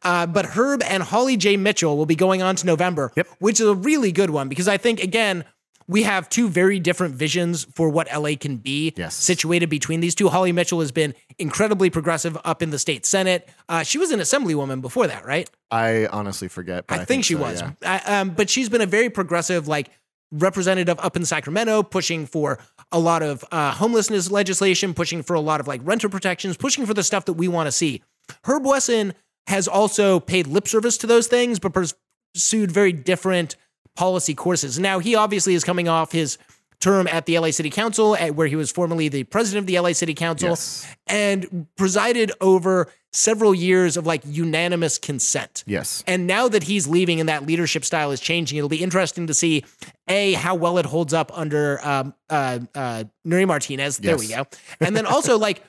Uh, 0.02 0.26
but 0.26 0.44
Herb 0.46 0.82
and 0.82 1.02
Holly 1.02 1.36
J. 1.36 1.56
Mitchell 1.56 1.96
will 1.96 2.06
be 2.06 2.16
going 2.16 2.42
on 2.42 2.56
to 2.56 2.66
November, 2.66 3.12
Yep. 3.16 3.28
which 3.38 3.60
is 3.60 3.66
a 3.68 3.74
really 3.74 4.10
good 4.12 4.30
one 4.30 4.48
because 4.48 4.66
I 4.68 4.76
think, 4.76 5.00
again, 5.02 5.44
we 5.86 6.02
have 6.04 6.30
two 6.30 6.48
very 6.48 6.80
different 6.80 7.14
visions 7.14 7.64
for 7.74 7.90
what 7.90 8.08
LA 8.10 8.36
can 8.36 8.56
be 8.56 8.94
Yes. 8.96 9.14
situated 9.14 9.68
between 9.68 10.00
these 10.00 10.14
two. 10.14 10.30
Holly 10.30 10.50
Mitchell 10.50 10.80
has 10.80 10.90
been 10.92 11.14
incredibly 11.38 11.90
progressive 11.90 12.38
up 12.42 12.62
in 12.62 12.70
the 12.70 12.78
state 12.78 13.04
Senate. 13.04 13.46
Uh, 13.68 13.82
she 13.82 13.98
was 13.98 14.10
an 14.10 14.18
assemblywoman 14.18 14.80
before 14.80 15.06
that, 15.06 15.26
right? 15.26 15.48
I 15.70 16.06
honestly 16.06 16.48
forget. 16.48 16.86
But 16.86 17.00
I, 17.00 17.04
think, 17.04 17.24
she 17.24 17.34
so, 17.34 17.40
was. 17.40 17.60
yeah. 17.60 17.72
I- 18.06 18.20
um, 18.20 18.30
but 18.30 18.48
she's 18.48 18.70
been 18.70 18.80
a 18.80 18.86
very 18.86 19.10
progressive, 19.10 19.68
like 19.68 19.90
representative 20.34 20.98
up 21.00 21.16
in 21.16 21.24
Sacramento, 21.24 21.82
pushing 21.82 22.26
for 22.26 22.58
a 22.92 22.98
lot 22.98 23.22
of 23.22 23.44
uh, 23.52 23.72
homelessness 23.72 24.30
legislation, 24.30 24.94
pushing 24.94 25.22
for 25.22 25.34
a 25.34 25.40
lot 25.40 25.60
of 25.60 25.66
like 25.68 25.80
renter 25.84 26.08
protections, 26.08 26.56
pushing 26.56 26.84
for 26.86 26.94
the 26.94 27.02
stuff 27.02 27.24
that 27.24 27.34
we 27.34 27.48
want 27.48 27.66
to 27.66 27.72
see. 27.72 28.02
Herb 28.44 28.64
Wesson 28.66 29.14
has 29.46 29.68
also 29.68 30.20
paid 30.20 30.46
lip 30.46 30.66
service 30.68 30.96
to 30.98 31.06
those 31.06 31.26
things, 31.26 31.58
but 31.58 31.72
pursued 31.72 32.70
very 32.70 32.92
different 32.92 33.56
policy 33.96 34.34
courses. 34.34 34.78
Now, 34.78 34.98
he 34.98 35.14
obviously 35.14 35.54
is 35.54 35.62
coming 35.64 35.88
off 35.88 36.12
his 36.12 36.38
term 36.80 37.06
at 37.06 37.26
the 37.26 37.38
LA 37.38 37.50
City 37.50 37.70
Council, 37.70 38.16
at, 38.16 38.34
where 38.34 38.46
he 38.46 38.56
was 38.56 38.70
formerly 38.70 39.08
the 39.08 39.24
president 39.24 39.62
of 39.62 39.66
the 39.66 39.78
LA 39.78 39.92
City 39.92 40.14
Council 40.14 40.50
Yes. 40.50 40.86
and 41.06 41.66
presided 41.76 42.32
over 42.40 42.88
several 43.12 43.54
years 43.54 43.96
of 43.96 44.06
like 44.06 44.22
unanimous 44.26 44.98
consent. 44.98 45.62
Yes. 45.66 46.02
And 46.06 46.26
now 46.26 46.48
that 46.48 46.64
he's 46.64 46.88
leaving 46.88 47.20
and 47.20 47.28
that 47.28 47.46
leadership 47.46 47.84
style 47.84 48.10
is 48.10 48.18
changing, 48.20 48.58
it'll 48.58 48.68
be 48.68 48.82
interesting 48.82 49.28
to 49.28 49.34
see 49.34 49.64
a 50.08 50.34
how 50.34 50.54
well 50.54 50.78
it 50.78 50.86
holds 50.86 51.14
up 51.14 51.30
under 51.36 51.84
um, 51.86 52.14
uh, 52.28 52.60
uh, 52.74 53.04
Nury 53.26 53.46
Martinez. 53.46 53.98
There 53.98 54.16
we 54.16 54.28
go. 54.28 54.46
And 54.80 54.96
then 54.96 55.06
also 55.06 55.38
like 55.46 55.62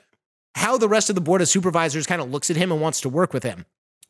how 0.54 0.78
the 0.78 0.88
rest 0.88 1.08
of 1.08 1.14
the 1.14 1.20
board 1.20 1.42
of 1.42 1.48
supervisors 1.48 2.06
kind 2.06 2.20
of 2.20 2.30
looks 2.30 2.50
at 2.50 2.56
him 2.56 2.72
and 2.72 2.80
wants 2.80 3.00
to 3.02 3.08
work 3.08 3.32
with 3.32 3.42
him. 3.42 3.64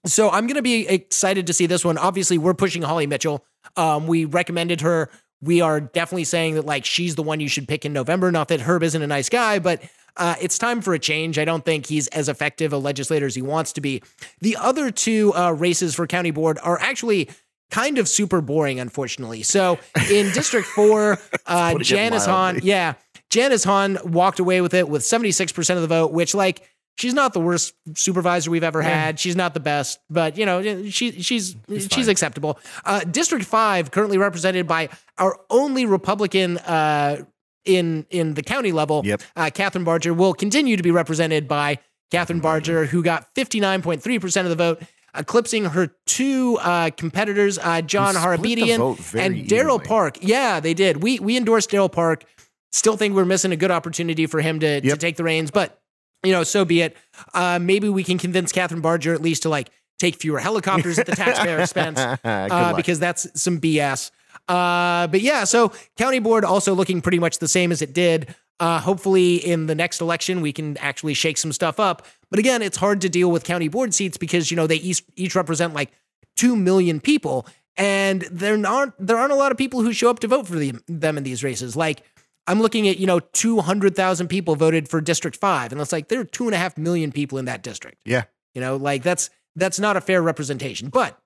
So 0.05 0.31
I'm 0.31 0.47
going 0.47 0.57
to 0.57 0.63
be 0.63 0.87
excited 0.87 1.47
to 1.49 1.53
see 1.53 1.67
this 1.67 1.85
one. 1.85 1.99
Obviously, 1.99 2.39
we're 2.39 2.55
pushing 2.55 2.83
Holly 2.83 3.07
Mitchell. 3.07 3.45
Um, 3.77 4.07
we 4.07 4.25
recommended 4.25 4.81
her. 4.83 5.11
We 5.43 5.61
are 5.61 5.81
definitely 5.81 6.25
saying 6.25 6.55
that 6.55 6.65
like 6.65 6.85
she's 6.85 7.15
the 7.17 7.23
one 7.23 7.41
you 7.41 7.49
should 7.49 7.69
pick 7.69 7.85
in 7.85 7.93
November. 7.93 8.31
Not 8.31 8.49
that 8.49 8.61
Herb 8.61 8.83
isn't 8.83 9.03
a 9.03 9.07
nice 9.07 9.29
guy, 9.29 9.59
but 9.59 9.83
uh, 10.17 10.37
it's 10.41 10.59
time 10.59 10.81
for 10.81 10.95
a 10.95 10.99
change. 10.99 11.39
I 11.39 11.45
don't 11.45 11.65
think 11.65 11.87
he's 11.87 12.09
as 12.09 12.29
effective 12.29 12.73
a 12.73 12.79
legislator 12.79 13.27
as 13.27 13.35
he 13.35 13.43
wants 13.43 13.73
to 13.75 13.81
be. 13.81 14.03
The 14.41 14.57
other 14.57 14.91
two 14.91 15.35
uh, 15.35 15.51
races 15.51 15.95
for 15.95 16.07
county 16.07 16.31
board 16.31 16.59
are 16.63 16.81
actually 16.81 17.29
kind 17.71 17.99
of 17.99 18.09
super 18.09 18.41
boring, 18.41 18.81
unfortunately. 18.81 19.43
So 19.43 19.79
in 20.11 20.33
District 20.33 20.67
Four, 20.67 21.19
uh, 21.47 21.79
Janice 21.79 22.27
Hahn, 22.27 22.61
yeah, 22.63 22.95
Janice 23.31 23.65
Hahn 23.65 23.99
walked 24.05 24.39
away 24.39 24.61
with 24.61 24.75
it 24.75 24.89
with 24.89 25.03
76% 25.03 25.75
of 25.77 25.83
the 25.83 25.89
vote, 25.89 26.13
which 26.13 26.35
like 26.35 26.63
she's 26.97 27.13
not 27.15 27.33
the 27.35 27.41
worst 27.41 27.75
supervisor 27.95 28.51
we've 28.51 28.63
ever 28.65 28.83
had. 28.83 29.19
She's 29.21 29.37
not 29.37 29.53
the 29.53 29.61
best, 29.61 29.99
but 30.09 30.39
you 30.39 30.47
know, 30.47 30.63
she 30.89 31.21
she's 31.21 31.57
she's 31.69 31.89
fine. 31.89 32.09
acceptable. 32.09 32.59
Uh, 32.85 33.01
District 33.01 33.45
5 33.45 33.91
currently 33.91 34.17
represented 34.19 34.67
by 34.67 34.89
our 35.19 35.39
only 35.51 35.87
Republican 35.87 36.59
uh, 36.59 37.25
in 37.65 38.07
in 38.11 38.35
the 38.35 38.43
county 38.43 38.71
level, 38.73 39.03
Yep. 39.05 39.23
uh, 39.35 39.51
Kathryn 39.53 39.85
Barger 39.85 40.15
will 40.15 40.33
continue 40.35 40.77
to 40.77 40.83
be 40.85 40.93
represented 40.93 41.49
by 41.49 41.79
Kathryn 42.13 42.41
Barger, 42.41 42.87
who 42.87 43.03
got 43.03 43.35
59.3% 43.35 44.43
of 44.43 44.49
the 44.49 44.55
vote, 44.55 44.81
eclipsing 45.19 45.65
her 45.67 45.89
two 46.07 46.59
uh, 46.61 46.91
competitors, 46.91 47.59
uh, 47.59 47.83
John 47.83 48.15
Who 48.15 48.21
split 48.21 48.43
the 48.43 48.63
Harabedian 48.63 49.19
and 49.19 49.49
Daryl. 49.49 49.83
Park. 49.83 50.19
Yeah, 50.21 50.61
they 50.61 50.75
did. 50.75 51.03
We 51.03 51.19
we 51.19 51.37
endorsed 51.37 51.71
Daryl 51.71 51.91
Park. 51.91 52.25
Still 52.73 52.97
think 52.97 53.15
we're 53.15 53.25
missing 53.25 53.53
a 53.53 53.57
good 53.57 53.71
opportunity 53.71 54.27
for 54.27 54.41
him 54.41 54.61
to, 54.61 54.81
to 54.81 54.97
take 54.97 55.17
the 55.17 55.25
reins, 55.25 55.51
but 55.51 55.81
you 56.23 56.33
know, 56.33 56.43
so 56.43 56.65
be 56.65 56.83
it. 56.83 56.97
Uh, 57.33 57.59
maybe 57.61 57.89
we 57.89 58.05
can 58.05 58.19
convince 58.19 58.53
Kathryn 58.53 58.83
Barger 58.83 59.15
at 59.15 59.23
least 59.23 59.43
to 59.43 59.49
like 59.49 59.71
take 59.99 60.17
fewer 60.17 60.39
helicopters 60.39 60.99
at 60.99 61.07
the 61.07 61.17
taxpayer 61.17 61.59
expense 61.59 61.99
uh, 62.25 62.75
because 62.75 62.99
that's 62.99 63.41
some 63.41 63.61
BS. 63.61 64.11
Uh, 64.49 65.07
but 65.07 65.21
yeah, 65.21 65.45
so 65.45 65.73
county 65.97 66.19
board 66.19 66.45
also 66.45 66.75
looking 66.75 67.01
pretty 67.01 67.19
much 67.19 67.39
the 67.39 67.49
same 67.49 67.73
as 67.73 67.83
it 67.83 67.93
did. 67.93 68.35
Uh, 68.59 68.81
hopefully, 68.81 69.37
in 69.37 69.67
the 69.67 69.75
next 69.75 70.01
election, 70.01 70.41
we 70.41 70.53
can 70.53 70.77
actually 70.79 71.13
shake 71.15 71.37
some 71.37 71.53
stuff 71.53 71.79
up. 71.79 72.07
But 72.31 72.39
again, 72.39 72.63
it's 72.63 72.79
hard 72.79 73.01
to 73.03 73.09
deal 73.09 73.31
with 73.31 73.45
county 73.45 73.69
board 73.69 73.93
seats 73.93 74.17
because 74.17 74.51
you 74.51 74.57
know 74.57 74.67
they 74.67 74.77
each 74.77 75.05
each 75.15 75.35
represent 75.35 75.75
like 75.75 75.93
two 76.37 76.57
million 76.57 76.99
people, 77.01 77.47
and 77.77 78.23
there 78.31 78.59
aren't 78.67 78.95
there 78.99 79.19
aren't 79.19 79.33
a 79.33 79.37
lot 79.37 79.53
of 79.53 79.59
people 79.59 79.83
who 79.83 79.93
show 79.93 80.09
up 80.09 80.21
to 80.21 80.29
vote 80.29 80.47
for 80.47 80.57
them 80.57 80.83
them 80.89 81.19
in 81.19 81.23
these 81.25 81.45
races. 81.45 81.77
Like 81.77 82.03
I'm 82.47 82.61
looking 82.63 82.89
at 82.89 82.97
you 82.99 83.07
know 83.07 83.21
two 83.21 83.61
hundred 83.61 83.95
thousand 83.95 84.29
people 84.29 84.57
voted 84.57 84.89
for 84.89 85.01
District 85.03 85.37
Five, 85.37 85.71
and 85.73 85.81
it's 85.81 85.93
like 85.93 86.09
there 86.09 86.21
are 86.21 86.25
two 86.25 86.47
and 86.47 86.55
a 86.55 86.59
half 86.59 86.79
million 86.79 87.13
people 87.13 87.37
in 87.39 87.45
that 87.45 87.63
district. 87.63 87.99
yeah. 88.07 88.25
You 88.55 88.63
know, 88.63 88.77
like 88.77 89.03
that's 89.03 89.29
that's 89.55 89.79
not 89.79 89.99
a 89.99 90.01
fair 90.01 90.23
representation. 90.23 90.89
But 90.89 91.19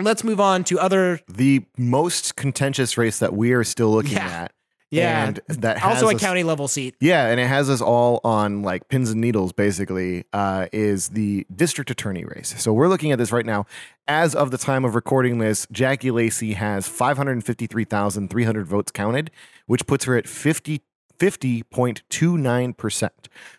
let's 0.00 0.24
move 0.24 0.40
on 0.40 0.64
to 0.64 0.80
other 0.80 1.20
The 1.28 1.66
most 1.76 2.34
contentious 2.34 2.96
race 2.96 3.18
that 3.18 3.34
we 3.34 3.52
are 3.52 3.62
still 3.62 3.90
looking 3.92 4.12
Yeah. 4.12 4.44
at. 4.44 4.52
Yeah. 4.92 5.26
And 5.28 5.40
that 5.48 5.78
has 5.78 6.02
also 6.02 6.10
a 6.10 6.14
us- 6.14 6.20
county 6.20 6.42
level 6.42 6.68
seat. 6.68 6.94
Yeah, 7.00 7.28
and 7.28 7.40
it 7.40 7.46
has 7.46 7.70
us 7.70 7.80
all 7.80 8.20
on 8.24 8.62
like 8.62 8.88
pins 8.88 9.10
and 9.10 9.20
needles, 9.20 9.52
basically, 9.52 10.24
uh, 10.32 10.66
is 10.72 11.08
the 11.08 11.46
district 11.54 11.90
attorney 11.90 12.24
race. 12.24 12.54
So 12.58 12.72
we're 12.72 12.88
looking 12.88 13.10
at 13.10 13.18
this 13.18 13.32
right 13.32 13.46
now. 13.46 13.66
As 14.06 14.34
of 14.34 14.50
the 14.50 14.58
time 14.58 14.84
of 14.84 14.94
recording 14.94 15.38
this, 15.38 15.66
Jackie 15.72 16.10
Lacey 16.10 16.52
has 16.52 16.86
553,300 16.88 18.66
votes 18.66 18.92
counted, 18.92 19.30
which 19.66 19.86
puts 19.86 20.04
her 20.04 20.16
at 20.16 20.28
50, 20.28 20.82
50.29%. 21.18 23.10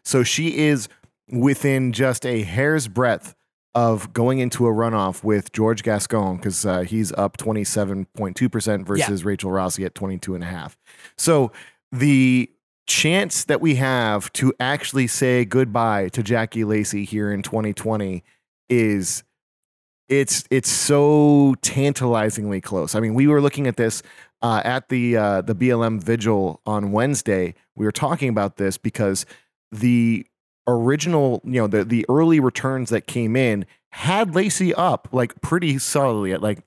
So 0.04 0.24
she 0.24 0.58
is 0.58 0.88
within 1.32 1.93
just 1.93 2.26
a 2.26 2.43
hair's 2.43 2.88
breadth 2.88 3.36
of 3.76 4.14
going 4.14 4.40
into 4.40 4.68
a 4.68 4.72
runoff 4.72 5.24
with 5.24 5.52
George 5.52 5.84
Gascon 5.84 6.38
because 6.38 6.66
uh, 6.66 6.82
he's 6.82 7.12
up 7.14 7.38
27.2% 7.38 8.86
versus 8.86 9.26
Rachel 9.26 9.52
Rossi 9.52 9.84
at 9.86 9.96
22.5. 9.96 10.76
So 11.18 11.52
the 11.92 12.52
chance 12.86 13.46
that 13.46 13.62
we 13.62 13.76
have 13.76 14.32
to 14.34 14.54
actually 14.60 15.08
say 15.08 15.46
goodbye 15.46 16.10
to 16.10 16.22
Jackie 16.22 16.64
Lacey 16.64 17.06
here 17.06 17.32
in 17.32 17.42
2020 17.42 18.24
is 18.70 19.24
it's 20.10 20.44
it's 20.52 20.70
so 20.70 21.56
tantalizingly 21.62 22.62
close. 22.62 22.94
I 22.94 23.00
mean, 23.00 23.14
we 23.14 23.28
were 23.28 23.42
looking 23.42 23.68
at 23.68 23.78
this 23.78 24.04
uh, 24.42 24.62
at 24.64 24.90
the 24.90 25.18
uh, 25.18 25.42
the 25.42 25.56
BLM 25.56 26.04
vigil 26.04 26.62
on 26.66 26.92
Wednesday. 26.92 27.56
We 27.76 27.86
were 27.86 27.92
talking 27.92 28.30
about 28.30 28.58
this 28.58 28.78
because 28.78 29.26
the 29.72 30.28
original, 30.67 31.41
you 31.43 31.62
know, 31.62 31.67
the 31.67 31.84
the 31.84 32.06
early 32.10 32.39
returns 32.39 32.89
that 32.89 33.08
came 33.08 33.36
in 33.36 33.65
had 33.91 34.34
Lacey 34.34 34.73
up 34.73 35.08
like 35.12 35.39
pretty 35.41 35.78
solidly 35.78 36.34
at 36.34 36.41
like 36.41 36.63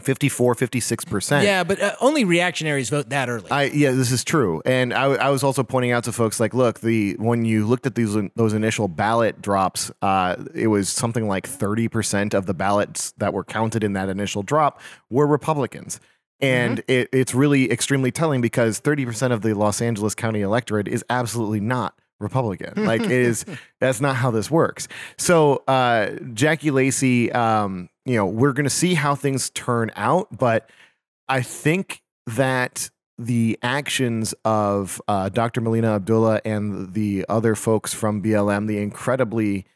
54, 0.00 0.54
56%. 0.54 1.42
Yeah, 1.42 1.64
but 1.64 1.80
uh, 1.80 1.94
only 2.00 2.24
reactionaries 2.24 2.90
vote 2.90 3.08
that 3.08 3.28
early. 3.28 3.50
I 3.50 3.64
yeah, 3.64 3.92
this 3.92 4.12
is 4.12 4.24
true, 4.24 4.62
and 4.66 4.92
I, 4.92 5.04
I 5.04 5.30
was 5.30 5.42
also 5.42 5.62
pointing 5.62 5.92
out 5.92 6.04
to 6.04 6.12
folks 6.12 6.38
like, 6.38 6.52
look, 6.52 6.80
the 6.80 7.14
when 7.18 7.44
you 7.44 7.66
looked 7.66 7.86
at 7.86 7.94
these 7.94 8.14
those 8.36 8.52
initial 8.52 8.88
ballot 8.88 9.40
drops, 9.40 9.90
uh, 10.02 10.36
it 10.54 10.66
was 10.66 10.88
something 10.88 11.26
like 11.26 11.46
thirty 11.46 11.88
percent 11.88 12.34
of 12.34 12.46
the 12.46 12.54
ballots 12.54 13.12
that 13.18 13.32
were 13.32 13.44
counted 13.44 13.82
in 13.82 13.94
that 13.94 14.08
initial 14.08 14.42
drop 14.42 14.80
were 15.08 15.26
Republicans, 15.26 15.98
and 16.40 16.82
it, 16.88 17.08
it's 17.12 17.34
really 17.34 17.70
extremely 17.72 18.10
telling 18.10 18.42
because 18.42 18.78
thirty 18.78 19.06
percent 19.06 19.32
of 19.32 19.40
the 19.40 19.54
Los 19.54 19.80
Angeles 19.80 20.14
County 20.14 20.42
electorate 20.42 20.88
is 20.88 21.02
absolutely 21.08 21.60
not 21.60 21.98
Republican. 22.20 22.72
Like 22.86 23.02
it 23.02 23.10
is 23.10 23.44
that's 23.80 24.00
not 24.00 24.16
how 24.16 24.30
this 24.30 24.50
works. 24.50 24.86
So 25.18 25.64
uh, 25.66 26.10
Jackie 26.34 26.70
Lacey, 26.70 27.32
um, 27.32 27.88
you 28.04 28.14
know, 28.14 28.26
we're 28.26 28.52
gonna 28.52 28.70
see 28.70 28.94
how 28.94 29.14
things 29.14 29.50
turn 29.50 29.90
out, 29.96 30.28
but 30.36 30.70
I 31.28 31.42
think 31.42 32.02
that 32.26 32.90
the 33.18 33.58
actions 33.62 34.34
of 34.44 35.00
uh, 35.08 35.28
Dr. 35.30 35.60
Melina 35.60 35.94
Abdullah 35.94 36.40
and 36.44 36.92
the 36.92 37.24
other 37.28 37.54
folks 37.54 37.94
from 37.94 38.22
BLM, 38.22 38.66
the 38.66 38.78
incredibly, 38.78 39.66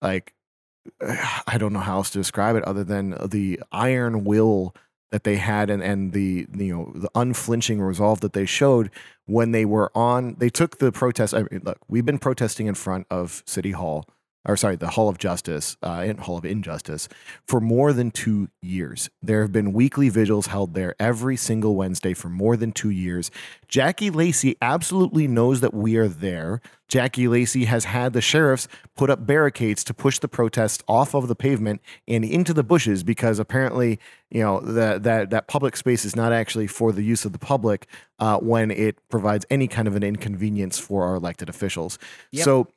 like, 0.00 0.34
I 1.02 1.58
don't 1.58 1.72
know 1.72 1.80
how 1.80 1.96
else 1.96 2.10
to 2.10 2.18
describe 2.18 2.56
it 2.56 2.64
other 2.64 2.84
than 2.84 3.16
the 3.28 3.60
iron 3.72 4.24
will 4.24 4.74
that 5.10 5.24
they 5.24 5.36
had 5.36 5.70
and, 5.70 5.82
and 5.82 6.12
the 6.12 6.46
you 6.56 6.74
know 6.74 6.92
the 6.94 7.10
unflinching 7.14 7.80
resolve 7.80 8.20
that 8.20 8.32
they 8.32 8.46
showed 8.46 8.90
when 9.26 9.52
they 9.52 9.64
were 9.64 9.90
on 9.96 10.34
they 10.38 10.48
took 10.50 10.78
the 10.78 10.92
protest 10.92 11.34
I 11.34 11.44
mean, 11.50 11.62
look 11.64 11.78
we've 11.88 12.04
been 12.04 12.18
protesting 12.18 12.66
in 12.66 12.74
front 12.74 13.06
of 13.10 13.42
city 13.46 13.72
hall 13.72 14.06
or 14.46 14.56
sorry 14.56 14.76
the 14.76 14.90
hall 14.90 15.08
of 15.08 15.18
justice 15.18 15.76
uh, 15.82 16.02
in 16.06 16.16
hall 16.18 16.38
of 16.38 16.44
injustice 16.44 17.08
for 17.46 17.60
more 17.60 17.92
than 17.92 18.10
two 18.10 18.48
years 18.62 19.10
there 19.22 19.42
have 19.42 19.52
been 19.52 19.72
weekly 19.72 20.08
vigils 20.08 20.46
held 20.46 20.74
there 20.74 20.94
every 20.98 21.36
single 21.36 21.74
wednesday 21.76 22.14
for 22.14 22.28
more 22.28 22.56
than 22.56 22.72
two 22.72 22.90
years 22.90 23.30
jackie 23.68 24.10
lacey 24.10 24.56
absolutely 24.62 25.26
knows 25.26 25.60
that 25.60 25.74
we 25.74 25.96
are 25.96 26.08
there 26.08 26.60
jackie 26.88 27.28
lacey 27.28 27.64
has 27.64 27.84
had 27.84 28.12
the 28.12 28.20
sheriffs 28.20 28.68
put 28.96 29.10
up 29.10 29.26
barricades 29.26 29.82
to 29.84 29.92
push 29.92 30.18
the 30.18 30.28
protests 30.28 30.82
off 30.88 31.14
of 31.14 31.28
the 31.28 31.36
pavement 31.36 31.80
and 32.06 32.24
into 32.24 32.54
the 32.54 32.62
bushes 32.64 33.02
because 33.02 33.38
apparently 33.38 33.98
you 34.30 34.40
know 34.40 34.60
that 34.60 35.02
that 35.02 35.30
that 35.30 35.46
public 35.46 35.76
space 35.76 36.04
is 36.04 36.16
not 36.16 36.32
actually 36.32 36.66
for 36.66 36.92
the 36.92 37.02
use 37.02 37.24
of 37.24 37.32
the 37.32 37.38
public 37.38 37.86
uh, 38.18 38.38
when 38.38 38.70
it 38.70 38.98
provides 39.08 39.44
any 39.50 39.68
kind 39.68 39.86
of 39.86 39.94
an 39.94 40.02
inconvenience 40.02 40.78
for 40.78 41.04
our 41.04 41.14
elected 41.14 41.48
officials. 41.48 41.98
Yep. 42.32 42.44
So 42.44 42.68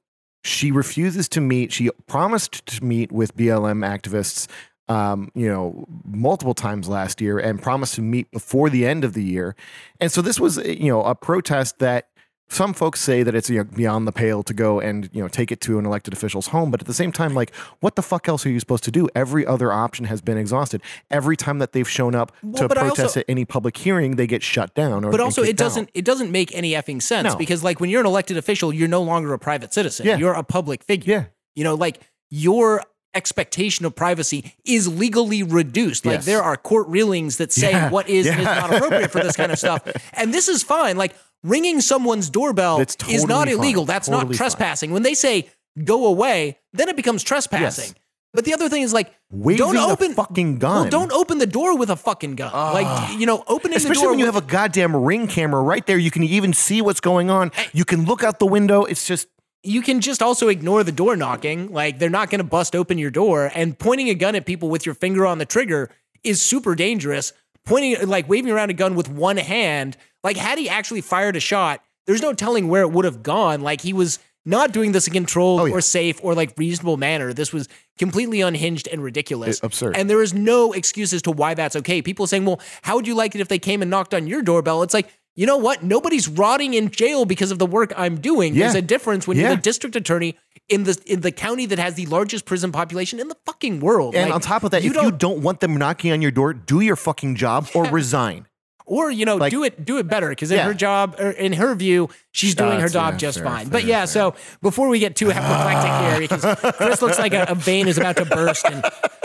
she 0.44 0.72
refuses 0.72 1.28
to 1.30 1.42
meet. 1.42 1.72
She 1.72 1.90
promised 2.08 2.66
to 2.68 2.84
meet 2.84 3.12
with 3.12 3.36
BLM 3.36 3.86
activists. 3.86 4.48
Um, 4.88 5.32
you 5.36 5.48
know, 5.48 5.86
multiple 6.04 6.56
times 6.56 6.90
last 6.90 7.22
year, 7.22 7.38
and 7.38 7.62
promised 7.62 7.94
to 7.96 8.02
meet 8.02 8.32
before 8.32 8.72
the 8.72 8.88
end 8.88 9.04
of 9.04 9.14
the 9.14 9.24
year. 9.24 9.56
And 10.00 10.12
so 10.12 10.24
this 10.24 10.40
was, 10.40 10.58
you 10.58 10.90
know, 10.90 11.04
a 11.04 11.14
protest 11.14 11.78
that 11.78 12.10
some 12.52 12.74
folks 12.74 13.00
say 13.00 13.22
that 13.24 13.36
it's 13.36 13.50
you 13.50 13.60
know, 13.60 13.64
beyond 13.64 14.08
the 14.08 14.12
pale 14.12 14.42
to 14.44 14.54
go 14.54 14.80
and 14.80 15.10
you 15.14 15.22
know 15.22 15.28
take 15.28 15.52
it 15.52 15.62
to 15.62 15.78
an 15.80 15.86
elected 15.86 16.14
official's 16.14 16.48
home 16.48 16.72
but 16.72 16.82
at 16.82 16.88
the 16.88 16.94
same 16.94 17.12
time 17.12 17.34
like 17.36 17.54
what 17.80 17.96
the 17.96 18.02
fuck 18.02 18.28
else 18.28 18.46
are 18.46 18.50
you 18.50 18.60
supposed 18.60 18.84
to 18.84 18.92
do 18.92 19.08
every 19.16 19.46
other 19.46 19.72
option 19.72 20.06
has 20.06 20.20
been 20.22 20.38
exhausted 20.38 20.82
every 21.12 21.38
time 21.38 21.60
that 21.60 21.74
they've 21.74 21.90
shown 21.90 22.16
up 22.16 22.32
Well, 22.42 22.54
to 22.68 22.70
protest 22.76 23.00
also- 23.00 23.20
at 23.20 23.26
any 23.30 23.46
public 23.46 23.78
hearing 23.78 24.16
they 24.16 24.26
get 24.28 24.42
shut 24.44 24.74
down 24.74 25.06
or 25.06 25.12
But 25.12 25.20
also, 25.20 25.44
it 25.44 25.58
doesn't 25.58 25.90
it 25.94 26.06
doesn't 26.06 26.32
make 26.32 26.54
any 26.56 26.72
effing 26.72 27.02
sense 27.02 27.30
No. 27.34 27.36
because 27.36 27.64
like 27.64 27.80
when 27.80 27.90
you're 27.90 28.02
an 28.02 28.08
elected 28.08 28.38
official, 28.38 28.74
you're 28.74 28.88
no 28.88 29.02
longer 29.04 29.34
a 29.34 29.40
private 29.40 29.74
citizen. 29.74 30.06
Yeah. 30.08 30.18
You're 30.18 30.34
a 30.34 30.44
public 30.44 30.84
figure. 30.84 31.12
Yeah. 31.14 31.24
You 31.56 31.64
know, 31.66 31.76
like 31.76 32.00
your 32.30 32.84
expectation 33.16 33.86
of 33.86 33.96
privacy 33.96 34.54
is 34.66 34.88
legally 34.88 35.42
reduced. 35.44 36.06
Like 36.06 36.18
Yes. 36.18 36.26
there 36.26 36.42
are 36.44 36.56
court 36.58 36.88
rulings 36.88 37.38
that 37.38 37.52
say 37.52 37.72
Yeah. 37.72 37.90
what 37.90 38.08
is 38.08 38.28
and 38.28 38.40
is 38.40 38.46
not 38.46 38.74
appropriate 38.74 39.12
for 39.12 39.20
this 39.22 39.36
kind 39.36 39.52
of 39.52 39.58
stuff. 39.60 39.82
And 40.14 40.34
this 40.34 40.48
is 40.48 40.62
fine. 40.64 40.96
Like 40.98 41.16
ringing 41.44 41.82
someone's 41.82 42.30
doorbell 42.30 42.78
That's 42.78 42.96
is 43.08 43.26
not 43.26 43.46
totally 43.46 43.56
fine. 43.56 43.64
illegal. 43.66 43.86
That's 43.86 44.10
not 44.10 44.18
Totally 44.22 44.34
fine. 44.36 44.38
trespassing. 44.38 44.92
When 44.92 45.04
they 45.04 45.14
say 45.14 45.50
go 45.84 46.06
away, 46.08 46.58
then 46.74 46.90
it 46.90 46.96
becomes 46.96 47.24
trespassing. 47.24 47.86
Yes. 47.86 47.94
But 48.34 48.46
the 48.46 48.54
other 48.54 48.70
thing 48.70 48.84
is 48.84 48.94
like 48.94 49.12
Waving 49.32 49.58
don't 49.58 49.76
a 49.78 49.88
open 49.88 50.14
fucking 50.14 50.60
gun. 50.60 50.82
Well, 50.82 50.90
don't 50.90 51.12
open 51.12 51.40
the 51.40 51.48
door 51.48 51.76
with 51.78 51.90
a 51.90 51.96
fucking 51.96 52.36
gun. 52.36 52.52
Ah. 52.54 52.72
like 52.74 53.20
you 53.20 53.26
know, 53.26 53.44
opening 53.48 53.72
the 53.72 53.78
Especially 53.78 54.02
door 54.04 54.10
when 54.12 54.20
you 54.20 54.26
with- 54.26 54.36
have 54.36 54.44
a 54.44 54.48
goddamn 54.48 54.96
ring 54.96 55.28
camera 55.28 55.62
right 55.62 55.86
there, 55.88 55.98
you 55.98 56.12
can 56.12 56.24
even 56.24 56.54
see 56.54 56.82
what's 56.82 57.00
going 57.02 57.30
on. 57.32 57.52
Eh. 57.58 57.66
You 57.74 57.86
can 57.86 58.06
look 58.06 58.24
out 58.24 58.38
the 58.40 58.46
window. 58.46 58.84
It's 58.86 59.08
just 59.08 59.28
you 59.64 59.82
can 59.82 60.00
just 60.00 60.22
also 60.22 60.48
ignore 60.48 60.84
the 60.84 60.92
door 60.92 61.16
knocking. 61.16 61.72
Like 61.74 61.98
they're 62.00 62.10
not 62.10 62.30
going 62.30 62.40
to 62.40 62.44
bust 62.46 62.76
open 62.76 62.98
your 63.00 63.10
door 63.12 63.52
and 63.56 63.78
pointing 63.80 64.10
a 64.10 64.14
gun 64.16 64.36
at 64.36 64.46
people 64.46 64.70
with 64.70 64.86
your 64.86 64.96
finger 64.96 65.26
on 65.26 65.38
the 65.40 65.46
trigger 65.46 65.90
is 66.24 66.40
super 66.42 66.76
dangerous. 66.76 67.34
Pointing 67.66 68.08
like 68.08 68.30
waving 68.30 68.52
around 68.52 68.70
a 68.70 68.74
gun 68.74 68.94
with 68.96 69.10
one 69.10 69.38
hand, 69.38 69.98
like 70.24 70.38
had 70.38 70.58
he 70.58 70.70
actually 70.70 71.02
fired 71.02 71.36
a 71.36 71.40
shot, 71.40 71.84
there's 72.08 72.22
no 72.22 72.34
telling 72.34 72.68
where 72.68 72.82
it 72.82 72.92
would 72.92 73.06
have 73.06 73.24
gone. 73.24 73.62
Like 73.62 73.82
he 73.82 73.94
was 73.94 74.20
not 74.46 74.72
doing 74.72 74.94
this 74.94 75.06
in 75.08 75.14
controlled 75.14 75.62
Oh, 75.62 75.66
yeah. 75.66 75.74
or 75.76 75.82
safe 75.82 76.20
or 76.24 76.34
like 76.34 76.54
reasonable 76.58 76.98
manner. 76.98 77.34
This 77.34 77.52
was 77.54 77.68
completely 77.98 78.42
unhinged 78.42 78.88
and 78.88 79.04
ridiculous. 79.04 79.58
It- 79.58 79.64
absurd. 79.64 79.96
And 79.98 80.10
there 80.10 80.22
is 80.24 80.34
no 80.34 80.72
excuse 80.74 81.14
as 81.14 81.22
to 81.24 81.32
why 81.32 81.54
that's 81.54 81.76
okay. 81.76 82.02
People 82.02 82.26
saying, 82.26 82.46
"Well, 82.46 82.60
how 82.82 82.96
would 82.96 83.06
you 83.08 83.16
like 83.16 83.36
it 83.36 83.42
if 83.42 83.48
they 83.48 83.60
came 83.60 83.82
and 83.82 83.92
knocked 83.92 84.14
on 84.14 84.28
your 84.28 84.42
doorbell?" 84.42 84.82
It's 84.82 84.94
like, 84.94 85.08
you 85.36 85.46
know 85.46 85.58
what? 85.58 85.84
Nobody's 85.84 86.28
rotting 86.28 86.74
in 86.74 86.90
jail 86.90 87.24
because 87.26 87.52
of 87.52 87.60
the 87.60 87.66
work 87.66 87.94
I'm 87.96 88.20
doing. 88.20 88.56
There's 88.56 88.76
a 88.76 88.82
difference 88.82 89.28
when 89.28 89.38
you're 89.38 89.50
the 89.56 89.62
district 89.62 89.96
attorney 89.96 90.36
in 90.68 90.84
the 90.84 91.00
in 91.06 91.22
the 91.22 91.32
county 91.32 91.66
that 91.68 91.80
has 91.80 91.94
the 91.96 92.06
largest 92.08 92.46
prison 92.46 92.72
population 92.72 93.20
in 93.20 93.28
the 93.28 93.38
fucking 93.46 93.80
world. 93.80 94.16
and 94.16 94.26
Like, 94.26 94.34
on 94.36 94.42
top 94.42 94.64
of 94.64 94.72
that, 94.72 94.84
if 94.84 94.96
you 94.96 95.12
don't 95.12 95.42
want 95.42 95.60
them 95.62 95.78
knocking 95.78 96.12
on 96.12 96.22
your 96.22 96.32
door, 96.32 96.54
do 96.54 96.80
your 96.82 96.96
fucking 96.96 97.36
job 97.36 97.68
or 97.76 97.86
resign. 98.00 98.48
Or 98.90 99.10
you 99.12 99.24
know, 99.26 99.36
like- 99.38 99.52
do 99.52 99.64
it 99.64 99.86
do 99.86 99.98
it 99.98 100.08
better 100.08 100.30
because 100.30 100.52
in 100.52 100.58
Yeah. 100.58 100.66
her 100.66 100.74
job, 100.74 101.16
or 101.20 101.30
in 101.32 101.54
her 101.54 101.76
view, 101.76 102.10
she's 102.32 102.56
doing 102.56 102.80
her 102.80 102.90
job 102.90 103.12
fair, 103.14 103.20
just 103.20 103.38
fair, 103.38 103.48
fine. 103.48 103.66
fair, 103.66 103.72
but 103.72 103.84
yeah, 103.86 104.06
so 104.06 104.34
before 104.62 104.90
we 104.90 105.00
get 105.00 105.16
too 105.16 105.32
apoplectic 105.32 105.92
here, 106.10 106.20
because 106.28 106.76
Chris 106.76 107.02
looks 107.02 107.20
like 107.20 107.34
a, 107.34 107.46
a 107.50 107.56
vein 107.56 107.88
is 107.88 107.98
about 107.98 108.18
to 108.18 108.26
burst, 108.26 108.66
and 108.66 108.84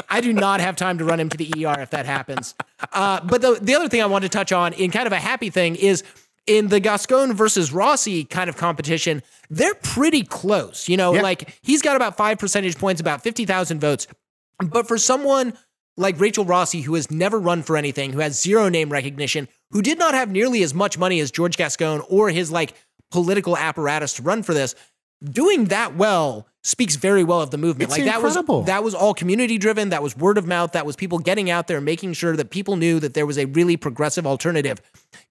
I 0.08 0.20
do 0.20 0.32
not 0.32 0.60
have 0.60 0.76
time 0.76 0.98
to 0.98 1.04
run 1.04 1.18
him 1.18 1.28
to 1.30 1.36
the 1.36 1.50
ER 1.66 1.80
if 1.80 1.90
that 1.90 2.06
happens. 2.06 2.54
Uh, 2.92 3.20
but 3.24 3.40
the 3.40 3.58
the 3.60 3.74
other 3.74 3.88
thing 3.88 4.02
I 4.02 4.06
wanted 4.06 4.30
to 4.30 4.38
touch 4.38 4.52
on 4.52 4.72
in 4.74 4.90
kind 4.90 5.06
of 5.06 5.12
a 5.12 5.20
happy 5.20 5.50
thing 5.50 5.76
is. 5.76 6.02
In 6.46 6.68
the 6.68 6.78
Gascon 6.78 7.32
versus 7.32 7.72
Rossi 7.72 8.22
kind 8.24 8.50
of 8.50 8.56
competition, 8.58 9.22
they're 9.48 9.74
pretty 9.76 10.22
close. 10.22 10.90
You 10.90 10.98
know, 10.98 11.14
Yeah. 11.14 11.22
like 11.22 11.58
he's 11.62 11.80
got 11.80 11.96
about 11.96 12.18
five 12.18 12.36
percentage 12.38 12.76
points, 12.76 13.00
about 13.00 13.22
50,000 13.22 13.80
votes. 13.80 14.06
But 14.62 14.86
for 14.86 14.98
someone 14.98 15.54
like 15.96 16.18
Rachel 16.18 16.44
Rossi, 16.44 16.82
who 16.82 16.94
has 16.94 17.10
never 17.10 17.38
run 17.38 17.62
for 17.62 17.76
anything, 17.76 18.12
who 18.12 18.20
has 18.20 18.40
zero 18.40 18.68
name 18.68 18.90
recognition, 18.90 19.48
who 19.70 19.82
did 19.82 19.98
not 19.98 20.14
have 20.14 20.30
nearly 20.30 20.62
as 20.62 20.74
much 20.74 20.98
money 20.98 21.20
as 21.20 21.30
George 21.30 21.56
Gascon 21.56 22.02
or 22.08 22.30
his 22.30 22.50
like 22.50 22.74
political 23.10 23.56
apparatus 23.56 24.14
to 24.14 24.22
run 24.22 24.42
for 24.42 24.54
this, 24.54 24.74
doing 25.22 25.66
that 25.66 25.96
well 25.96 26.46
speaks 26.62 26.96
very 26.96 27.22
well 27.22 27.40
of 27.40 27.50
the 27.50 27.58
movement. 27.58 27.90
It's 27.90 27.98
like 27.98 28.06
that 28.06 28.16
incredible. 28.16 28.60
was 28.60 28.66
that 28.66 28.82
was 28.82 28.94
all 28.94 29.14
community 29.14 29.58
driven, 29.58 29.90
that 29.90 30.02
was 30.02 30.16
word 30.16 30.38
of 30.38 30.46
mouth, 30.46 30.72
that 30.72 30.86
was 30.86 30.96
people 30.96 31.18
getting 31.18 31.50
out 31.50 31.68
there 31.68 31.80
making 31.80 32.14
sure 32.14 32.36
that 32.36 32.50
people 32.50 32.76
knew 32.76 32.98
that 33.00 33.14
there 33.14 33.26
was 33.26 33.38
a 33.38 33.44
really 33.46 33.76
progressive 33.76 34.26
alternative. 34.26 34.80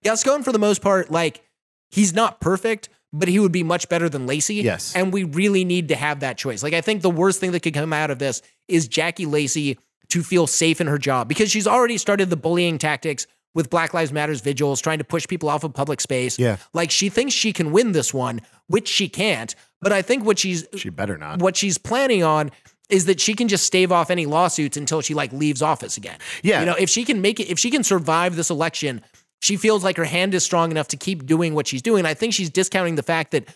Gascon 0.03 0.43
for 0.43 0.51
the 0.51 0.59
most 0.59 0.81
part 0.81 1.11
like 1.11 1.43
he's 1.89 2.13
not 2.13 2.39
perfect, 2.39 2.89
but 3.11 3.27
he 3.27 3.39
would 3.39 3.51
be 3.51 3.63
much 3.63 3.89
better 3.89 4.09
than 4.09 4.25
Lacey. 4.25 4.55
Yes. 4.55 4.95
And 4.95 5.13
we 5.13 5.23
really 5.23 5.63
need 5.65 5.89
to 5.89 5.95
have 5.95 6.21
that 6.21 6.37
choice. 6.37 6.63
Like, 6.63 6.73
I 6.73 6.81
think 6.81 7.03
the 7.03 7.11
worst 7.11 7.39
thing 7.39 7.51
that 7.51 7.61
could 7.61 7.73
come 7.73 7.93
out 7.93 8.09
of 8.09 8.17
this 8.17 8.41
is 8.67 8.87
Jackie 8.87 9.27
Lacey 9.27 9.77
to 10.13 10.23
feel 10.23 10.45
safe 10.47 10.79
in 10.79 10.87
her 10.87 10.97
job 10.97 11.27
because 11.27 11.49
she's 11.51 11.67
already 11.67 11.97
started 11.97 12.29
the 12.29 12.35
bullying 12.37 12.77
tactics 12.77 13.25
with 13.55 13.69
Black 13.69 13.93
Lives 13.93 14.11
Matters 14.11 14.41
vigils, 14.41 14.81
trying 14.81 14.97
to 14.99 15.03
push 15.03 15.27
people 15.27 15.49
off 15.49 15.63
of 15.63 15.73
public 15.73 16.01
space. 16.01 16.39
Yeah. 16.39 16.57
Like, 16.73 16.89
she 16.89 17.09
thinks 17.09 17.33
she 17.33 17.53
can 17.53 17.71
win 17.71 17.91
this 17.91 18.13
one, 18.13 18.41
which 18.67 18.87
she 18.87 19.09
can't. 19.09 19.53
But 19.81 19.91
I 19.91 20.01
think 20.01 20.23
what 20.25 20.39
she's 20.39 20.65
She 20.75 20.89
better 20.89 21.17
not. 21.17 21.39
what 21.41 21.57
she's 21.57 21.77
planning 21.77 22.23
on 22.23 22.51
is 22.89 23.05
that 23.05 23.19
she 23.19 23.33
can 23.33 23.47
just 23.47 23.65
stave 23.65 23.91
off 23.91 24.09
any 24.09 24.25
lawsuits 24.25 24.77
until 24.77 25.01
she 25.01 25.13
like 25.13 25.31
leaves 25.33 25.61
office 25.61 25.97
again. 25.97 26.17
Yeah. 26.43 26.59
You 26.61 26.65
know, 26.65 26.75
if 26.77 26.89
she 26.89 27.05
can 27.05 27.21
make 27.21 27.39
it, 27.39 27.49
if 27.49 27.57
she 27.59 27.69
can 27.71 27.83
survive 27.83 28.35
this 28.35 28.49
election, 28.49 29.01
she 29.41 29.55
feels 29.57 29.83
like 29.83 29.97
her 29.97 30.05
hand 30.05 30.33
is 30.33 30.43
strong 30.43 30.71
enough 30.71 30.87
to 30.89 30.97
keep 30.97 31.25
doing 31.25 31.53
what 31.53 31.67
she's 31.67 31.81
doing. 31.81 32.05
I 32.05 32.13
think 32.13 32.33
she's 32.33 32.49
discounting 32.49 32.95
the 32.95 33.03
fact 33.03 33.31
that 33.31 33.47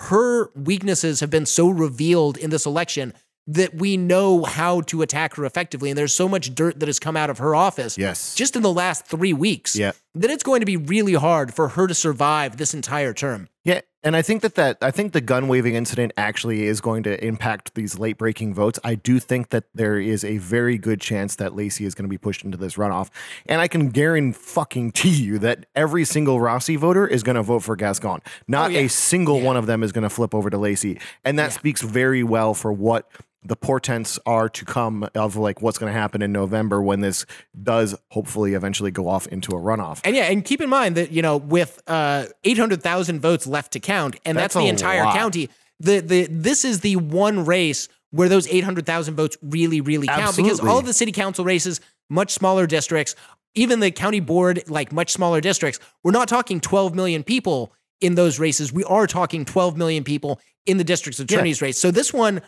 her 0.00 0.50
weaknesses 0.54 1.20
have 1.20 1.30
been 1.30 1.46
so 1.46 1.68
revealed 1.68 2.36
in 2.36 2.50
this 2.50 2.66
election 2.66 3.12
that 3.46 3.74
we 3.74 3.96
know 3.96 4.42
how 4.44 4.80
to 4.82 5.02
attack 5.02 5.34
her 5.36 5.44
effectively. 5.44 5.90
And 5.90 5.98
there's 5.98 6.14
so 6.14 6.28
much 6.28 6.54
dirt 6.54 6.80
that 6.80 6.86
has 6.88 6.98
come 6.98 7.16
out 7.16 7.28
of 7.30 7.38
her 7.38 7.54
office 7.54 7.98
Yes. 7.98 8.34
just 8.34 8.56
in 8.56 8.62
the 8.62 8.72
last 8.72 9.06
three 9.06 9.32
weeks 9.34 9.76
Yeah. 9.76 9.92
That 10.14 10.30
it's 10.30 10.42
going 10.42 10.60
to 10.60 10.66
be 10.66 10.76
really 10.76 11.14
hard 11.14 11.52
for 11.54 11.68
her 11.68 11.86
to 11.86 11.94
survive 11.94 12.56
this 12.56 12.74
entire 12.74 13.12
term. 13.12 13.48
Yeah, 13.64 13.80
and 14.02 14.14
I 14.14 14.20
think 14.22 14.42
that 14.42 14.54
that 14.56 14.76
I 14.82 14.90
think 14.90 15.12
the 15.12 15.22
gun 15.22 15.48
waving 15.48 15.74
incident 15.74 16.12
actually 16.18 16.64
is 16.64 16.80
going 16.82 17.02
to 17.04 17.24
impact 17.24 17.74
these 17.74 17.98
late 17.98 18.18
breaking 18.18 18.52
votes. 18.52 18.78
I 18.84 18.94
do 18.94 19.18
think 19.18 19.48
that 19.50 19.64
there 19.74 19.98
is 19.98 20.22
a 20.22 20.36
very 20.38 20.76
good 20.76 21.00
chance 21.00 21.36
that 21.36 21.56
Lacey 21.56 21.86
is 21.86 21.94
going 21.94 22.04
to 22.04 22.10
be 22.10 22.18
pushed 22.18 22.44
into 22.44 22.58
this 22.58 22.74
runoff, 22.74 23.08
and 23.46 23.60
I 23.62 23.68
can 23.68 23.88
guarantee 23.88 24.32
fucking 24.38 24.92
to 24.92 25.08
you 25.08 25.38
that 25.38 25.66
every 25.74 26.04
single 26.04 26.40
Rossi 26.40 26.76
voter 26.76 27.06
is 27.06 27.22
going 27.22 27.36
to 27.36 27.42
vote 27.42 27.60
for 27.62 27.74
Gascon. 27.74 28.20
Not 28.46 28.66
Oh, 28.66 28.74
yeah. 28.74 28.80
a 28.80 28.88
single 28.88 29.40
one 29.40 29.56
of 29.56 29.66
them 29.66 29.82
is 29.82 29.92
going 29.92 30.02
to 30.04 30.10
flip 30.10 30.34
over 30.34 30.50
to 30.50 30.58
Lacey, 30.58 31.00
and 31.24 31.38
that 31.38 31.52
speaks 31.52 31.80
very 31.80 32.22
well 32.22 32.52
for 32.54 32.72
what 32.72 33.10
the 33.46 33.56
portents 33.56 34.18
are 34.24 34.48
to 34.48 34.64
come 34.64 35.06
of 35.14 35.36
like 35.36 35.60
what's 35.60 35.76
going 35.76 35.92
to 35.92 35.98
happen 35.98 36.22
in 36.22 36.32
November 36.32 36.80
when 36.80 37.00
this 37.00 37.26
does 37.62 37.94
hopefully 38.08 38.54
eventually 38.54 38.90
go 38.90 39.06
off 39.06 39.26
into 39.26 39.52
a 39.52 39.60
runoff. 39.60 40.00
And 40.04 40.14
yeah, 40.14 40.24
and 40.24 40.44
keep 40.44 40.60
in 40.60 40.68
mind 40.68 40.96
that 40.96 41.10
you 41.10 41.22
know 41.22 41.38
with 41.38 41.80
uh, 41.86 42.26
eight 42.44 42.58
hundred 42.58 42.82
thousand 42.82 43.20
votes 43.20 43.46
left 43.46 43.72
to 43.72 43.80
count, 43.80 44.16
and 44.24 44.36
that's, 44.36 44.54
That's 44.54 44.64
the 44.64 44.68
entire 44.68 45.04
lot. 45.04 45.16
county. 45.16 45.48
The 45.80 46.00
the 46.00 46.26
this 46.30 46.64
is 46.64 46.80
the 46.80 46.96
one 46.96 47.44
race 47.44 47.88
where 48.10 48.28
those 48.28 48.46
eight 48.48 48.64
hundred 48.64 48.86
thousand 48.86 49.16
votes 49.16 49.36
really 49.42 49.80
really 49.80 50.06
count 50.06 50.36
because 50.36 50.60
all 50.60 50.78
of 50.78 50.86
the 50.86 50.92
city 50.92 51.10
council 51.10 51.44
races, 51.44 51.80
much 52.10 52.30
smaller 52.32 52.66
districts, 52.66 53.16
even 53.54 53.80
the 53.80 53.90
county 53.90 54.20
board, 54.20 54.62
like 54.68 54.92
much 54.92 55.10
smaller 55.10 55.40
districts, 55.40 55.80
we're 56.02 56.12
not 56.12 56.28
talking 56.28 56.60
twelve 56.60 56.94
million 56.94 57.24
people 57.24 57.72
in 58.00 58.14
those 58.14 58.38
races. 58.38 58.72
We 58.72 58.84
are 58.84 59.06
talking 59.06 59.44
twelve 59.44 59.76
million 59.76 60.04
people 60.04 60.40
in 60.66 60.76
the 60.76 60.84
district's 60.84 61.18
attorney's 61.20 61.60
race. 61.60 61.78
So 61.78 61.90
this 61.90 62.12
one 62.12 62.40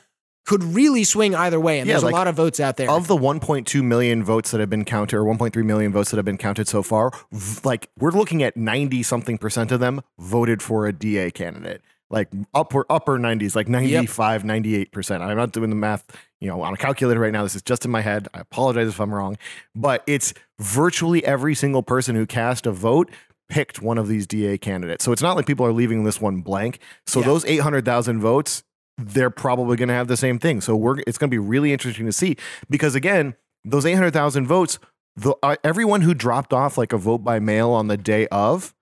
could 0.47 0.63
really 0.65 1.05
swing 1.05 1.35
either 1.35 1.61
way, 1.61 1.79
and 1.81 1.87
Yeah, 1.89 1.95
there's 1.95 2.05
like, 2.05 2.13
a 2.13 2.17
lot 2.17 2.29
of 2.29 2.35
votes 2.37 2.61
out 2.61 2.77
there. 2.77 2.91
of 2.91 3.07
the 3.09 3.17
1.2 3.17 3.83
million 3.83 4.23
votes 4.25 4.51
that 4.53 4.61
have 4.61 4.71
been 4.71 4.85
counted 4.85 5.17
or 5.17 5.25
1.3 5.25 5.65
million 5.65 5.93
votes 5.93 6.11
that 6.11 6.17
have 6.17 6.25
been 6.25 6.39
counted 6.39 6.69
so 6.69 6.83
far 6.83 7.11
v- 7.33 7.61
like 7.65 7.91
we're 7.99 8.11
looking 8.13 8.43
at 8.43 8.57
90 8.57 9.03
something 9.03 9.37
percent 9.39 9.73
of 9.73 9.81
them 9.81 10.01
voted 10.19 10.63
for 10.63 10.87
a 10.87 10.93
da 10.93 11.31
candidate 11.31 11.83
like 12.09 12.29
upper 12.55 12.87
upper 12.89 13.19
90s, 13.19 13.57
like 13.57 13.69
95, 13.69 14.45
98%. 14.45 15.21
I'm 15.23 15.37
not 15.37 15.51
doing 15.51 15.71
the 15.71 15.75
math, 15.77 16.05
you 16.41 16.47
know, 16.47 16.63
on 16.63 16.73
a 16.73 16.77
calculator 16.77 17.19
right 17.19 17.33
now. 17.33 17.43
This 17.43 17.57
is 17.57 17.63
just 17.63 17.85
in 17.85 17.91
my 17.91 18.01
head. 18.01 18.29
I 18.33 18.39
apologize 18.39 18.87
if 18.87 19.01
I'm 19.01 19.13
wrong, 19.13 19.37
but 19.75 20.05
it's 20.07 20.33
virtually 20.61 21.25
every 21.25 21.57
single 21.57 21.83
person 21.83 22.15
who 22.15 22.25
cast 22.25 22.65
a 22.65 22.71
vote 22.71 23.11
picked 23.49 23.83
one 23.83 23.99
of 23.99 24.07
these 24.07 24.25
DA 24.25 24.57
candidates. 24.57 25.05
So 25.05 25.11
it's 25.11 25.21
not 25.23 25.35
like 25.35 25.47
people 25.47 25.67
are 25.67 25.73
leaving 25.73 26.05
this 26.05 26.21
one 26.21 26.43
blank. 26.43 26.79
So 27.07 27.19
Yeah. 27.21 27.27
those 27.27 27.45
800,000 27.45 28.21
votes, 28.21 28.63
they're 28.99 29.31
probably 29.31 29.77
going 29.77 29.89
to 29.89 29.95
have 29.95 30.09
the 30.09 30.17
same 30.17 30.39
thing. 30.39 30.61
So 30.61 30.77
we're 30.77 30.99
it's 31.07 31.19
going 31.19 31.31
to 31.31 31.35
be 31.35 31.39
really 31.39 31.73
interesting 31.73 32.07
to 32.07 32.13
see 32.13 32.37
because 32.71 32.95
again, 32.95 33.35
those 33.65 33.85
800,000 33.85 34.47
votes, 34.47 34.79
the 35.17 35.35
uh, 35.43 35.57
everyone 35.65 36.03
who 36.03 36.15
dropped 36.15 36.53
off 36.53 36.79
like 36.79 36.93
a 36.93 36.99
vote 36.99 37.19
by 37.19 37.39
mail 37.39 37.71
on 37.71 37.89
the 37.89 37.97
day 37.97 38.27
of 38.29 38.75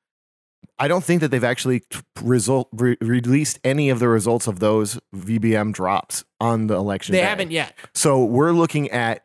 I 0.79 0.89
don't 0.89 1.05
think 1.05 1.21
that 1.21 1.31
they've 1.31 1.45
actually 1.45 1.81
t- 1.81 2.01
result 2.21 2.69
re- 2.73 2.97
released 3.01 3.61
any 3.63 3.91
of 3.91 4.01
the 4.01 4.09
results 4.09 4.47
of 4.47 4.59
those 4.59 4.99
VBM 5.15 5.73
drops 5.73 6.25
on 6.41 6.67
the 6.67 6.75
election. 6.75 7.13
They 7.13 7.21
day. 7.21 7.27
haven't 7.27 7.51
yet. 7.53 7.75
So 7.95 8.25
we're 8.25 8.53
looking 8.53 8.91
at 8.91 9.23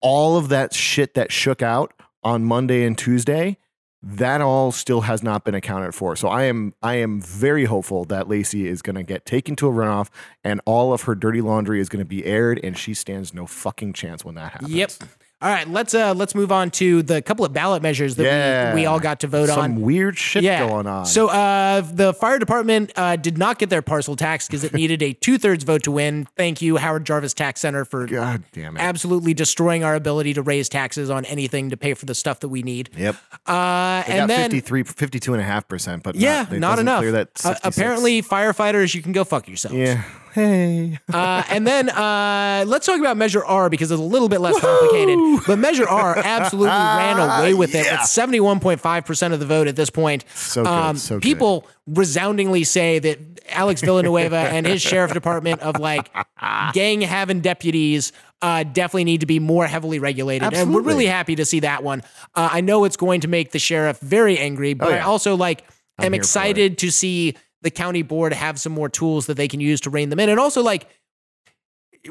all 0.00 0.38
of 0.38 0.48
that 0.48 0.72
shit 0.72 1.14
that 1.14 1.30
shook 1.30 1.62
out 1.62 1.92
on 2.22 2.44
Monday 2.44 2.84
and 2.84 2.96
Tuesday. 2.96 3.58
That 4.00 4.40
all 4.40 4.70
still 4.70 5.02
has 5.02 5.24
not 5.24 5.44
been 5.44 5.54
accounted 5.54 5.94
for. 5.94 6.14
So 6.14 6.28
I 6.28 6.44
am 6.44 6.72
I 6.82 6.94
am 6.96 7.20
very 7.20 7.64
hopeful 7.64 8.04
that 8.06 8.28
Lacey 8.28 8.68
is 8.68 8.80
going 8.80 8.94
to 8.94 9.02
get 9.02 9.26
taken 9.26 9.56
to 9.56 9.68
a 9.68 9.72
runoff 9.72 10.08
and 10.44 10.60
all 10.66 10.92
of 10.92 11.02
her 11.02 11.16
dirty 11.16 11.40
laundry 11.40 11.80
is 11.80 11.88
going 11.88 12.04
to 12.04 12.08
be 12.08 12.24
aired 12.24 12.60
and 12.62 12.78
she 12.78 12.94
stands 12.94 13.34
no 13.34 13.46
fucking 13.46 13.94
chance 13.94 14.24
when 14.24 14.36
that 14.36 14.52
happens. 14.52 14.70
Yep. 14.70 14.92
All 15.40 15.48
right, 15.48 15.68
let's 15.68 15.94
uh 15.94 16.14
let's 16.14 16.34
move 16.34 16.50
on 16.50 16.68
to 16.72 17.00
the 17.04 17.22
couple 17.22 17.44
of 17.44 17.52
ballot 17.52 17.80
measures 17.80 18.16
that 18.16 18.24
Yeah. 18.24 18.74
we, 18.74 18.80
we 18.80 18.86
all 18.86 18.98
got 18.98 19.20
to 19.20 19.28
vote 19.28 19.46
Some 19.48 19.58
on. 19.60 19.64
Some 19.74 19.82
weird 19.82 20.18
shit 20.18 20.42
going 20.42 20.88
on. 20.88 21.06
So 21.06 21.28
uh, 21.28 21.80
the 21.80 22.12
fire 22.12 22.40
department 22.40 22.90
uh, 22.96 23.14
did 23.14 23.38
not 23.38 23.60
get 23.60 23.70
their 23.70 23.80
parcel 23.80 24.16
tax 24.16 24.48
because 24.48 24.64
it 24.64 24.74
needed 24.74 25.00
a 25.00 25.12
two 25.12 25.38
thirds 25.38 25.62
vote 25.62 25.84
to 25.84 25.92
win. 25.92 26.26
Thank 26.36 26.60
you, 26.60 26.76
Howard 26.76 27.04
Jarvis 27.06 27.34
Tax 27.34 27.60
Center, 27.60 27.84
for 27.84 28.06
God 28.06 28.42
damn 28.52 28.76
it. 28.76 28.80
absolutely 28.80 29.32
destroying 29.32 29.84
our 29.84 29.94
ability 29.94 30.34
to 30.34 30.42
raise 30.42 30.68
taxes 30.68 31.08
on 31.08 31.24
anything 31.26 31.70
to 31.70 31.76
pay 31.76 31.94
for 31.94 32.06
the 32.06 32.16
stuff 32.16 32.40
that 32.40 32.48
we 32.48 32.62
need. 32.62 32.90
Yep. 32.96 33.14
Uh, 33.46 34.02
They 34.02 34.18
and 34.18 34.18
got 34.22 34.26
then 34.26 34.50
53, 34.50 34.82
52 34.82 35.34
and 35.34 35.40
a 35.40 35.44
half 35.44 35.68
percent, 35.68 36.02
but 36.02 36.16
yeah, 36.16 36.46
not, 36.50 36.58
not 36.60 36.78
enough. 36.80 37.04
That 37.04 37.28
Uh, 37.44 37.54
apparently, 37.62 38.22
firefighters, 38.22 38.92
you 38.92 39.02
can 39.02 39.12
go 39.12 39.22
fuck 39.22 39.46
yourselves. 39.46 39.76
yeah. 39.78 40.02
Hey. 40.32 40.98
Uh, 41.12 41.42
and 41.48 41.66
then 41.66 41.88
uh, 41.90 42.64
let's 42.66 42.86
talk 42.86 43.00
about 43.00 43.16
Measure 43.16 43.44
R 43.44 43.68
because 43.70 43.90
it's 43.90 44.00
a 44.00 44.02
little 44.02 44.28
bit 44.28 44.40
less 44.40 44.58
complicated. 44.60 45.18
But 45.46 45.58
Measure 45.58 45.88
R 45.88 46.16
absolutely 46.18 46.68
ran 46.76 47.18
away 47.18 47.54
with 47.54 47.74
it 47.74 47.86
Yeah. 47.86 47.94
at 47.94 48.00
71.5% 48.00 49.32
of 49.32 49.40
the 49.40 49.46
vote 49.46 49.66
at 49.68 49.76
this 49.76 49.90
point. 49.90 50.24
Um, 50.24 50.28
So 50.36 50.64
good, 50.64 50.98
so 50.98 51.14
good. 51.16 51.22
people 51.22 51.66
resoundingly 51.86 52.64
say 52.64 52.98
that 52.98 53.18
Alex 53.50 53.80
Villanueva 53.82 54.36
and 54.36 54.66
his 54.66 54.82
sheriff 54.82 55.12
department 55.12 55.60
of 55.62 55.78
like 55.80 56.10
gang 56.72 57.00
having 57.00 57.40
deputies 57.40 58.12
uh, 58.42 58.62
definitely 58.62 59.04
need 59.04 59.20
to 59.20 59.26
be 59.26 59.40
more 59.40 59.66
heavily 59.66 59.98
regulated. 59.98 60.52
And 60.54 60.72
we're 60.74 60.82
really 60.82 61.06
happy 61.06 61.34
to 61.36 61.44
see 61.44 61.60
that 61.60 61.82
one. 61.82 62.02
Uh, 62.34 62.48
I 62.52 62.60
know 62.60 62.84
it's 62.84 62.96
going 62.96 63.22
to 63.22 63.28
make 63.28 63.50
the 63.52 63.58
sheriff 63.58 63.98
very 64.00 64.38
angry, 64.38 64.74
but 64.74 64.88
I 64.88 64.90
Oh, 64.92 64.94
yeah. 64.96 65.06
also 65.06 65.34
like 65.36 65.64
i 66.00 66.06
am 66.06 66.14
excited 66.14 66.78
to 66.78 66.90
see 66.92 67.34
the 67.62 67.70
county 67.70 68.02
board 68.02 68.32
have 68.32 68.58
some 68.60 68.72
more 68.72 68.88
tools 68.88 69.26
that 69.26 69.36
they 69.36 69.48
can 69.48 69.60
use 69.60 69.80
to 69.82 69.90
rein 69.90 70.08
them 70.10 70.20
in. 70.20 70.28
And 70.28 70.38
also 70.40 70.62
like 70.62 70.86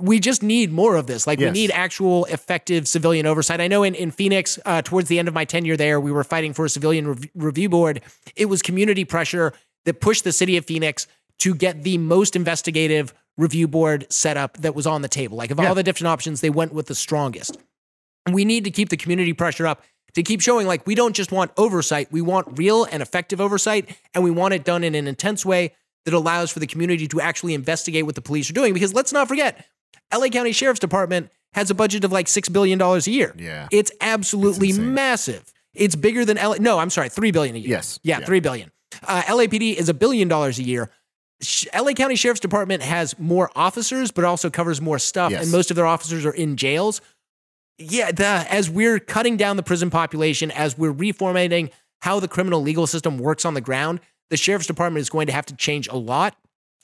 we 0.02 0.20
just 0.20 0.43
need 0.43 0.72
more 0.72 0.95
of 0.95 1.08
this. 1.08 1.26
Like 1.26 1.39
Yes. 1.39 1.54
we 1.54 1.60
need 1.62 1.72
actual 1.72 2.26
effective 2.26 2.88
civilian 2.88 3.26
oversight. 3.26 3.62
I 3.62 3.68
know 3.68 3.84
in, 3.84 3.95
in 3.95 4.12
Phoenix, 4.12 4.60
uh, 4.66 4.82
towards 4.82 5.08
the 5.08 5.18
end 5.18 5.28
of 5.28 5.34
my 5.34 5.45
tenure 5.45 5.78
there, 5.78 6.00
we 6.00 6.12
were 6.12 6.26
fighting 6.26 6.54
for 6.54 6.66
a 6.66 6.70
civilian 6.70 7.08
rev- 7.08 7.26
review 7.36 7.70
board. 7.70 8.02
It 8.36 8.45
was 8.45 8.62
community 8.62 9.06
pressure 9.06 9.54
that 9.86 10.02
pushed 10.02 10.24
the 10.26 10.34
city 10.34 10.58
of 10.58 10.66
Phoenix 10.66 11.08
to 11.39 11.56
get 11.56 11.84
the 11.84 11.98
most 11.98 12.36
investigative 12.36 13.14
review 13.38 13.68
board 13.68 14.06
set 14.12 14.36
up 14.36 14.58
that 14.58 14.76
was 14.76 14.86
on 14.86 15.04
the 15.04 15.08
table. 15.08 15.38
Like 15.38 15.52
of 15.52 15.60
Yeah. 15.60 15.70
all 15.70 15.76
the 15.76 15.84
different 15.84 16.08
options, 16.10 16.41
they 16.41 16.50
went 16.50 16.74
with 16.74 16.88
the 16.88 16.95
strongest. 16.95 17.58
We 18.30 18.43
need 18.43 18.66
to 18.66 18.72
keep 18.72 18.89
the 18.89 18.98
community 18.98 19.32
pressure 19.34 19.66
up 19.66 19.84
to 20.18 20.24
keep 20.24 20.41
showing 20.41 20.65
like 20.65 20.86
we 20.88 20.95
don't 20.95 21.15
just 21.15 21.32
want 21.32 21.51
oversight, 21.57 22.11
we 22.11 22.22
want 22.22 22.57
real 22.57 22.86
and 22.86 23.03
effective 23.03 23.39
oversight, 23.39 23.95
and 24.15 24.24
we 24.24 24.32
want 24.32 24.51
it 24.55 24.63
done 24.63 24.84
in 24.84 24.95
an 24.95 25.07
intense 25.07 25.45
way 25.45 25.74
that 26.05 26.13
allows 26.13 26.49
for 26.51 26.59
the 26.59 26.65
community 26.65 27.07
to 27.07 27.22
actually 27.22 27.53
investigate 27.53 28.03
what 28.03 28.15
the 28.15 28.22
police 28.22 28.49
are 28.49 28.53
doing. 28.53 28.74
Because 28.74 28.95
let's 28.95 29.13
not 29.13 29.28
forget, 29.28 29.63
LA 30.11 30.30
County 30.30 30.53
Sheriff's 30.53 30.80
Department 30.80 31.30
has 31.53 31.70
a 31.70 31.76
budget 31.76 32.03
of 32.03 32.11
like 32.11 32.26
$6 32.26 32.51
billion 32.51 32.82
a 32.82 32.97
year. 33.01 33.36
Yeah. 33.38 33.68
It's 33.72 33.91
absolutely 34.01 34.70
It's 34.70 34.80
massive. 34.80 35.53
It's 35.76 35.95
bigger 35.95 36.26
than 36.26 36.38
LA. 36.38 36.55
No, 36.59 36.80
I'm 36.80 36.89
sorry, 36.89 37.09
3 37.09 37.30
billion 37.32 37.55
a 37.55 37.59
year. 37.59 37.70
Yes. 37.70 37.99
Yeah, 38.01 38.20
Yeah. 38.20 38.26
3 38.26 38.39
billion. 38.39 38.72
Uh, 39.07 39.22
LAPD 39.24 39.76
is 39.76 39.88
a 39.88 39.93
billion 39.93 40.28
dollars 40.28 40.57
a 40.57 40.63
year. 40.63 40.89
LA 41.76 41.93
County 41.93 42.15
Sheriff's 42.15 42.39
Department 42.39 42.82
has 42.82 43.20
more 43.20 43.51
officers, 43.55 44.11
but 44.11 44.24
also 44.24 44.49
covers 44.49 44.82
more 44.82 44.97
stuff. 44.97 45.32
Yes. 45.32 45.43
And 45.43 45.51
most 45.51 45.70
of 45.70 45.76
their 45.76 45.86
officers 45.86 46.26
are 46.26 46.32
in 46.32 46.55
jails. 46.57 47.01
Yeah, 47.78 48.11
the, 48.11 48.25
as 48.25 48.69
we're 48.69 48.99
cutting 48.99 49.38
down 49.38 49.57
the 49.57 49.63
prison 49.63 49.89
population, 49.89 50.49
as 50.51 50.78
we're 50.78 50.93
reformatting 50.93 51.71
how 52.01 52.19
the 52.19 52.28
criminal 52.28 52.61
legal 52.61 52.88
system 52.88 53.17
works 53.17 53.45
on 53.45 53.53
the 53.53 53.61
ground, 53.61 53.99
the 54.30 54.38
sheriff's 54.38 54.67
department 54.67 55.01
is 55.01 55.09
going 55.09 55.28
to 55.28 55.34
have 55.34 55.45
to 55.47 55.55
change 55.55 55.88
a 55.88 55.95
lot. 55.95 56.36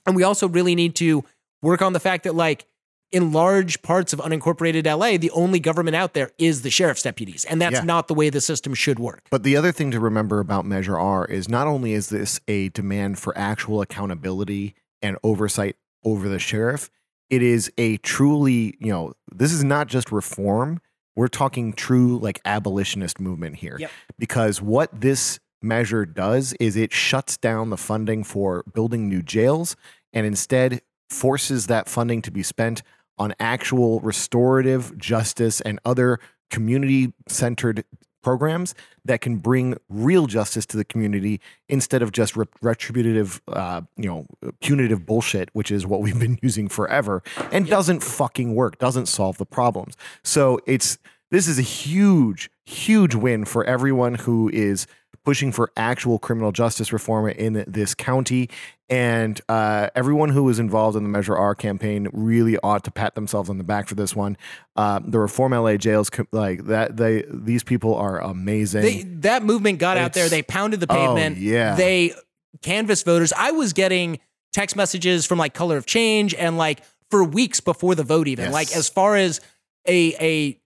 And 0.05 0.15
we 0.15 0.23
also 0.23 0.47
really 0.47 0.75
need 0.75 0.95
to 0.95 1.23
work 1.61 1.81
on 1.81 1.93
the 1.93 1.99
fact 1.99 2.23
that, 2.25 2.35
like, 2.35 2.65
in 3.11 3.31
large 3.31 3.81
parts 3.83 4.11
of 4.11 4.19
unincorporated 4.19 4.85
LA, 4.87 5.17
the 5.17 5.29
only 5.31 5.59
government 5.59 5.95
out 5.95 6.13
there 6.13 6.31
is 6.39 6.63
the 6.63 6.71
sheriff's 6.71 7.03
deputies. 7.03 7.45
And 7.45 7.61
that's 7.61 7.75
Yeah. 7.75 7.83
not 7.83 8.07
the 8.07 8.15
way 8.15 8.29
the 8.29 8.41
system 8.41 8.73
should 8.73 8.97
work. 8.97 9.21
But 9.29 9.43
the 9.43 9.55
other 9.55 9.71
thing 9.71 9.91
to 9.91 9.99
remember 9.99 10.39
about 10.39 10.65
Measure 10.65 10.97
R 10.97 11.25
is 11.25 11.47
not 11.47 11.67
only 11.67 11.93
is 11.93 12.09
this 12.09 12.39
a 12.47 12.69
demand 12.69 13.19
for 13.19 13.37
actual 13.37 13.81
accountability 13.81 14.73
and 15.01 15.17
oversight 15.23 15.75
over 16.03 16.27
the 16.27 16.39
sheriff, 16.39 16.89
it 17.29 17.43
is 17.43 17.71
a 17.77 17.97
truly, 17.97 18.75
you 18.79 18.91
know, 18.91 19.13
this 19.31 19.53
is 19.53 19.63
not 19.63 19.87
just 19.87 20.11
reform. 20.11 20.81
We're 21.15 21.27
talking 21.27 21.73
true 21.73 22.17
like 22.17 22.39
abolitionist 22.45 23.19
movement 23.19 23.57
here. 23.57 23.77
Yep. 23.79 23.91
Because 24.17 24.61
what 24.61 24.89
this 24.99 25.39
measure 25.61 26.05
does 26.05 26.53
is 26.53 26.75
it 26.75 26.91
shuts 26.91 27.37
down 27.37 27.69
the 27.69 27.77
funding 27.77 28.23
for 28.23 28.63
building 28.73 29.07
new 29.07 29.21
jails 29.21 29.75
and 30.11 30.25
instead 30.25 30.81
forces 31.09 31.67
that 31.67 31.87
funding 31.87 32.21
to 32.21 32.31
be 32.31 32.43
spent 32.43 32.83
on 33.17 33.33
actual 33.39 33.99
restorative 33.99 34.97
justice 34.97 35.61
and 35.61 35.79
other 35.85 36.19
community 36.49 37.13
centered 37.27 37.83
programs 38.23 38.73
that 39.05 39.21
can 39.21 39.37
bring 39.37 39.77
real 39.89 40.25
justice 40.25 40.65
to 40.67 40.77
the 40.77 40.85
community 40.85 41.39
instead 41.69 42.01
of 42.01 42.11
just 42.11 42.35
re- 42.35 42.45
retributive, 42.61 43.41
uh, 43.47 43.81
you 43.97 44.07
know, 44.07 44.25
punitive 44.61 45.05
bullshit, 45.05 45.49
which 45.53 45.69
is 45.69 45.85
what 45.85 46.01
we've 46.03 46.19
been 46.19 46.39
using 46.41 46.67
forever 46.67 47.21
and 47.51 47.67
doesn't 47.67 48.01
fucking 48.01 48.55
work, 48.55 48.79
doesn't 48.79 49.07
solve 49.07 49.37
the 49.37 49.45
problems. 49.45 49.95
So 50.23 50.59
it's 50.65 50.97
this 51.29 51.47
is 51.47 51.57
a 51.57 51.63
huge, 51.63 52.51
huge 52.65 53.15
win 53.15 53.45
for 53.45 53.63
everyone 53.65 54.15
who 54.15 54.49
is 54.53 54.85
pushing 55.23 55.51
for 55.51 55.71
actual 55.77 56.19
criminal 56.19 56.51
justice 56.51 56.91
reform 56.93 57.29
in 57.29 57.63
this 57.67 57.93
county. 57.95 58.49
And 58.89 59.39
uh, 59.49 59.89
everyone 59.95 60.29
who 60.29 60.43
was 60.43 60.59
involved 60.59 60.95
in 60.97 61.03
the 61.03 61.09
Measure 61.09 61.35
R 61.35 61.55
campaign 61.55 62.07
really 62.13 62.57
ought 62.59 62.83
to 62.83 62.91
pat 62.91 63.15
themselves 63.15 63.49
on 63.49 63.57
the 63.57 63.63
back 63.63 63.87
for 63.87 63.95
this 63.95 64.15
one. 64.15 64.37
Um, 64.75 65.09
the 65.09 65.19
Reform 65.19 65.53
LA 65.53 65.77
jails, 65.77 66.11
like 66.31 66.65
that, 66.65 66.97
they 66.97 67.23
these 67.29 67.63
people 67.63 67.95
are 67.95 68.19
amazing. 68.21 68.81
They, 68.81 69.03
that 69.21 69.43
movement 69.43 69.79
got 69.79 69.97
out 69.97 70.13
there. 70.13 70.29
They 70.29 70.43
pounded 70.43 70.79
the 70.79 70.87
Oh, 70.89 70.95
pavement. 70.95 71.37
yeah. 71.37 71.75
They 71.75 72.13
canvassed 72.61 73.05
voters. 73.05 73.33
I 73.35 73.51
was 73.51 73.73
getting 73.73 74.19
text 74.51 74.75
messages 74.75 75.25
from 75.25 75.39
like 75.39 75.53
Color 75.53 75.77
of 75.77 75.85
Change 75.85 76.35
and 76.35 76.57
like 76.57 76.81
for 77.09 77.23
weeks 77.23 77.59
before 77.61 77.95
the 77.95 78.03
vote, 78.03 78.27
even 78.27 78.45
Yes. 78.45 78.53
like 78.53 78.75
as 78.75 78.89
far 78.89 79.15
as 79.15 79.39
a 79.87 80.13
a 80.19 80.59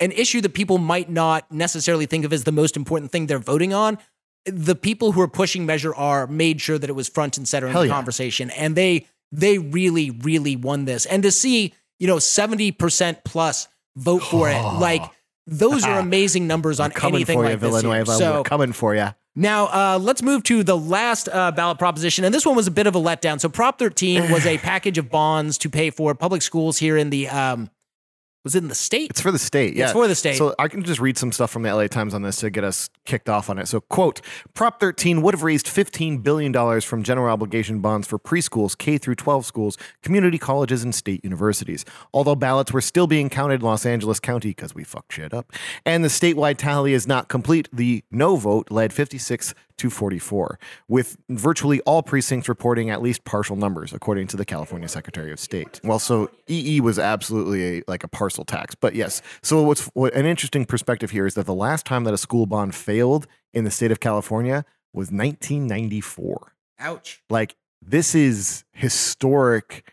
an 0.00 0.12
issue 0.12 0.40
that 0.40 0.54
people 0.54 0.78
might 0.78 1.10
not 1.10 1.50
necessarily 1.52 2.06
think 2.06 2.24
of 2.24 2.32
as 2.32 2.44
the 2.44 2.52
most 2.52 2.76
important 2.76 3.12
thing 3.12 3.26
they're 3.26 3.38
voting 3.38 3.72
on. 3.72 3.98
The 4.46 4.74
people 4.74 5.12
who 5.12 5.20
are 5.20 5.28
pushing 5.28 5.66
Measure 5.66 5.94
R 5.94 6.26
made 6.26 6.60
sure 6.60 6.78
that 6.78 6.88
it 6.88 6.94
was 6.94 7.08
front 7.08 7.36
and 7.36 7.46
center 7.46 7.66
in 7.66 7.72
Hell 7.72 7.82
the 7.82 7.88
yeah. 7.88 7.94
conversation, 7.94 8.50
and 8.50 8.74
they 8.74 9.06
they 9.30 9.58
really 9.58 10.10
really 10.10 10.56
won 10.56 10.86
this. 10.86 11.04
And 11.06 11.22
to 11.22 11.30
see 11.30 11.74
you 11.98 12.06
know 12.06 12.18
seventy 12.18 12.72
percent 12.72 13.22
plus 13.24 13.68
vote 13.96 14.22
for 14.22 14.48
it, 14.48 14.60
like 14.78 15.02
those 15.46 15.84
are 15.84 15.98
amazing 16.00 16.46
numbers 16.46 16.80
on 16.80 16.90
coming 16.90 17.16
anything 17.16 17.38
for 17.38 17.44
like 17.44 17.52
you, 17.52 17.56
this. 17.58 17.70
here. 17.70 17.80
Villanueva. 17.82 18.12
So 18.16 18.36
We're 18.38 18.42
coming 18.44 18.72
for 18.72 18.94
you. 18.94 19.08
now, 19.34 19.66
uh, 19.66 19.98
let's 20.00 20.22
move 20.22 20.42
to 20.44 20.62
the 20.62 20.76
last 20.76 21.28
uh, 21.28 21.50
ballot 21.52 21.78
proposition. 21.78 22.24
And 22.24 22.34
this 22.34 22.46
one 22.46 22.56
was 22.56 22.66
a 22.66 22.70
bit 22.70 22.86
of 22.86 22.94
a 22.94 23.00
letdown. 23.00 23.40
So, 23.40 23.48
Prop 23.48 23.78
13 23.78 24.30
was 24.30 24.46
a 24.46 24.56
package 24.70 24.96
of 24.96 25.10
bonds 25.10 25.58
to 25.58 25.68
pay 25.68 25.90
for 25.90 26.14
public 26.14 26.40
schools 26.40 26.78
here 26.78 26.96
in 26.96 27.10
the 27.10 27.28
um, 27.28 27.68
Was 28.44 28.54
it 28.54 28.62
in 28.62 28.68
the 28.68 28.74
state? 28.74 29.10
It's 29.10 29.20
for 29.20 29.30
the 29.30 29.38
state. 29.38 29.74
Yeah. 29.74 29.84
It's 29.84 29.92
for 29.92 30.08
the 30.08 30.14
state. 30.14 30.36
So 30.36 30.54
I 30.58 30.68
can 30.68 30.82
just 30.82 30.98
read 30.98 31.18
some 31.18 31.30
stuff 31.30 31.50
from 31.50 31.62
the 31.62 31.74
LA 31.74 31.88
Times 31.88 32.14
on 32.14 32.22
this 32.22 32.36
to 32.36 32.48
get 32.48 32.64
us 32.64 32.88
kicked 33.04 33.28
off 33.28 33.50
on 33.50 33.58
it. 33.58 33.68
So, 33.68 33.80
quote, 33.80 34.22
Prop 34.54 34.80
13 34.80 35.20
would 35.20 35.34
have 35.34 35.42
raised 35.42 35.66
$15 35.66 36.22
billion 36.22 36.80
from 36.80 37.02
general 37.02 37.30
obligation 37.30 37.80
bonds 37.80 38.06
for 38.06 38.18
preschools, 38.18 38.76
K 38.78 38.96
through 38.96 39.16
12 39.16 39.44
schools, 39.44 39.76
community 40.02 40.38
colleges, 40.38 40.82
and 40.82 40.94
state 40.94 41.22
universities. 41.22 41.84
Although 42.14 42.36
ballots 42.36 42.72
were 42.72 42.80
still 42.80 43.06
being 43.06 43.28
counted 43.28 43.56
in 43.56 43.60
Los 43.60 43.84
Angeles 43.84 44.20
County 44.20 44.50
because 44.50 44.74
we 44.74 44.84
fucked 44.84 45.12
shit 45.12 45.34
up, 45.34 45.52
and 45.84 46.02
the 46.02 46.08
statewide 46.08 46.56
tally 46.56 46.94
is 46.94 47.06
not 47.06 47.28
complete, 47.28 47.68
the 47.72 48.02
no 48.10 48.36
vote 48.36 48.70
led 48.70 48.92
56 48.92 49.54
to 49.80 49.88
44, 49.88 50.58
with 50.88 51.16
virtually 51.30 51.80
all 51.82 52.02
precincts 52.02 52.50
reporting 52.50 52.90
at 52.90 53.00
least 53.00 53.24
partial 53.24 53.56
numbers, 53.56 53.94
according 53.94 54.26
to 54.26 54.36
the 54.36 54.44
California 54.44 54.86
Secretary 54.86 55.32
of 55.32 55.40
State. 55.40 55.80
Well, 55.82 55.98
so 55.98 56.30
EE 56.48 56.82
was 56.82 56.98
absolutely 56.98 57.78
a, 57.78 57.82
like 57.88 58.04
a 58.04 58.08
parcel 58.30 58.44
tax, 58.44 58.74
but 58.74 58.94
yes. 58.94 59.22
So 59.42 59.62
what's 59.62 59.86
what, 59.88 60.14
an 60.14 60.24
interesting 60.24 60.64
perspective 60.64 61.10
here 61.10 61.26
is 61.26 61.34
that 61.34 61.46
the 61.46 61.54
last 61.54 61.84
time 61.84 62.04
that 62.04 62.14
a 62.14 62.18
school 62.18 62.46
bond 62.46 62.74
failed 62.74 63.26
in 63.52 63.64
the 63.64 63.70
state 63.70 63.90
of 63.90 63.98
California 63.98 64.64
was 64.92 65.10
1994. 65.10 66.52
Ouch. 66.78 67.22
Like 67.28 67.56
this 67.82 68.14
is 68.14 68.64
historic 68.72 69.92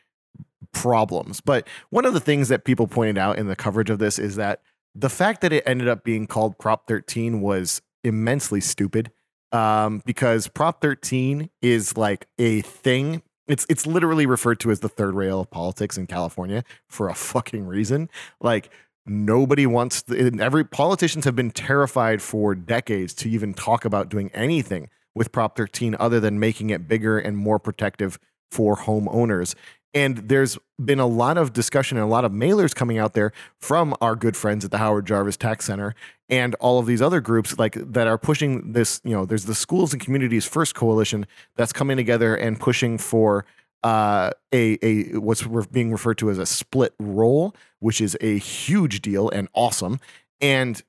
problems. 0.71 1.41
But 1.41 1.67
one 1.89 2.05
of 2.05 2.13
the 2.13 2.19
things 2.19 2.49
that 2.49 2.63
people 2.63 2.88
pointed 2.88 3.17
out 3.17 3.39
in 3.39 3.47
the 3.47 3.55
coverage 3.55 3.89
of 3.89 3.97
this 3.97 4.19
is 4.19 4.35
that 4.35 4.61
the 4.93 5.09
fact 5.09 5.41
that 5.41 5.51
it 5.51 5.63
ended 5.65 5.88
up 5.88 6.03
being 6.03 6.27
called 6.27 6.59
Prop 6.59 6.88
13 6.88 7.41
was 7.41 7.81
immensely 8.03 8.61
stupid 8.61 9.11
um, 9.51 10.01
because 10.05 10.47
Prop 10.47 10.81
13 10.81 11.49
is 11.61 11.97
like 11.97 12.27
a 12.38 12.61
thing. 12.61 13.23
It's 13.47 13.65
it's 13.69 13.87
literally 13.87 14.25
referred 14.25 14.59
to 14.61 14.71
as 14.71 14.81
the 14.81 14.89
third 14.89 15.13
rail 15.15 15.39
of 15.41 15.49
politics 15.49 15.97
in 15.97 16.07
California 16.07 16.63
for 16.87 17.09
a 17.09 17.15
fucking 17.15 17.65
reason. 17.65 18.09
Like 18.41 18.69
nobody 19.05 19.65
wants 19.65 20.01
the, 20.01 20.37
every 20.39 20.65
politicians 20.65 21.25
have 21.25 21.35
been 21.35 21.51
terrified 21.51 22.21
for 22.21 22.55
decades 22.55 23.13
to 23.15 23.29
even 23.29 23.53
talk 23.53 23.85
about 23.85 24.09
doing 24.09 24.29
anything 24.33 24.89
with 25.15 25.31
Prop 25.31 25.55
13 25.55 25.95
other 25.99 26.19
than 26.19 26.39
making 26.39 26.69
it 26.69 26.87
bigger 26.87 27.17
and 27.17 27.37
more 27.37 27.59
protective 27.59 28.19
for 28.51 28.75
homeowners. 28.75 29.55
And 29.97 30.29
there's 30.29 30.59
been 30.83 30.99
a 30.99 31.07
lot 31.07 31.39
of 31.39 31.53
discussion 31.53 31.97
and 31.97 32.05
a 32.05 32.07
lot 32.07 32.23
of 32.23 32.31
mailers 32.31 32.75
coming 32.75 32.99
out 32.99 33.13
there 33.13 33.31
from 33.59 33.95
our 33.99 34.15
good 34.15 34.37
friends 34.37 34.63
at 34.63 34.69
the 34.69 34.77
Howard 34.77 35.07
Jarvis 35.07 35.37
Tax 35.37 35.65
Center 35.65 35.95
and 36.29 36.53
all 36.59 36.77
of 36.77 36.85
these 36.85 37.01
other 37.01 37.19
groups 37.19 37.57
like 37.57 37.73
that 37.73 38.05
are 38.05 38.19
pushing 38.19 38.73
this, 38.73 39.01
you 39.03 39.15
know, 39.15 39.25
there's 39.25 39.45
the 39.45 39.55
Schools 39.55 39.93
and 39.93 39.99
Communities 39.99 40.45
First 40.45 40.75
Coalition 40.75 41.25
that's 41.55 41.73
coming 41.73 41.97
together 41.97 42.35
and 42.35 42.59
pushing 42.59 42.99
for 42.99 43.43
uh, 43.83 44.29
a 44.53 44.77
a 44.85 45.17
what's 45.17 45.43
being 45.71 45.91
referred 45.91 46.19
to 46.19 46.29
as 46.29 46.37
a 46.37 46.45
split 46.45 46.93
roll, 46.99 47.55
which 47.79 47.99
is 47.99 48.15
a 48.21 48.37
huge 48.37 49.01
deal 49.01 49.29
and 49.29 49.47
awesome. 49.55 49.99
And 50.39 50.79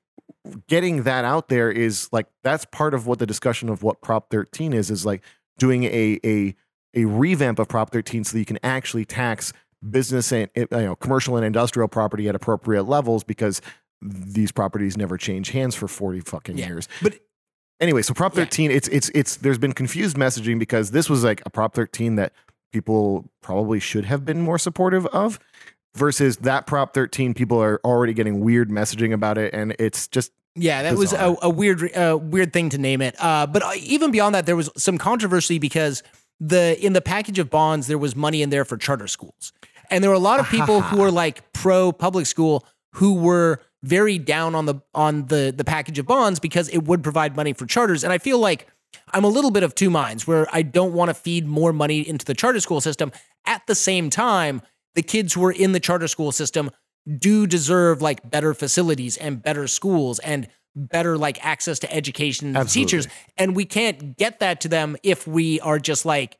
getting 0.67 1.01
that 1.01 1.25
out 1.25 1.49
there 1.49 1.71
is 1.71 2.09
like 2.11 2.27
that's 2.43 2.65
part 2.65 2.93
of 2.93 3.07
what 3.07 3.17
the 3.17 3.25
discussion 3.25 3.69
of 3.69 3.81
what 3.81 4.01
Prop 4.01 4.29
13 4.29 4.71
is 4.71 4.91
is 4.91 5.03
like 5.03 5.23
doing 5.57 5.85
a 5.85 6.19
a 6.23 6.53
a 6.95 7.05
revamp 7.05 7.59
of 7.59 7.67
Prop 7.67 7.91
13 7.91 8.23
so 8.23 8.33
that 8.33 8.39
you 8.39 8.45
can 8.45 8.59
actually 8.63 9.05
tax 9.05 9.53
business 9.89 10.31
and 10.31 10.49
you 10.55 10.67
know 10.71 10.95
commercial 10.95 11.37
and 11.37 11.45
industrial 11.45 11.87
property 11.87 12.27
at 12.27 12.35
appropriate 12.35 12.83
levels 12.83 13.23
because 13.23 13.61
these 14.01 14.51
properties 14.51 14.97
never 14.97 15.17
change 15.17 15.51
hands 15.51 15.75
for 15.75 15.87
40 15.87 16.21
fucking 16.21 16.57
Yeah. 16.57 16.67
years. 16.67 16.87
But 17.01 17.19
Anyway, 17.81 18.01
so 18.01 18.13
Prop 18.13 18.33
Yeah. 18.35 18.43
13 18.43 18.71
it's 18.71 18.89
it's 18.89 19.09
it's 19.15 19.37
there's 19.37 19.57
been 19.57 19.71
confused 19.71 20.17
messaging 20.17 20.59
because 20.59 20.91
this 20.91 21.09
was 21.09 21.23
like 21.23 21.41
a 21.45 21.49
Prop 21.49 21.73
13 21.73 22.15
that 22.15 22.33
people 22.73 23.29
probably 23.41 23.79
should 23.79 24.03
have 24.03 24.25
been 24.25 24.41
more 24.41 24.59
supportive 24.59 25.05
of 25.07 25.39
versus 25.95 26.37
that 26.37 26.67
Prop 26.67 26.93
13 26.93 27.33
people 27.33 27.57
are 27.63 27.79
already 27.85 28.13
getting 28.13 28.41
weird 28.41 28.69
messaging 28.69 29.13
about 29.13 29.37
it 29.37 29.53
and 29.53 29.75
it's 29.79 30.09
just 30.09 30.33
Yeah, 30.55 30.83
that 30.83 30.97
was 30.97 31.13
a, 31.13 31.37
a 31.41 31.49
weird, 31.49 31.95
uh, 31.95 32.17
weird 32.21 32.51
thing 32.51 32.69
to 32.71 32.77
name 32.77 33.01
it. 33.01 33.15
Uh, 33.17 33.47
but 33.47 33.63
uh, 33.63 33.71
even 33.77 34.11
beyond 34.11 34.35
that, 34.35 34.45
there 34.45 34.57
was 34.57 34.69
some 34.75 34.97
controversy 34.97 35.57
because 35.57 36.03
the 36.39 36.77
in 36.83 36.93
the 36.93 37.01
package 37.01 37.39
of 37.39 37.49
bonds 37.49 37.87
there 37.87 37.97
was 37.97 38.15
money 38.15 38.41
in 38.41 38.49
there 38.49 38.65
for 38.65 38.77
charter 38.77 39.07
schools, 39.07 39.53
and 39.89 40.03
there 40.03 40.09
were 40.09 40.15
a 40.15 40.19
lot 40.19 40.39
of 40.39 40.47
people 40.47 40.81
who 40.81 40.97
were 40.97 41.11
like 41.23 41.51
pro 41.53 41.91
public 41.91 42.25
school 42.25 42.65
who 42.93 43.13
were 43.13 43.61
very 43.83 44.17
down 44.17 44.55
on 44.55 44.65
the 44.65 44.75
on 44.93 45.27
the 45.27 45.53
the 45.55 45.63
package 45.63 45.99
of 45.99 46.05
bonds 46.05 46.39
because 46.39 46.69
it 46.69 46.83
would 46.83 47.03
provide 47.03 47.35
money 47.35 47.53
for 47.53 47.65
charters. 47.65 48.03
And 48.03 48.11
I 48.11 48.17
feel 48.17 48.39
like 48.39 48.67
I'm 49.13 49.23
a 49.23 49.29
little 49.29 49.51
bit 49.51 49.63
of 49.63 49.75
two 49.75 49.89
minds 49.89 50.27
where 50.27 50.47
I 50.51 50.61
don't 50.61 50.93
want 50.93 51.09
to 51.09 51.13
feed 51.13 51.45
more 51.45 51.73
money 51.73 52.07
into 52.07 52.25
the 52.25 52.33
charter 52.33 52.59
school 52.59 52.81
system. 52.81 53.11
At 53.45 53.65
the 53.67 53.75
same 53.75 54.09
time, 54.09 54.61
the 54.95 55.01
kids 55.01 55.33
who 55.33 55.45
are 55.45 55.51
in 55.51 55.71
the 55.71 55.79
charter 55.79 56.07
school 56.07 56.31
system 56.31 56.71
do 57.17 57.47
deserve 57.47 58.01
like 58.01 58.29
better 58.29 58.53
facilities 58.53 59.17
and 59.17 59.41
better 59.41 59.67
schools 59.67 60.19
and 60.19 60.47
better 60.79 61.17
like 61.17 61.43
access 61.45 61.79
to 61.79 61.93
education 61.93 62.47
and 62.47 62.57
Absolutely. 62.57 62.85
teachers 63.01 63.07
and 63.37 63.55
we 63.55 63.65
can't 63.65 64.17
get 64.17 64.39
that 64.39 64.61
to 64.61 64.67
them 64.69 64.95
if 65.03 65.27
we 65.27 65.59
are 65.59 65.77
just 65.79 66.05
like 66.05 66.37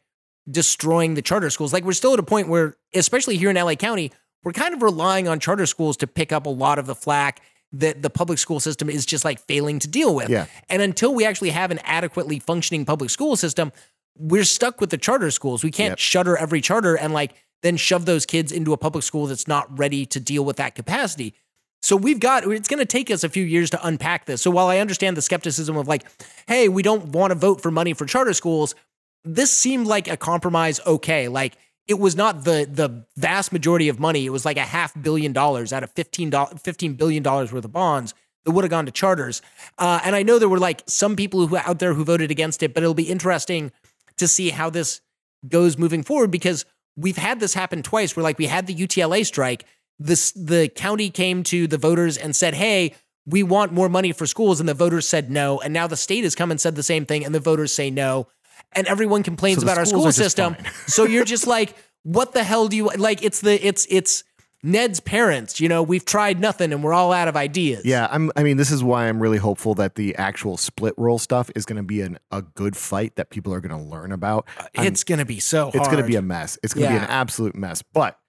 destroying 0.49 1.13
the 1.13 1.21
charter 1.21 1.49
schools 1.49 1.73
like 1.73 1.83
we're 1.83 1.91
still 1.93 2.13
at 2.13 2.19
a 2.19 2.23
point 2.23 2.47
where 2.47 2.75
especially 2.95 3.37
here 3.37 3.49
in 3.49 3.55
LA 3.55 3.75
County 3.75 4.11
we're 4.43 4.53
kind 4.53 4.73
of 4.73 4.81
relying 4.81 5.27
on 5.27 5.39
charter 5.39 5.65
schools 5.65 5.97
to 5.97 6.07
pick 6.07 6.31
up 6.31 6.45
a 6.45 6.49
lot 6.49 6.79
of 6.79 6.85
the 6.87 6.95
flack 6.95 7.41
that 7.73 8.01
the 8.01 8.09
public 8.09 8.39
school 8.39 8.59
system 8.59 8.89
is 8.89 9.05
just 9.05 9.23
like 9.25 9.39
failing 9.47 9.77
to 9.79 9.87
deal 9.87 10.15
with 10.15 10.29
Yeah. 10.29 10.45
and 10.69 10.81
until 10.81 11.13
we 11.13 11.25
actually 11.25 11.51
have 11.51 11.69
an 11.71 11.79
adequately 11.83 12.39
functioning 12.39 12.85
public 12.85 13.09
school 13.09 13.35
system 13.35 13.71
we're 14.17 14.43
stuck 14.43 14.81
with 14.81 14.89
the 14.89 14.97
charter 14.97 15.29
schools 15.31 15.63
we 15.63 15.71
can't 15.71 15.91
Yep. 15.91 15.97
shutter 15.99 16.37
every 16.37 16.61
charter 16.61 16.95
and 16.97 17.13
like 17.13 17.33
then 17.61 17.75
shove 17.77 18.05
those 18.05 18.25
kids 18.25 18.51
into 18.53 18.71
a 18.73 18.77
public 18.77 19.03
school 19.03 19.27
that's 19.27 19.47
not 19.47 19.77
ready 19.77 20.05
to 20.05 20.19
deal 20.21 20.45
with 20.45 20.55
that 20.55 20.75
capacity. 20.75 21.33
So 21.81 21.95
we've 21.95 22.19
got 22.19 22.43
it's 22.45 22.67
going 22.67 22.79
to 22.79 22.85
take 22.85 23.09
us 23.09 23.23
a 23.23 23.29
few 23.29 23.43
years 23.43 23.69
to 23.71 23.87
unpack 23.87 24.25
this. 24.25 24.41
So 24.41 24.51
while 24.51 24.67
I 24.67 24.79
understand 24.79 25.15
the 25.17 25.21
skepticism 25.21 25.77
of 25.77 25.87
like, 25.87 26.05
hey, 26.47 26.67
we 26.67 26.83
don't 26.83 27.09
want 27.09 27.31
to 27.31 27.35
vote 27.35 27.61
for 27.61 27.71
money 27.71 27.93
for 27.93 28.05
charter 28.05 28.33
schools, 28.33 28.75
this 29.23 29.51
seemed 29.51 29.87
like 29.87 30.07
a 30.07 30.17
compromise 30.17 30.79
okay. 30.85 31.27
Like 31.27 31.57
it 31.87 31.99
was 31.99 32.15
not 32.15 32.43
the 32.43 32.67
the 32.69 33.05
vast 33.17 33.51
majority 33.51 33.89
of 33.89 33.99
money. 33.99 34.25
It 34.25 34.31
was 34.31 34.45
like 34.45 34.57
a 34.57 34.61
half 34.61 34.99
billion 35.01 35.33
dollars 35.33 35.73
out 35.73 35.83
of 35.83 35.91
15 35.91 36.31
$15 36.31 36.97
billion 36.97 37.23
worth 37.23 37.53
of 37.53 37.71
bonds 37.71 38.13
that 38.45 38.51
would 38.51 38.63
have 38.63 38.71
gone 38.71 38.85
to 38.85 38.91
charters. 38.91 39.41
Uh, 39.77 39.99
and 40.03 40.15
I 40.15 40.23
know 40.23 40.39
there 40.39 40.49
were 40.49 40.59
like 40.59 40.83
some 40.87 41.15
people 41.15 41.47
who 41.47 41.57
out 41.57 41.79
there 41.79 41.93
who 41.93 42.03
voted 42.03 42.31
against 42.31 42.63
it, 42.63 42.73
but 42.73 42.83
it'll 42.83 42.93
be 42.93 43.09
interesting 43.09 43.71
to 44.17 44.27
see 44.27 44.49
how 44.49 44.69
this 44.69 45.01
goes 45.47 45.77
moving 45.77 46.03
forward 46.03 46.31
because 46.31 46.65
we've 46.95 47.17
had 47.17 47.39
this 47.39 47.53
happen 47.53 47.81
twice 47.81 48.15
where 48.15 48.23
like 48.23 48.37
we 48.37 48.47
had 48.47 48.67
the 48.67 48.75
UTLA 48.75 49.25
strike 49.25 49.65
this 49.99 50.31
the 50.31 50.69
county 50.75 51.09
came 51.09 51.43
to 51.43 51.67
the 51.67 51.77
voters 51.77 52.17
and 52.17 52.35
said 52.35 52.53
hey 52.53 52.93
we 53.25 53.43
want 53.43 53.71
more 53.71 53.89
money 53.89 54.11
for 54.11 54.25
schools 54.25 54.59
and 54.59 54.67
the 54.69 54.73
voters 54.73 55.07
said 55.07 55.29
no 55.29 55.59
and 55.59 55.73
now 55.73 55.85
the 55.87 55.97
state 55.97 56.23
has 56.23 56.35
come 56.35 56.49
and 56.51 56.59
said 56.61 56.75
the 56.75 56.83
same 56.83 57.05
thing 57.05 57.23
and 57.25 57.35
the 57.35 57.39
voters 57.39 57.73
say 57.73 57.89
no 57.91 58.27
and 58.71 58.87
everyone 58.87 59.23
complains 59.23 59.57
So 59.59 59.63
about 59.63 59.77
our 59.77 59.85
school 59.85 60.11
system 60.11 60.55
so 60.87 61.03
you're 61.05 61.25
just 61.35 61.45
like 61.47 61.75
what 62.03 62.31
the 62.33 62.43
hell 62.43 62.67
do 62.69 62.77
you 62.77 62.87
like 62.97 63.23
it's 63.23 63.41
the 63.41 63.63
it's 63.65 63.85
it's 63.89 64.23
Ned's 64.61 64.99
parents 64.99 65.61
you 65.61 65.69
know 65.69 65.81
we've 65.83 66.03
tried 66.03 66.39
nothing 66.39 66.73
and 66.73 66.83
we're 66.83 66.93
all 66.93 67.13
out 67.13 67.27
of 67.29 67.37
ideas 67.37 67.85
Yeah, 67.85 68.09
I'm. 68.11 68.29
I 68.35 68.43
mean, 68.43 68.57
this 68.57 68.71
is 68.71 68.83
why 68.83 69.07
I'm 69.07 69.21
really 69.21 69.37
hopeful 69.37 69.73
that 69.75 69.95
the 69.95 70.13
actual 70.17 70.57
split 70.57 70.93
roll 70.97 71.17
stuff 71.17 71.49
is 71.55 71.65
going 71.65 71.77
to 71.77 71.83
be 71.83 72.01
an, 72.01 72.19
a 72.29 72.41
good 72.41 72.75
fight 72.75 73.15
that 73.15 73.29
people 73.29 73.53
are 73.53 73.61
going 73.61 73.77
to 73.77 73.89
learn 73.89 74.11
about. 74.11 74.49
Uh, 74.59 74.63
I'm- 74.75 74.87
it's 74.87 75.05
gonna 75.05 75.23
be 75.23 75.39
so 75.39 75.63
hard 75.71 75.75
it's 75.75 75.87
going 75.87 76.01
to 76.01 76.07
be 76.07 76.17
a 76.17 76.21
mess. 76.21 76.57
It's 76.61 76.73
going 76.73 76.87
to 76.87 76.93
be 76.93 76.97
an 76.97 77.09
absolute 77.09 77.55
mess. 77.55 77.81
But 77.93 78.19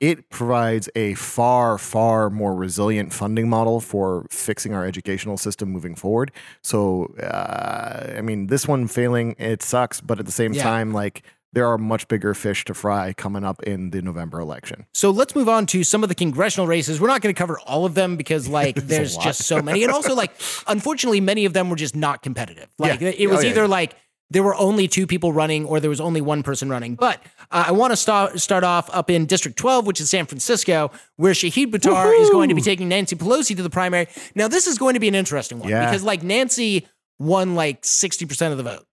it 0.00 0.30
provides 0.30 0.88
a 0.94 1.14
far, 1.14 1.76
far 1.78 2.30
more 2.30 2.54
resilient 2.54 3.12
funding 3.12 3.48
model 3.48 3.80
for 3.80 4.26
fixing 4.30 4.72
our 4.74 4.84
educational 4.86 5.36
system 5.36 5.70
moving 5.70 5.94
forward. 5.94 6.30
So, 6.62 7.06
uh, 7.22 8.14
I 8.16 8.20
mean, 8.20 8.46
this 8.46 8.68
one 8.68 8.86
failing, 8.88 9.34
it 9.38 9.62
sucks. 9.62 10.00
But 10.00 10.18
at 10.20 10.26
the 10.26 10.32
same 10.32 10.52
Yeah. 10.52 10.62
time, 10.62 10.92
like 10.92 11.22
there 11.54 11.66
are 11.66 11.78
much 11.78 12.06
bigger 12.08 12.34
fish 12.34 12.64
to 12.66 12.74
fry 12.74 13.12
coming 13.14 13.42
up 13.42 13.62
in 13.62 13.90
the 13.90 14.02
November 14.02 14.38
election. 14.38 14.84
So 14.92 15.10
let's 15.10 15.34
move 15.34 15.48
on 15.48 15.64
to 15.68 15.82
some 15.82 16.02
of 16.02 16.10
the 16.10 16.14
congressional 16.14 16.66
races. 16.66 17.00
We're 17.00 17.08
not 17.08 17.22
going 17.22 17.34
to 17.34 17.38
cover 17.38 17.58
all 17.60 17.84
of 17.86 17.94
them 17.94 18.16
because 18.16 18.48
like 18.60 18.76
there's 18.76 19.16
just 19.16 19.44
so 19.44 19.62
many. 19.62 19.82
And 19.82 19.90
also 19.92 20.14
like 20.14 20.30
unfortunately 20.66 21.20
many 21.20 21.44
of 21.46 21.54
them 21.54 21.70
were 21.70 21.76
just 21.76 21.96
not 21.96 22.22
competitive. 22.22 22.68
Like 22.78 23.00
Yeah. 23.00 23.08
it 23.16 23.28
was 23.28 23.38
Oh, 23.38 23.42
yeah, 23.42 23.50
either 23.50 23.66
like 23.66 23.96
there 24.30 24.42
were 24.42 24.54
only 24.56 24.88
two 24.88 25.06
people 25.06 25.32
running 25.32 25.64
or 25.64 25.80
there 25.80 25.88
was 25.90 26.00
only 26.00 26.20
one 26.20 26.42
person 26.42 26.68
running. 26.68 26.94
But 26.96 27.22
uh, 27.50 27.64
I 27.68 27.72
want 27.72 27.92
to 27.92 27.96
start 27.96 28.38
start 28.40 28.62
off 28.64 28.90
up 28.92 29.08
in 29.10 29.24
District 29.26 29.56
12, 29.56 29.86
which 29.86 30.00
is 30.00 30.10
San 30.10 30.26
Francisco, 30.26 30.90
where 31.16 31.32
Shahid 31.32 31.70
Buttar 31.70 32.18
is 32.20 32.28
going 32.30 32.50
to 32.50 32.54
be 32.54 32.60
taking 32.60 32.88
Nancy 32.88 33.16
Pelosi 33.16 33.56
to 33.56 33.62
the 33.62 33.70
primary. 33.70 34.06
Now 34.34 34.48
this 34.48 34.66
is 34.66 34.76
going 34.78 34.94
to 34.94 35.00
be 35.00 35.08
an 35.08 35.14
interesting 35.14 35.58
one 35.60 35.68
Yeah. 35.70 35.86
because 35.86 36.02
like 36.04 36.22
Nancy 36.22 36.86
won 37.18 37.54
like 37.54 37.82
60% 37.82 38.52
of 38.52 38.58
the 38.58 38.62
vote. 38.64 38.84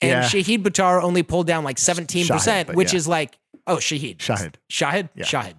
And 0.00 0.10
Yeah. 0.10 0.22
Shahid 0.24 0.62
Buttar 0.62 1.02
only 1.02 1.22
pulled 1.22 1.46
down 1.46 1.64
like 1.64 1.76
17%, 1.76 2.26
Shahid, 2.26 2.74
which 2.74 2.92
yeah. 2.92 2.96
is 2.96 3.06
like, 3.08 3.38
oh, 3.66 3.76
Shahid. 3.76 4.16
Shahid. 4.18 4.54
Shahid? 4.70 5.08
Yeah. 5.14 5.24
Shahid. 5.24 5.54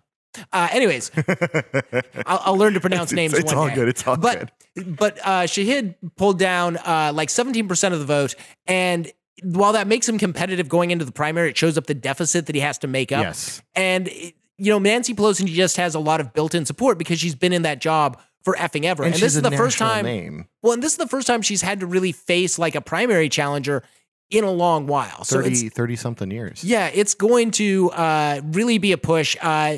Uh, 0.54 0.68
anyways, 0.72 1.12
I'll, 2.26 2.42
I'll 2.46 2.58
learn 2.58 2.74
to 2.74 2.80
pronounce 2.80 3.12
It's- 3.12 3.32
names. 3.32 3.34
it's 3.34 3.52
one 3.52 3.58
all 3.58 3.68
day. 3.68 3.76
good, 3.76 3.88
it's 3.90 4.06
all 4.08 4.16
but, 4.16 4.52
But 4.76 5.18
uh, 5.20 5.42
Shahid 5.44 5.96
pulled 6.18 6.40
down 6.40 6.78
uh, 6.78 7.12
like 7.14 7.30
17% 7.30 7.94
of 7.94 8.00
the 8.00 8.06
vote. 8.06 8.36
And 8.68 9.12
while 9.44 9.74
that 9.74 9.88
makes 9.88 10.08
him 10.08 10.18
competitive 10.18 10.68
going 10.70 10.92
into 10.92 11.06
the 11.06 11.12
primary, 11.12 11.50
it 11.50 11.58
shows 11.58 11.78
up 11.78 11.88
the 11.88 11.94
deficit 11.94 12.46
that 12.48 12.56
he 12.56 12.62
has 12.62 12.78
to 12.80 12.88
make 12.88 13.12
up. 13.12 13.22
yes. 13.24 13.62
And 13.76 14.08
it- 14.08 14.36
you 14.62 14.72
know, 14.74 14.80
Nancy 14.80 15.14
Pelosi 15.14 15.46
just 15.46 15.78
has 15.78 15.96
a 15.96 16.00
lot 16.00 16.20
of 16.20 16.34
built-in 16.34 16.66
support 16.66 16.98
because 16.98 17.18
she's 17.18 17.34
been 17.34 17.54
in 17.54 17.62
that 17.62 17.80
job 17.80 18.20
for 18.44 18.56
effing 18.56 18.84
ever. 18.84 19.04
And, 19.04 19.14
this 19.14 19.36
is 19.38 19.42
the 19.42 19.52
first 19.52 19.78
time. 19.78 20.04
Name. 20.04 20.48
Well, 20.62 20.74
and 20.74 20.84
this 20.84 20.92
is 20.92 20.98
the 20.98 21.08
first 21.08 21.28
time 21.28 21.42
she's 21.42 21.62
had 21.62 21.80
to 21.80 21.86
really 21.86 22.12
face 22.12 22.60
like 22.60 22.76
a 22.76 22.82
primary 22.82 23.30
challenger 23.30 23.84
in 24.30 24.44
a 24.44 24.52
long 24.52 24.86
while. 24.86 25.24
So 25.24 25.42
30, 25.42 25.70
30 25.70 25.96
something 25.96 26.30
years. 26.30 26.62
yeah, 26.62 26.90
it's 26.94 27.14
going 27.14 27.52
to 27.52 27.90
uh, 27.92 28.42
really 28.48 28.80
be 28.80 28.92
a 28.92 28.98
push. 28.98 29.38
Uh, 29.42 29.78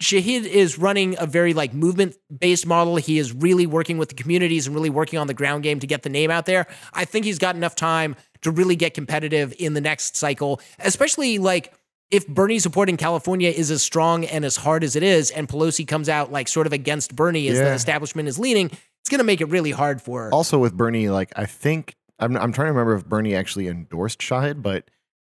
Shahid 0.00 0.44
is 0.46 0.78
running 0.78 1.16
a 1.18 1.26
very 1.26 1.52
like 1.52 1.74
movement 1.74 2.16
based 2.36 2.66
model. 2.66 2.96
He 2.96 3.18
is 3.18 3.32
really 3.32 3.66
working 3.66 3.98
with 3.98 4.08
the 4.08 4.14
communities 4.14 4.66
and 4.66 4.74
really 4.74 4.90
working 4.90 5.18
on 5.18 5.26
the 5.26 5.34
ground 5.34 5.62
game 5.62 5.78
to 5.80 5.86
get 5.86 6.02
the 6.02 6.08
name 6.08 6.30
out 6.30 6.46
there. 6.46 6.66
I 6.94 7.04
think 7.04 7.24
he's 7.26 7.38
got 7.38 7.54
enough 7.54 7.76
time 7.76 8.16
to 8.46 8.50
really 8.50 8.76
get 8.76 8.94
competitive 8.94 9.52
in 9.58 9.74
the 9.74 9.80
next 9.80 10.16
cycle, 10.16 10.60
especially 10.78 11.38
like 11.38 11.74
if 12.10 12.26
Bernie's 12.28 12.62
support 12.62 12.88
in 12.88 12.96
California 12.96 13.50
is 13.50 13.70
as 13.70 13.82
strong 13.82 14.24
and 14.24 14.44
as 14.44 14.56
hard 14.56 14.82
as 14.84 14.94
it 14.96 15.02
is, 15.02 15.30
and 15.30 15.48
Pelosi 15.48 15.86
comes 15.86 16.08
out 16.08 16.30
like 16.32 16.48
sort 16.48 16.66
of 16.66 16.72
against 16.72 17.14
Bernie 17.16 17.48
as 17.48 17.58
the 17.58 17.72
establishment 17.72 18.28
is 18.28 18.38
leaning, 18.38 18.66
it's 18.66 19.08
going 19.10 19.18
to 19.18 19.24
make 19.24 19.40
it 19.40 19.46
really 19.46 19.72
hard 19.72 20.00
for 20.00 20.22
her. 20.24 20.32
Also 20.32 20.58
with 20.58 20.76
Bernie, 20.76 21.08
like 21.08 21.32
I 21.36 21.46
think 21.46 21.96
I'm 22.18 22.36
I'm 22.36 22.52
trying 22.52 22.66
to 22.66 22.72
remember 22.72 22.94
if 22.94 23.04
Bernie 23.04 23.34
actually 23.34 23.66
endorsed 23.68 24.20
Shahid, 24.20 24.62
but 24.62 24.88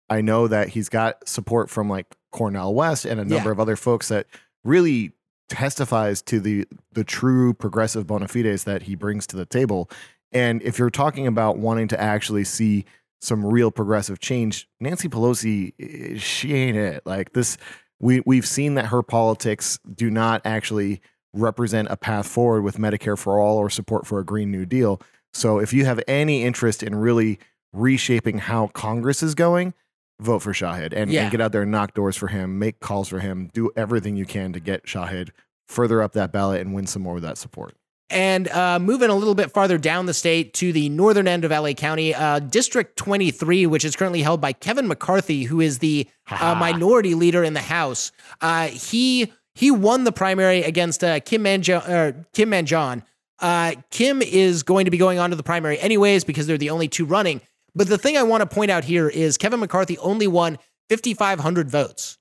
I 0.09 0.21
know 0.21 0.47
that 0.47 0.69
he's 0.69 0.89
got 0.89 1.27
support 1.27 1.69
from 1.69 1.89
like 1.89 2.05
Cornel 2.31 2.75
West 2.75 3.05
and 3.05 3.19
a 3.19 3.25
number 3.25 3.49
Yeah. 3.49 3.53
of 3.53 3.59
other 3.59 3.75
folks 3.77 4.09
that 4.09 4.27
really 4.65 5.13
testifies 5.49 6.21
to 6.23 6.39
the 6.39 6.65
the 6.91 7.03
true 7.03 7.53
progressive 7.53 8.05
bona 8.07 8.27
fides 8.27 8.65
that 8.65 8.83
he 8.83 8.95
brings 8.95 9.25
to 9.27 9.37
the 9.37 9.45
table. 9.45 9.89
And 10.31 10.61
if 10.63 10.77
you're 10.77 10.89
talking 10.89 11.27
about 11.27 11.57
wanting 11.57 11.87
to 11.89 12.01
actually 12.01 12.43
see 12.43 12.83
some 13.25 13.45
real 13.45 13.71
progressive 13.71 14.19
change, 14.19 14.67
Nancy 14.79 15.09
Pelosi, 15.09 15.73
eh, 15.79 16.17
she 16.17 16.53
ain't 16.53 16.77
it. 16.77 17.05
Like 17.05 17.33
this, 17.33 17.57
we 17.99 18.21
we've 18.25 18.45
seen 18.45 18.75
that 18.75 18.87
her 18.87 19.01
politics 19.03 19.79
do 19.95 20.09
not 20.09 20.41
actually 20.45 21.01
represent 21.33 21.87
a 21.89 21.97
path 21.97 22.27
forward 22.27 22.61
with 22.61 22.77
Medicare 22.77 23.17
for 23.17 23.39
all 23.39 23.57
or 23.57 23.69
support 23.69 24.05
for 24.07 24.19
a 24.19 24.23
Green 24.25 24.51
New 24.51 24.65
Deal. 24.65 25.01
So 25.33 25.59
if 25.59 25.73
you 25.73 25.83
have 25.85 26.01
any 26.07 26.43
interest 26.43 26.81
in 26.81 26.95
really 26.95 27.39
reshaping 27.73 28.37
how 28.37 28.67
Congress 28.67 29.21
is 29.21 29.35
going, 29.35 29.73
vote 30.21 30.39
for 30.39 30.53
Shahid 30.53 30.93
and, 30.95 31.11
Yeah. 31.11 31.23
and 31.23 31.31
get 31.31 31.41
out 31.41 31.51
there 31.51 31.63
and 31.63 31.71
knock 31.71 31.93
doors 31.93 32.15
for 32.15 32.27
him, 32.27 32.57
make 32.57 32.79
calls 32.79 33.09
for 33.09 33.19
him, 33.19 33.49
do 33.53 33.69
everything 33.75 34.15
you 34.15 34.25
can 34.25 34.53
to 34.53 34.61
get 34.61 34.85
Shahid 34.85 35.31
further 35.67 36.01
up 36.01 36.13
that 36.13 36.31
ballot 36.31 36.61
and 36.61 36.73
win 36.73 36.87
some 36.87 37.01
more 37.01 37.17
of 37.17 37.21
that 37.23 37.37
support. 37.37 37.73
And 38.09 38.47
uh, 38.49 38.77
moving 38.79 39.09
a 39.09 39.15
little 39.15 39.33
bit 39.33 39.51
farther 39.51 39.79
down 39.79 40.05
the 40.05 40.13
state 40.13 40.53
to 40.55 40.71
the 40.71 40.89
northern 40.89 41.27
end 41.27 41.43
of 41.43 41.51
LA 41.51 41.73
County, 41.73 42.13
uh, 42.13 42.37
District 42.39 42.95
23, 42.97 43.65
which 43.65 43.83
is 43.83 43.95
currently 43.95 44.21
held 44.21 44.39
by 44.39 44.53
Kevin 44.53 44.87
McCarthy, 44.87 45.43
who 45.43 45.59
is 45.59 45.79
the 45.79 46.07
uh, 46.29 46.55
minority 46.59 47.15
leader 47.15 47.43
in 47.43 47.53
the 47.53 47.61
House. 47.61 48.11
Uh, 48.41 48.67
he 48.67 49.33
he 49.55 49.71
won 49.71 50.03
the 50.03 50.11
primary 50.11 50.61
against 50.63 51.03
uh, 51.03 51.19
Kim 51.21 51.43
Manjo- 51.43 52.25
Kim 52.33 52.51
Manjon. 52.51 53.01
Uh, 53.39 53.73
Kim 53.89 54.21
is 54.21 54.63
going 54.63 54.85
to 54.85 54.91
be 54.91 54.97
going 54.97 55.17
on 55.17 55.29
to 55.29 55.35
the 55.35 55.43
primary 55.43 55.79
anyways 55.79 56.23
because 56.23 56.45
they're 56.45 56.57
the 56.57 56.69
only 56.69 56.87
two 56.87 57.05
running. 57.05 57.41
But 57.73 57.87
the 57.87 57.97
thing 57.97 58.17
I 58.17 58.23
want 58.23 58.41
to 58.41 58.47
point 58.47 58.71
out 58.71 58.83
here 58.83 59.09
is 59.09 59.37
Kevin 59.37 59.59
McCarthy 59.59 59.97
only 59.97 60.27
won 60.27 60.57
5,500 60.89 61.69
votes. 61.69 62.17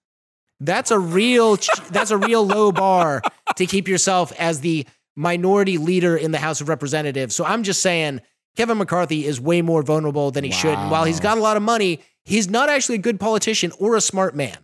That's 0.61 0.91
a 0.91 0.99
real 0.99 1.57
that's 1.91 2.11
a 2.11 2.17
real 2.17 2.47
low 2.47 2.73
bar 2.73 3.23
to 3.57 3.67
keep 3.67 3.89
yourself 3.89 4.33
as 4.39 4.61
the 4.61 4.87
minority 5.17 5.79
leader 5.79 6.17
in 6.17 6.33
the 6.33 6.39
House 6.39 6.61
of 6.61 6.69
Representatives. 6.69 7.35
So 7.35 7.45
I'm 7.45 7.63
just 7.63 7.83
saying 7.83 8.21
Kevin 8.57 8.79
McCarthy 8.79 9.27
is 9.27 9.41
way 9.41 9.63
more 9.63 9.83
vulnerable 9.83 10.31
than 10.31 10.45
he 10.45 10.51
should. 10.51 10.77
And 10.77 10.91
while 10.91 11.05
he's 11.05 11.21
got 11.21 11.39
a 11.39 11.41
lot 11.41 11.57
of 11.57 11.63
money, 11.63 12.01
he's 12.25 12.49
not 12.49 12.69
actually 12.69 12.97
a 12.97 12.99
good 12.99 13.19
politician 13.21 13.73
or 13.79 13.97
a 13.97 14.01
smart 14.01 14.35
man. 14.35 14.57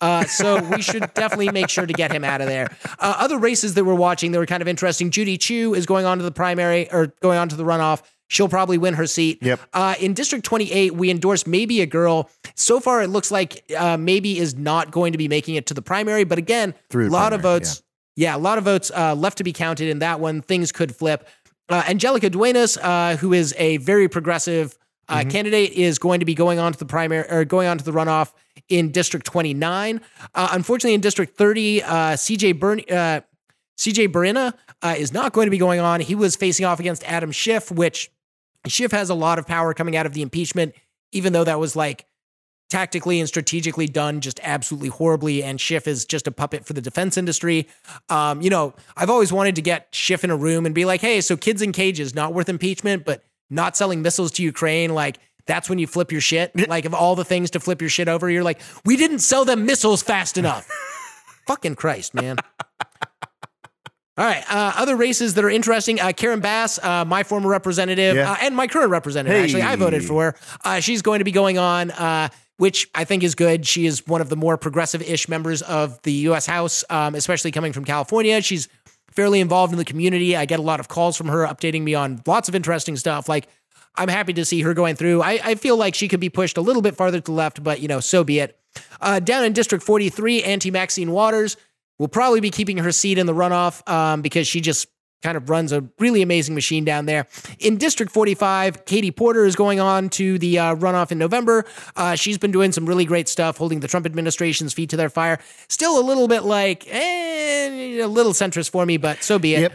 Uh, 0.00 0.24
so 0.24 0.60
we 0.64 0.82
should 0.82 1.00
definitely 1.14 1.50
make 1.50 1.68
sure 1.68 1.86
to 1.86 1.92
get 1.92 2.12
him 2.12 2.24
out 2.24 2.40
of 2.40 2.48
there. 2.48 2.68
Uh, 2.98 3.14
other 3.18 3.38
races 3.38 3.74
that 3.74 3.84
we're 3.84 3.94
watching 3.94 4.32
that 4.32 4.38
were 4.38 4.46
kind 4.46 4.60
of 4.60 4.68
interesting. 4.68 5.10
Judy 5.10 5.38
Chu 5.38 5.74
is 5.74 5.86
going 5.86 6.04
on 6.04 6.18
to 6.18 6.24
the 6.24 6.32
primary 6.32 6.90
or 6.92 7.14
going 7.20 7.38
on 7.38 7.48
to 7.48 7.56
the 7.56 7.64
runoff. 7.64 8.02
She'll 8.28 8.48
probably 8.48 8.78
win 8.78 8.94
her 8.94 9.06
seat. 9.06 9.38
Yep. 9.42 9.60
Uh, 9.72 9.94
in 10.00 10.14
District 10.14 10.44
28, 10.44 10.94
we 10.94 11.10
endorsed 11.10 11.46
Maebe 11.46 11.82
A. 11.82 11.86
Girl. 11.86 12.30
So 12.56 12.80
far, 12.80 13.02
it 13.02 13.08
looks 13.08 13.30
like 13.30 13.62
uh, 13.76 13.96
maybe 13.96 14.38
is 14.38 14.56
not 14.56 14.90
going 14.90 15.12
to 15.12 15.18
be 15.18 15.28
making 15.28 15.54
it 15.54 15.66
to 15.66 15.74
the 15.74 15.82
primary. 15.82 16.24
But 16.24 16.38
again, 16.38 16.74
a 16.92 16.96
lot 16.96 17.32
of 17.32 17.42
votes. 17.42 17.76
Yeah. 17.76 17.88
A 18.18 18.36
lot 18.36 18.58
of 18.58 18.64
votes 18.64 18.90
uh, 18.94 19.14
left 19.14 19.38
to 19.38 19.44
be 19.44 19.52
counted 19.52 19.88
in 19.88 20.00
that 20.00 20.20
one. 20.20 20.42
Things 20.42 20.72
could 20.72 20.94
flip. 20.94 21.26
Uh, 21.68 21.82
Angelica 21.88 22.28
Duenas, 22.28 22.76
uh, 22.78 23.16
who 23.18 23.32
is 23.32 23.54
a 23.58 23.78
very 23.78 24.08
progressive 24.08 24.76
uh, 25.08 25.18
Mm-hmm. 25.18 25.30
candidate, 25.30 25.72
is 25.72 25.98
going 25.98 26.20
to 26.20 26.26
be 26.26 26.34
going 26.34 26.58
on 26.58 26.72
to 26.72 26.78
the 26.78 26.86
primary 26.86 27.28
or 27.28 27.44
going 27.44 27.66
on 27.66 27.76
to 27.78 27.84
the 27.84 27.90
runoff 27.90 28.32
in 28.68 28.90
District 28.92 29.26
29. 29.26 30.00
Uh, 30.34 30.48
unfortunately, 30.52 30.94
in 30.94 31.00
District 31.00 31.36
30, 31.36 31.82
uh, 31.82 31.88
CJ 32.12 32.58
Burn. 32.58 32.80
Uh, 32.90 33.20
CJ 33.78 34.08
Berina 34.08 34.54
uh, 34.82 34.94
is 34.96 35.12
not 35.12 35.32
going 35.32 35.46
to 35.46 35.50
be 35.50 35.58
going 35.58 35.80
on. 35.80 36.00
He 36.00 36.14
was 36.14 36.36
facing 36.36 36.64
off 36.66 36.78
against 36.78 37.02
Adam 37.04 37.32
Schiff, 37.32 37.70
which 37.70 38.10
Schiff 38.68 38.92
has 38.92 39.10
a 39.10 39.14
lot 39.14 39.38
of 39.38 39.46
power 39.46 39.74
coming 39.74 39.96
out 39.96 40.06
of 40.06 40.12
the 40.12 40.22
impeachment, 40.22 40.74
even 41.10 41.32
though 41.32 41.42
that 41.44 41.58
was 41.58 41.74
like 41.74 42.04
tactically 42.72 43.20
and 43.20 43.28
strategically 43.28 43.86
done 43.86 44.20
just 44.20 44.40
absolutely 44.42 44.88
horribly. 44.88 45.44
And 45.44 45.60
Schiff 45.60 45.86
is 45.86 46.04
just 46.04 46.26
a 46.26 46.32
puppet 46.32 46.64
for 46.64 46.72
the 46.72 46.80
defense 46.80 47.16
industry. 47.16 47.68
Um, 48.08 48.40
you 48.40 48.50
know, 48.50 48.74
I've 48.96 49.10
always 49.10 49.32
wanted 49.32 49.54
to 49.56 49.62
get 49.62 49.88
Schiff 49.92 50.24
in 50.24 50.30
a 50.30 50.36
room 50.36 50.64
and 50.66 50.74
be 50.74 50.84
like, 50.84 51.00
hey, 51.02 51.20
so 51.20 51.36
kids 51.36 51.60
in 51.62 51.72
cages, 51.72 52.14
not 52.14 52.32
worth 52.34 52.48
impeachment, 52.48 53.04
but 53.04 53.22
not 53.50 53.76
selling 53.76 54.00
missiles 54.02 54.32
to 54.32 54.42
Ukraine, 54.42 54.94
like, 54.94 55.18
that's 55.44 55.68
when 55.68 55.78
you 55.78 55.86
flip 55.86 56.10
your 56.12 56.20
shit. 56.20 56.52
Like, 56.68 56.84
of 56.84 56.94
all 56.94 57.14
the 57.16 57.24
things 57.24 57.50
to 57.50 57.60
flip 57.60 57.80
your 57.82 57.90
shit 57.90 58.08
over, 58.08 58.30
you're 58.30 58.44
like, 58.44 58.60
we 58.84 58.96
didn't 58.96 59.18
sell 59.18 59.44
them 59.44 59.66
missiles 59.66 60.02
fast 60.02 60.38
enough. 60.38 60.66
Fucking 61.48 61.74
Christ, 61.74 62.14
man. 62.14 62.36
All 64.18 64.26
right. 64.26 64.44
Uh, 64.48 64.72
other 64.76 64.94
races 64.94 65.34
that 65.34 65.44
are 65.44 65.50
interesting. 65.50 65.98
Uh, 65.98 66.12
Karen 66.12 66.40
Bass, 66.40 66.78
uh, 66.82 67.04
my 67.06 67.22
former 67.22 67.48
representative 67.48 68.14
Yeah. 68.14 68.30
uh, 68.32 68.36
and 68.42 68.54
my 68.54 68.66
current 68.66 68.90
representative, 68.90 69.42
actually, 69.42 69.62
I 69.62 69.74
voted 69.76 70.04
for 70.04 70.22
her. 70.32 70.34
Uh, 70.64 70.80
she's 70.80 71.00
going 71.02 71.20
to 71.20 71.24
be 71.24 71.32
going 71.32 71.56
on, 71.58 71.90
uh, 71.90 72.28
which 72.62 72.88
I 72.94 73.02
think 73.02 73.24
is 73.24 73.34
good. 73.34 73.66
She 73.66 73.86
is 73.86 74.06
one 74.06 74.20
of 74.20 74.28
the 74.28 74.36
more 74.36 74.56
progressive 74.56 75.02
ish 75.02 75.28
members 75.28 75.62
of 75.62 76.00
the 76.02 76.12
U.S. 76.30 76.46
House, 76.46 76.84
um, 76.90 77.16
especially 77.16 77.50
coming 77.50 77.72
from 77.72 77.84
California. 77.84 78.40
She's 78.40 78.68
fairly 79.10 79.40
involved 79.40 79.72
in 79.72 79.78
the 79.78 79.84
community. 79.84 80.36
I 80.36 80.44
get 80.44 80.60
a 80.60 80.62
lot 80.62 80.78
of 80.78 80.86
calls 80.86 81.16
from 81.16 81.26
her 81.26 81.44
updating 81.44 81.82
me 81.82 81.96
on 81.96 82.22
lots 82.24 82.48
of 82.48 82.54
interesting 82.54 82.94
stuff. 82.96 83.28
Like, 83.28 83.48
I'm 83.96 84.06
happy 84.06 84.32
to 84.34 84.44
see 84.44 84.60
her 84.60 84.74
going 84.74 84.94
through. 84.94 85.22
I, 85.22 85.40
I 85.42 85.54
feel 85.56 85.76
like 85.76 85.96
she 85.96 86.06
could 86.06 86.20
be 86.20 86.28
pushed 86.28 86.56
a 86.56 86.60
little 86.60 86.82
bit 86.82 86.94
farther 86.94 87.18
to 87.18 87.24
the 87.24 87.32
left, 87.32 87.64
but 87.64 87.80
you 87.80 87.88
know, 87.88 87.98
so 87.98 88.22
be 88.22 88.38
it. 88.38 88.56
Uh, 89.00 89.18
down 89.18 89.42
in 89.42 89.52
District 89.54 89.82
43, 89.82 90.44
Auntie 90.44 90.70
Maxine 90.70 91.10
Waters 91.10 91.56
will 91.98 92.06
probably 92.06 92.38
be 92.38 92.50
keeping 92.50 92.78
her 92.78 92.92
seat 92.92 93.18
in 93.18 93.26
the 93.26 93.34
runoff 93.34 93.82
um, 93.90 94.22
because 94.22 94.46
she 94.46 94.60
just 94.60 94.86
kind 95.22 95.36
of 95.36 95.48
runs 95.48 95.72
a 95.72 95.84
really 95.98 96.22
amazing 96.22 96.54
machine 96.54 96.84
down 96.84 97.06
there. 97.06 97.26
In 97.58 97.76
District 97.78 98.12
45, 98.12 98.84
Katie 98.84 99.10
Porter 99.10 99.44
is 99.44 99.56
going 99.56 99.80
on 99.80 100.08
to 100.10 100.38
the 100.38 100.58
uh, 100.58 100.74
runoff 100.76 101.12
in 101.12 101.18
November. 101.18 101.64
Uh, 101.96 102.14
she's 102.14 102.38
been 102.38 102.50
doing 102.50 102.72
some 102.72 102.86
really 102.86 103.04
great 103.04 103.28
stuff, 103.28 103.56
holding 103.56 103.80
the 103.80 103.88
Trump 103.88 104.06
administration's 104.06 104.72
feet 104.72 104.90
to 104.90 104.96
their 104.96 105.08
fire. 105.08 105.38
Still 105.68 105.98
a 105.98 106.04
little 106.04 106.28
bit 106.28 106.42
like, 106.42 106.86
eh, 106.88 108.02
a 108.02 108.06
little 108.06 108.32
centrist 108.32 108.70
for 108.70 108.84
me, 108.84 108.96
but 108.96 109.22
so 109.22 109.38
be 109.38 109.54
it. 109.54 109.60
Yep. 109.62 109.72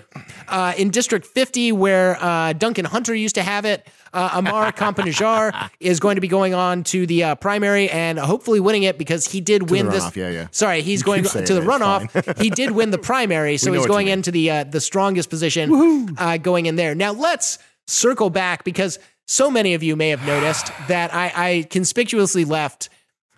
Uh, 0.47 0.73
in 0.77 0.89
District 0.89 1.25
50, 1.25 1.71
where 1.71 2.21
uh, 2.21 2.53
Duncan 2.53 2.85
Hunter 2.85 3.15
used 3.15 3.35
to 3.35 3.43
have 3.43 3.65
it, 3.65 3.87
uh, 4.13 4.41
Ammar 4.41 4.75
Campa-Najjar 4.75 5.71
is 5.79 5.99
going 5.99 6.15
to 6.15 6.21
be 6.21 6.27
going 6.27 6.53
on 6.53 6.83
to 6.85 7.05
the 7.05 7.23
uh, 7.23 7.35
primary 7.35 7.89
and 7.89 8.19
hopefully 8.19 8.59
winning 8.59 8.83
it 8.83 8.97
because 8.97 9.27
he 9.27 9.41
did 9.41 9.69
win 9.69 9.89
this. 9.89 10.15
yeah, 10.15 10.29
yeah. 10.29 10.47
Sorry, 10.51 10.81
he's 10.81 11.03
going 11.03 11.23
to 11.23 11.41
the 11.41 11.61
it, 11.61 11.63
runoff. 11.63 12.37
he 12.41 12.49
did 12.49 12.71
win 12.71 12.91
the 12.91 12.97
primary, 12.97 13.57
so 13.57 13.71
he's 13.73 13.85
going 13.85 14.07
into 14.07 14.31
the 14.31 14.49
uh, 14.51 14.63
the 14.63 14.81
strongest 14.81 15.29
position 15.29 16.15
uh, 16.17 16.37
going 16.37 16.65
in 16.65 16.75
there. 16.75 16.95
Now 16.95 17.11
let's 17.11 17.59
circle 17.87 18.29
back 18.29 18.63
because 18.63 18.99
so 19.27 19.51
many 19.51 19.73
of 19.73 19.83
you 19.83 19.95
may 19.95 20.09
have 20.09 20.25
noticed 20.25 20.71
that 20.87 21.13
I, 21.13 21.31
I 21.35 21.67
conspicuously 21.69 22.45
left 22.45 22.89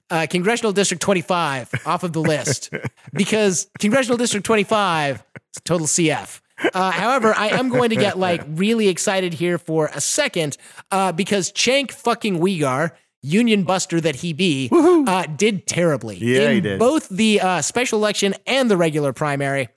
uh, 0.09 0.27
Congressional 0.29 0.71
District 0.71 1.01
25 1.01 1.81
off 1.85 2.03
of 2.03 2.13
the 2.13 2.21
list 2.21 2.71
because 3.13 3.67
Congressional 3.79 4.17
District 4.17 4.45
25 4.45 5.15
is 5.15 5.21
a 5.57 5.61
total 5.61 5.87
CF. 5.87 6.41
Uh, 6.73 6.91
however, 6.91 7.33
I 7.35 7.47
am 7.49 7.69
going 7.69 7.89
to 7.91 7.95
get 7.95 8.17
like 8.17 8.41
really 8.49 8.87
excited 8.87 9.33
here 9.33 9.57
for 9.57 9.89
a 9.93 10.01
second 10.01 10.57
uh, 10.91 11.11
because 11.11 11.51
Cenk 11.51 11.91
fucking 11.91 12.39
Uygur, 12.39 12.91
Union 13.21 13.63
Buster 13.63 13.99
that 14.01 14.15
he 14.15 14.33
be, 14.33 14.69
uh, 14.71 15.25
did 15.35 15.67
terribly 15.67 16.17
Yeah, 16.17 16.49
in 16.49 16.55
he 16.55 16.61
did. 16.61 16.79
both 16.79 17.09
the 17.09 17.41
uh, 17.41 17.61
special 17.61 17.99
election 17.99 18.33
and 18.47 18.69
the 18.71 18.77
regular 18.77 19.13
primary. 19.13 19.69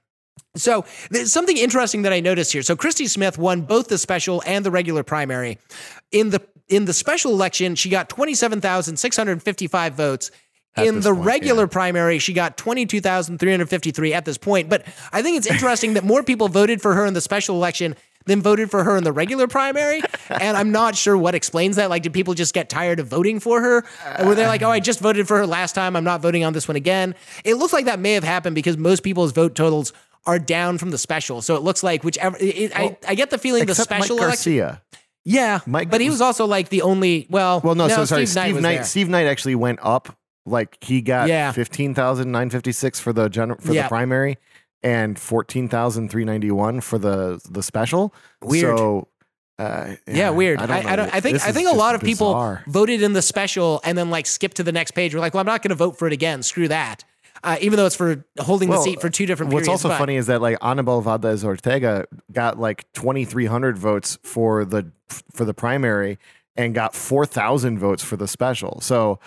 So 0.54 0.84
there's 1.10 1.32
something 1.32 1.56
interesting 1.56 2.02
that 2.02 2.12
I 2.12 2.20
noticed 2.20 2.52
here. 2.52 2.62
So 2.62 2.76
Christy 2.76 3.06
Smith 3.06 3.38
won 3.38 3.62
both 3.62 3.88
the 3.88 3.96
special 3.98 4.42
and 4.46 4.64
the 4.66 4.70
regular 4.70 5.02
primary. 5.02 5.58
In 6.10 6.30
the 6.30 6.42
in 6.68 6.84
the 6.84 6.92
special 6.92 7.32
election, 7.32 7.74
she 7.74 7.88
got 7.90 8.08
27,655 8.08 9.94
votes. 9.94 10.30
In 10.76 11.00
the 11.00 11.12
point, 11.12 11.26
regular 11.26 11.64
yeah. 11.64 11.68
primary, 11.68 12.18
she 12.18 12.32
got 12.32 12.56
22,353 12.56 14.14
at 14.14 14.24
this 14.24 14.38
point. 14.38 14.68
But 14.68 14.84
I 15.12 15.22
think 15.22 15.36
it's 15.36 15.46
interesting 15.46 15.94
that 15.94 16.04
more 16.04 16.22
people 16.22 16.48
voted 16.48 16.80
for 16.80 16.94
her 16.94 17.04
in 17.04 17.14
the 17.14 17.20
special 17.20 17.56
election 17.56 17.94
than 18.24 18.40
voted 18.40 18.70
for 18.70 18.84
her 18.84 18.96
in 18.96 19.04
the 19.04 19.12
regular 19.12 19.46
primary. 19.46 20.02
and 20.30 20.56
I'm 20.56 20.70
not 20.70 20.96
sure 20.96 21.16
what 21.16 21.34
explains 21.34 21.76
that. 21.76 21.90
Like, 21.90 22.02
did 22.02 22.12
people 22.12 22.34
just 22.34 22.54
get 22.54 22.68
tired 22.68 23.00
of 23.00 23.06
voting 23.06 23.40
for 23.40 23.60
her? 23.60 23.84
Or 24.18 24.26
were 24.26 24.34
they 24.34 24.46
like, 24.46 24.62
oh, 24.62 24.70
I 24.70 24.80
just 24.80 25.00
voted 25.00 25.28
for 25.28 25.36
her 25.38 25.46
last 25.46 25.74
time. 25.74 25.96
I'm 25.96 26.04
not 26.04 26.20
voting 26.22 26.44
on 26.44 26.52
this 26.52 26.68
one 26.68 26.76
again? 26.76 27.14
It 27.44 27.54
looks 27.54 27.72
like 27.72 27.86
that 27.86 27.98
may 27.98 28.12
have 28.12 28.24
happened 28.24 28.54
because 28.54 28.76
most 28.76 29.02
people's 29.02 29.32
vote 29.32 29.54
totals 29.54 29.92
are 30.24 30.38
down 30.38 30.78
from 30.78 30.90
the 30.90 30.98
special. 30.98 31.42
So 31.42 31.56
it 31.56 31.62
looks 31.62 31.82
like 31.82 32.04
whichever. 32.04 32.36
It, 32.40 32.72
Well, 32.74 32.96
I, 33.06 33.10
I 33.10 33.14
get 33.14 33.30
the 33.30 33.38
feeling 33.38 33.66
the 33.66 33.74
special 33.74 34.16
Mike 34.16 34.24
election. 34.24 34.28
Garcia. 34.28 34.82
Yeah, 35.24 35.60
Mike- 35.66 35.90
but 35.90 36.00
he 36.00 36.10
was 36.10 36.20
also 36.20 36.46
like 36.46 36.68
the 36.68 36.82
only. 36.82 37.26
Well, 37.30 37.60
Well, 37.62 37.74
no, 37.74 37.88
so 37.88 38.04
sorry. 38.04 38.26
Steve 38.26 38.36
Knight 38.36 38.50
Steve 38.52 38.62
Knight. 38.62 38.86
Steve 38.86 39.08
Knight 39.08 39.26
actually 39.26 39.54
went 39.54 39.78
up. 39.82 40.16
Like 40.44 40.78
he 40.82 41.00
got 41.02 41.28
Yeah. 41.28 41.52
fifteen 41.52 41.94
thousand 41.94 42.32
nine 42.32 42.50
fifty 42.50 42.72
six 42.72 42.98
for 42.98 43.12
the 43.12 43.28
general 43.28 43.60
for 43.60 43.72
Yeah. 43.72 43.84
the 43.84 43.88
primary, 43.88 44.38
and 44.82 45.18
fourteen 45.18 45.68
thousand 45.68 46.08
three 46.10 46.24
ninety 46.24 46.50
one 46.50 46.80
for 46.80 46.98
the 46.98 47.40
the 47.50 47.62
special. 47.62 48.12
Weird. 48.42 48.76
So, 48.78 49.08
uh, 49.58 49.94
Yeah, 50.08 50.30
weird. 50.30 50.58
I 50.60 50.64
I, 50.64 50.66
don't. 50.66 50.76
I, 50.76 50.90
know. 50.90 50.96
don't. 50.96 51.14
I 51.14 51.20
think. 51.20 51.40
I 51.46 51.52
think 51.52 51.68
a 51.68 51.74
lot 51.74 51.94
of 51.94 52.00
people 52.00 52.28
bizarre. 52.32 52.64
voted 52.66 53.02
in 53.02 53.12
the 53.12 53.22
special 53.22 53.80
and 53.84 53.96
then 53.96 54.10
like 54.10 54.26
skipped 54.26 54.56
to 54.56 54.64
the 54.64 54.72
next 54.72 54.90
page. 54.92 55.14
We're 55.14 55.20
like, 55.20 55.34
well, 55.34 55.40
I'm 55.42 55.46
not 55.46 55.62
going 55.62 55.68
to 55.70 55.74
vote 55.76 55.96
for 55.96 56.06
it 56.08 56.12
again. 56.12 56.42
Screw 56.42 56.66
that. 56.68 57.04
Uh, 57.44 57.56
even 57.60 57.76
though 57.76 57.86
it's 57.86 57.96
for 57.96 58.24
holding 58.38 58.68
Well, 58.68 58.78
the 58.78 58.84
seat 58.84 59.00
for 59.00 59.10
two 59.10 59.26
different 59.26 59.52
What's 59.52 59.66
periods. 59.66 59.84
also 59.84 59.88
but- 59.88 59.98
funny 59.98 60.14
is 60.16 60.26
that 60.26 60.40
like 60.40 60.58
Anibal 60.62 61.00
Valdez 61.02 61.44
Ortega 61.44 62.06
got 62.32 62.58
like 62.58 62.84
2,300 62.94 63.76
votes 63.78 64.16
for 64.22 64.64
the 64.64 64.90
for 65.32 65.44
the 65.44 65.54
primary 65.54 66.18
and 66.56 66.72
got 66.74 66.94
4,000 66.94 67.78
votes 67.78 68.04
for 68.04 68.16
the 68.16 68.28
special. 68.28 68.80
So, 68.80 69.18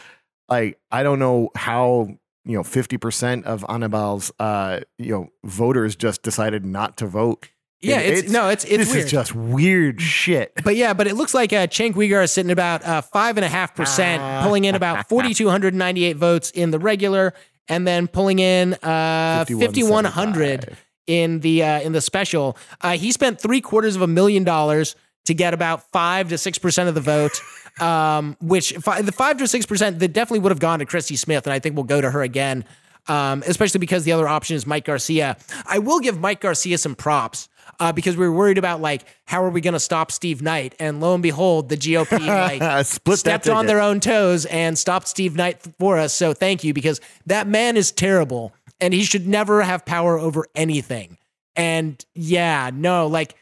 like, 0.49 0.79
I 0.91 1.03
don't 1.03 1.19
know 1.19 1.49
how 1.55 2.07
you 2.47 2.55
know 2.57 2.61
50% 2.63 3.43
of 3.43 3.61
Anibal's 3.63 4.31
uh 4.39 4.81
you 4.99 5.11
know 5.11 5.29
voters 5.43 5.95
just 5.95 6.21
decided 6.21 6.65
not 6.65 6.97
to 6.97 7.07
vote. 7.07 7.49
Yeah, 7.81 7.99
And 7.99 8.13
it's, 8.17 8.31
no, 8.31 8.49
it's 8.49 8.63
it's 8.63 8.77
this 8.85 8.93
weird. 8.93 9.05
is 9.05 9.11
just 9.11 9.35
weird 9.35 10.01
shit. 10.01 10.53
But 10.63 10.75
yeah, 10.75 10.93
but 10.93 11.07
it 11.07 11.15
looks 11.15 11.33
like 11.35 11.53
uh, 11.53 11.67
Cenk 11.67 11.93
Uygur 11.93 12.23
is 12.23 12.31
sitting 12.31 12.51
about 12.51 12.83
uh, 12.83 13.01
five 13.01 13.37
and 13.37 13.45
a 13.45 13.49
half 13.49 13.75
percent, 13.75 14.43
pulling 14.43 14.65
in 14.65 14.73
about 14.75 15.07
forty 15.09 15.33
two 15.33 15.49
hundred 15.49 15.75
ninety 15.75 16.05
eight 16.05 16.17
votes 16.17 16.49
in 16.51 16.71
the 16.71 16.79
regular, 16.79 17.33
and 17.67 17.85
then 17.87 18.07
pulling 18.07 18.39
in 18.39 18.73
uh, 18.75 19.45
fifty 19.45 19.83
one 19.83 20.05
hundred 20.05 20.77
in 21.05 21.41
the 21.41 21.63
uh, 21.63 21.81
in 21.81 21.91
the 21.91 22.01
special. 22.01 22.57
Uh, 22.81 22.97
he 22.97 23.11
spent 23.11 23.39
three 23.39 23.61
quarters 23.61 23.95
of 23.95 24.01
a 24.01 24.07
million 24.07 24.43
dollars 24.43 24.95
to 25.25 25.33
get 25.35 25.53
about 25.53 25.83
five 25.91 26.29
to 26.29 26.37
six 26.39 26.57
percent 26.57 26.89
of 26.89 26.95
the 26.95 27.01
vote, 27.01 27.39
um, 27.79 28.37
which 28.41 28.73
the 28.73 29.13
five 29.15 29.37
to 29.37 29.47
six 29.47 29.65
percent 29.65 29.99
that 29.99 30.09
definitely 30.09 30.39
would 30.39 30.51
have 30.51 30.59
gone 30.59 30.79
to 30.79 30.85
Christy 30.85 31.15
Smith, 31.15 31.45
and 31.45 31.53
I 31.53 31.59
think 31.59 31.75
we'll 31.75 31.83
go 31.83 32.01
to 32.01 32.11
her 32.11 32.21
again, 32.21 32.65
um, 33.07 33.43
especially 33.45 33.79
because 33.79 34.03
the 34.03 34.11
other 34.11 34.27
option 34.27 34.55
is 34.55 34.65
Mike 34.65 34.85
Garcia. 34.85 35.37
I 35.65 35.79
will 35.79 35.99
give 35.99 36.19
Mike 36.19 36.41
Garcia 36.41 36.77
some 36.77 36.95
props. 36.95 37.49
Uh, 37.77 37.91
because 37.91 38.15
we 38.15 38.25
were 38.25 38.31
worried 38.31 38.57
about 38.57 38.79
like 38.79 39.03
how 39.25 39.43
are 39.43 39.49
we 39.49 39.59
going 39.59 39.73
to 39.73 39.79
stop 39.81 40.09
Steve 40.09 40.41
Knight, 40.41 40.75
and 40.79 41.01
lo 41.01 41.13
and 41.13 41.21
behold, 41.21 41.67
the 41.67 41.75
GOP 41.75 42.25
like 42.61 42.85
stepped 43.17 43.49
on 43.49 43.65
their 43.65 43.81
own 43.81 43.99
toes 43.99 44.45
and 44.45 44.77
stopped 44.77 45.09
Steve 45.09 45.35
Knight 45.35 45.59
for 45.77 45.97
us. 45.97 46.13
So 46.13 46.33
thank 46.33 46.63
you 46.63 46.73
because 46.73 47.01
that 47.25 47.47
man 47.47 47.75
is 47.75 47.91
terrible 47.91 48.53
and 48.79 48.93
he 48.93 49.03
should 49.03 49.27
never 49.27 49.61
have 49.61 49.85
power 49.85 50.17
over 50.17 50.45
anything. 50.55 51.17
And 51.55 52.03
yeah, 52.13 52.71
no, 52.73 53.07
like 53.07 53.35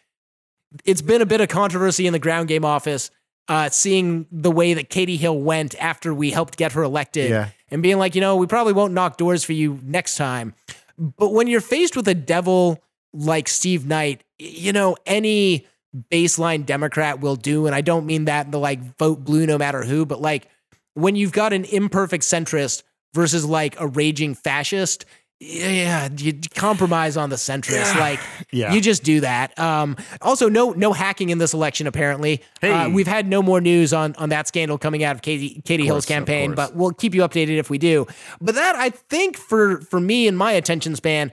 it's 0.86 1.02
been 1.02 1.22
a 1.22 1.26
bit 1.26 1.42
of 1.42 1.50
controversy 1.50 2.08
in 2.08 2.14
the 2.14 2.20
ground 2.20 2.48
game 2.48 2.66
office, 2.66 3.12
uh, 3.48 3.70
seeing 3.70 4.26
the 4.32 4.52
way 4.52 4.74
that 4.74 4.90
Katie 4.90 5.18
Hill 5.18 5.38
went 5.40 5.76
after 5.82 6.14
we 6.14 6.32
helped 6.32 6.58
get 6.58 6.72
her 6.74 6.84
elected 6.84 7.30
Yeah. 7.30 7.50
and 7.70 7.84
being 7.84 7.98
like, 7.98 8.16
you 8.16 8.22
know, 8.22 8.36
we 8.38 8.48
probably 8.48 8.74
won't 8.74 8.94
knock 8.94 9.18
doors 9.18 9.44
for 9.44 9.54
you 9.54 9.80
next 9.84 10.16
time. 10.16 10.54
But 10.98 11.30
when 11.34 11.48
you're 11.48 11.62
faced 11.62 11.96
with 11.96 12.08
a 12.08 12.14
devil 12.16 12.82
like 13.14 13.48
Steve 13.48 13.86
Knight, 13.86 14.24
you 14.40 14.72
know, 14.72 14.96
any 15.06 15.68
baseline 16.12 16.66
Democrat 16.66 17.20
will 17.20 17.36
do. 17.36 17.66
And 17.68 17.76
I 17.76 17.82
don't 17.82 18.06
mean 18.06 18.26
that 18.26 18.46
in 18.46 18.52
the 18.52 18.60
like 18.60 18.80
vote 18.98 19.24
blue 19.24 19.46
no 19.46 19.58
matter 19.58 19.84
who, 19.84 20.06
but 20.06 20.22
like 20.22 20.48
when 20.94 21.16
you've 21.16 21.32
got 21.32 21.54
an 21.54 21.66
imperfect 21.66 22.24
centrist 22.24 22.84
versus 23.14 23.46
like 23.46 23.80
a 23.80 23.88
raging 23.88 24.34
fascist, 24.36 25.06
yeah, 25.40 26.08
you 26.18 26.40
compromise 26.56 27.18
on 27.18 27.30
the 27.30 27.36
centrist. 27.36 28.00
Like 28.00 28.20
Yeah. 28.52 28.72
you 28.74 28.80
just 28.80 29.04
do 29.04 29.20
that. 29.22 29.58
Um, 29.60 29.98
also, 30.22 30.48
no 30.48 30.72
no 30.72 30.94
hacking 30.94 31.30
in 31.30 31.38
this 31.38 31.54
election. 31.54 31.86
Apparently, 31.88 32.42
uh, 32.62 32.90
we've 32.94 33.08
had 33.08 33.28
no 33.28 33.42
more 33.42 33.60
news 33.60 33.94
on 33.94 34.16
on 34.18 34.30
that 34.30 34.48
scandal 34.48 34.78
coming 34.78 35.04
out 35.04 35.16
of 35.16 35.22
Katie 35.22 35.62
Katie 35.66 35.84
Hill's 35.86 36.06
course, 36.06 36.06
of 36.06 36.10
campaign, 36.10 36.54
but 36.56 36.76
we'll 36.76 36.92
keep 36.92 37.14
you 37.14 37.22
updated 37.22 37.58
if 37.58 37.70
we 37.70 37.78
do. 37.78 38.08
But 38.40 38.56
that 38.56 38.76
I 38.76 38.90
think 38.90 39.36
for 39.38 39.82
for 39.82 40.00
me 40.00 40.28
and 40.28 40.38
my 40.38 40.54
attention 40.54 40.96
span 40.96 41.32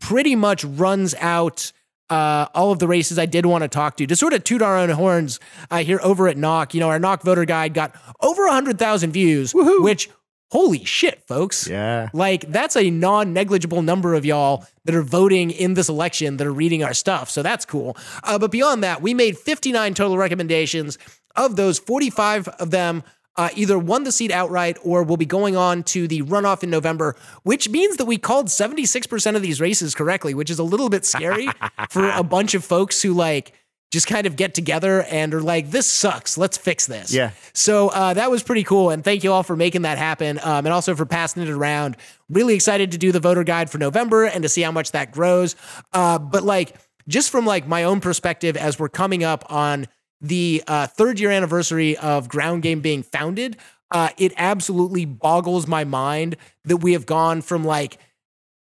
pretty 0.00 0.34
much 0.34 0.64
runs 0.64 1.14
out 1.20 1.70
uh, 2.10 2.46
all 2.54 2.72
of 2.72 2.78
the 2.80 2.88
races 2.88 3.18
I 3.18 3.26
did 3.26 3.46
want 3.46 3.62
to 3.62 3.68
talk 3.68 3.96
to. 3.98 4.06
To 4.06 4.16
sort 4.16 4.32
of 4.34 4.42
toot 4.44 4.60
our 4.60 4.76
own 4.76 4.90
horns 4.90 5.38
uh, 5.70 5.78
here 5.78 6.00
over 6.02 6.26
at 6.28 6.36
Knock, 6.36 6.74
you 6.74 6.80
know, 6.80 6.88
our 6.88 6.98
Knock 6.98 7.22
voter 7.22 7.44
guide 7.46 7.72
got 7.72 7.94
over 8.20 8.42
100,000 8.44 9.12
views, 9.12 9.54
which, 9.54 10.10
holy 10.52 10.84
shit, 10.84 11.26
folks. 11.26 11.66
Yeah. 11.66 12.10
Like, 12.12 12.42
that's 12.52 12.76
a 12.76 12.90
non 12.90 13.32
negligible 13.32 13.80
number 13.80 14.12
of 14.12 14.26
y'all 14.26 14.66
that 14.84 14.94
are 14.94 15.02
voting 15.02 15.50
in 15.50 15.72
this 15.72 15.88
election 15.88 16.36
that 16.36 16.46
are 16.46 16.52
reading 16.52 16.84
our 16.84 16.92
stuff. 16.92 17.30
So 17.30 17.42
that's 17.42 17.64
cool. 17.64 17.96
Uh, 18.22 18.38
but 18.38 18.50
beyond 18.50 18.84
that, 18.84 19.00
we 19.00 19.14
made 19.14 19.38
59 19.38 19.94
total 19.94 20.18
recommendations. 20.18 20.98
Of 21.34 21.56
those, 21.56 21.78
45 21.78 22.48
of 22.48 22.70
them 22.70 23.02
uh, 23.36 23.48
either 23.56 23.78
won 23.78 24.04
the 24.04 24.12
seat 24.12 24.30
outright 24.30 24.76
or 24.84 25.02
will 25.02 25.16
be 25.16 25.24
going 25.24 25.56
on 25.56 25.82
to 25.84 26.06
the 26.06 26.20
runoff 26.20 26.62
in 26.62 26.68
November, 26.68 27.16
which 27.44 27.70
means 27.70 27.96
that 27.96 28.04
we 28.04 28.18
called 28.18 28.48
76% 28.48 29.36
of 29.36 29.40
these 29.40 29.58
races 29.58 29.94
correctly, 29.94 30.34
which 30.34 30.50
is 30.50 30.58
a 30.58 30.62
little 30.62 30.90
bit 30.90 31.06
scary 31.06 31.48
for 31.88 32.10
a 32.10 32.22
bunch 32.22 32.52
of 32.52 32.62
folks 32.62 33.00
who 33.00 33.14
like 33.14 33.54
just 33.92 34.06
kind 34.06 34.26
of 34.26 34.36
get 34.36 34.54
together 34.54 35.02
and 35.02 35.34
are 35.34 35.42
like, 35.42 35.70
this 35.70 35.86
sucks. 35.86 36.38
Let's 36.38 36.56
fix 36.56 36.86
this. 36.86 37.12
Yeah. 37.12 37.32
So 37.52 37.90
uh, 37.90 38.14
that 38.14 38.30
was 38.30 38.42
pretty 38.42 38.64
cool. 38.64 38.88
And 38.88 39.04
thank 39.04 39.22
you 39.22 39.30
all 39.30 39.42
for 39.42 39.54
making 39.54 39.82
that 39.82 39.98
happen 39.98 40.40
um, 40.42 40.64
and 40.64 40.68
also 40.68 40.96
for 40.96 41.04
passing 41.04 41.42
it 41.42 41.50
around. 41.50 41.98
Really 42.30 42.54
excited 42.54 42.92
to 42.92 42.98
do 42.98 43.12
the 43.12 43.20
voter 43.20 43.44
guide 43.44 43.68
for 43.68 43.76
November 43.76 44.24
and 44.24 44.42
to 44.44 44.48
see 44.48 44.62
how 44.62 44.72
much 44.72 44.92
that 44.92 45.12
grows. 45.12 45.56
Uh, 45.92 46.18
but 46.18 46.42
like, 46.42 46.74
just 47.06 47.30
from 47.30 47.44
like 47.44 47.66
my 47.66 47.84
own 47.84 48.00
perspective, 48.00 48.56
as 48.56 48.78
we're 48.78 48.88
coming 48.88 49.24
up 49.24 49.44
on 49.52 49.86
the 50.22 50.64
uh, 50.66 50.86
third 50.86 51.20
year 51.20 51.30
anniversary 51.30 51.96
of 51.98 52.30
Ground 52.30 52.62
Game 52.62 52.80
being 52.80 53.02
founded, 53.02 53.58
uh, 53.90 54.08
it 54.16 54.32
absolutely 54.38 55.04
boggles 55.04 55.66
my 55.66 55.84
mind 55.84 56.36
that 56.64 56.78
we 56.78 56.94
have 56.94 57.04
gone 57.04 57.42
from 57.42 57.62
like 57.62 57.98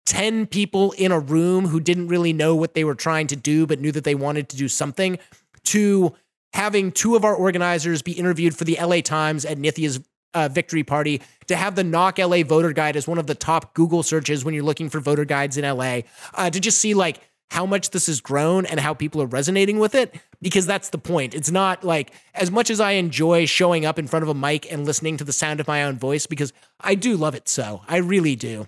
10 0.06 0.48
people 0.48 0.92
in 0.94 1.12
a 1.12 1.20
room 1.20 1.68
who 1.68 1.80
didn't 1.80 2.08
really 2.08 2.34
know 2.34 2.56
what 2.56 2.74
they 2.74 2.84
were 2.84 2.96
trying 2.96 3.28
to 3.28 3.36
do, 3.36 3.66
but 3.66 3.80
knew 3.80 3.92
that 3.92 4.04
they 4.04 4.16
wanted 4.16 4.50
to 4.50 4.58
do 4.58 4.68
something, 4.68 5.18
to 5.64 6.14
having 6.54 6.92
two 6.92 7.16
of 7.16 7.24
our 7.24 7.34
organizers 7.36 8.02
be 8.02 8.12
interviewed 8.12 8.56
for 8.56 8.64
the 8.64 8.78
LA 8.80 9.02
Times 9.02 9.46
at 9.46 9.58
Nithya's 9.58 10.02
uh, 10.34 10.50
victory 10.50 10.84
party, 10.84 11.22
to 11.48 11.56
have 11.56 11.76
the 11.76 11.84
Knock 11.84 12.18
LA 12.18 12.44
voter 12.44 12.74
guide 12.74 12.96
as 12.96 13.08
one 13.08 13.18
of 13.18 13.28
the 13.28 13.36
top 13.36 13.74
Google 13.74 14.04
searches 14.04 14.44
when 14.44 14.54
you're 14.54 14.64
looking 14.64 14.90
for 14.90 15.00
voter 15.00 15.26
guides 15.26 15.58
in 15.58 15.64
LA, 15.64 16.02
uh, 16.34 16.50
to 16.50 16.60
just 16.60 16.80
see 16.80 16.94
like 16.94 17.22
how 17.52 17.66
much 17.66 17.92
this 17.92 18.08
has 18.08 18.20
grown 18.20 18.66
and 18.66 18.80
how 18.80 18.94
people 18.94 19.22
are 19.22 19.28
resonating 19.28 19.78
with 19.78 19.94
it, 19.94 20.16
because 20.42 20.66
that's 20.66 20.90
the 20.90 20.98
point. 20.98 21.36
It's 21.36 21.52
not 21.52 21.84
like 21.84 22.12
as 22.34 22.50
much 22.50 22.70
as 22.70 22.80
I 22.80 22.94
enjoy 22.94 23.46
showing 23.46 23.86
up 23.86 24.00
in 24.00 24.08
front 24.08 24.24
of 24.24 24.30
a 24.30 24.34
mic 24.34 24.72
and 24.72 24.86
listening 24.86 25.18
to 25.18 25.24
the 25.24 25.34
sound 25.34 25.60
of 25.60 25.68
my 25.68 25.84
own 25.84 25.98
voice, 25.98 26.26
because 26.26 26.52
I 26.82 26.96
do 26.96 27.16
love 27.16 27.36
it 27.36 27.48
so. 27.48 27.82
I 27.88 27.98
really 27.98 28.36
do 28.36 28.68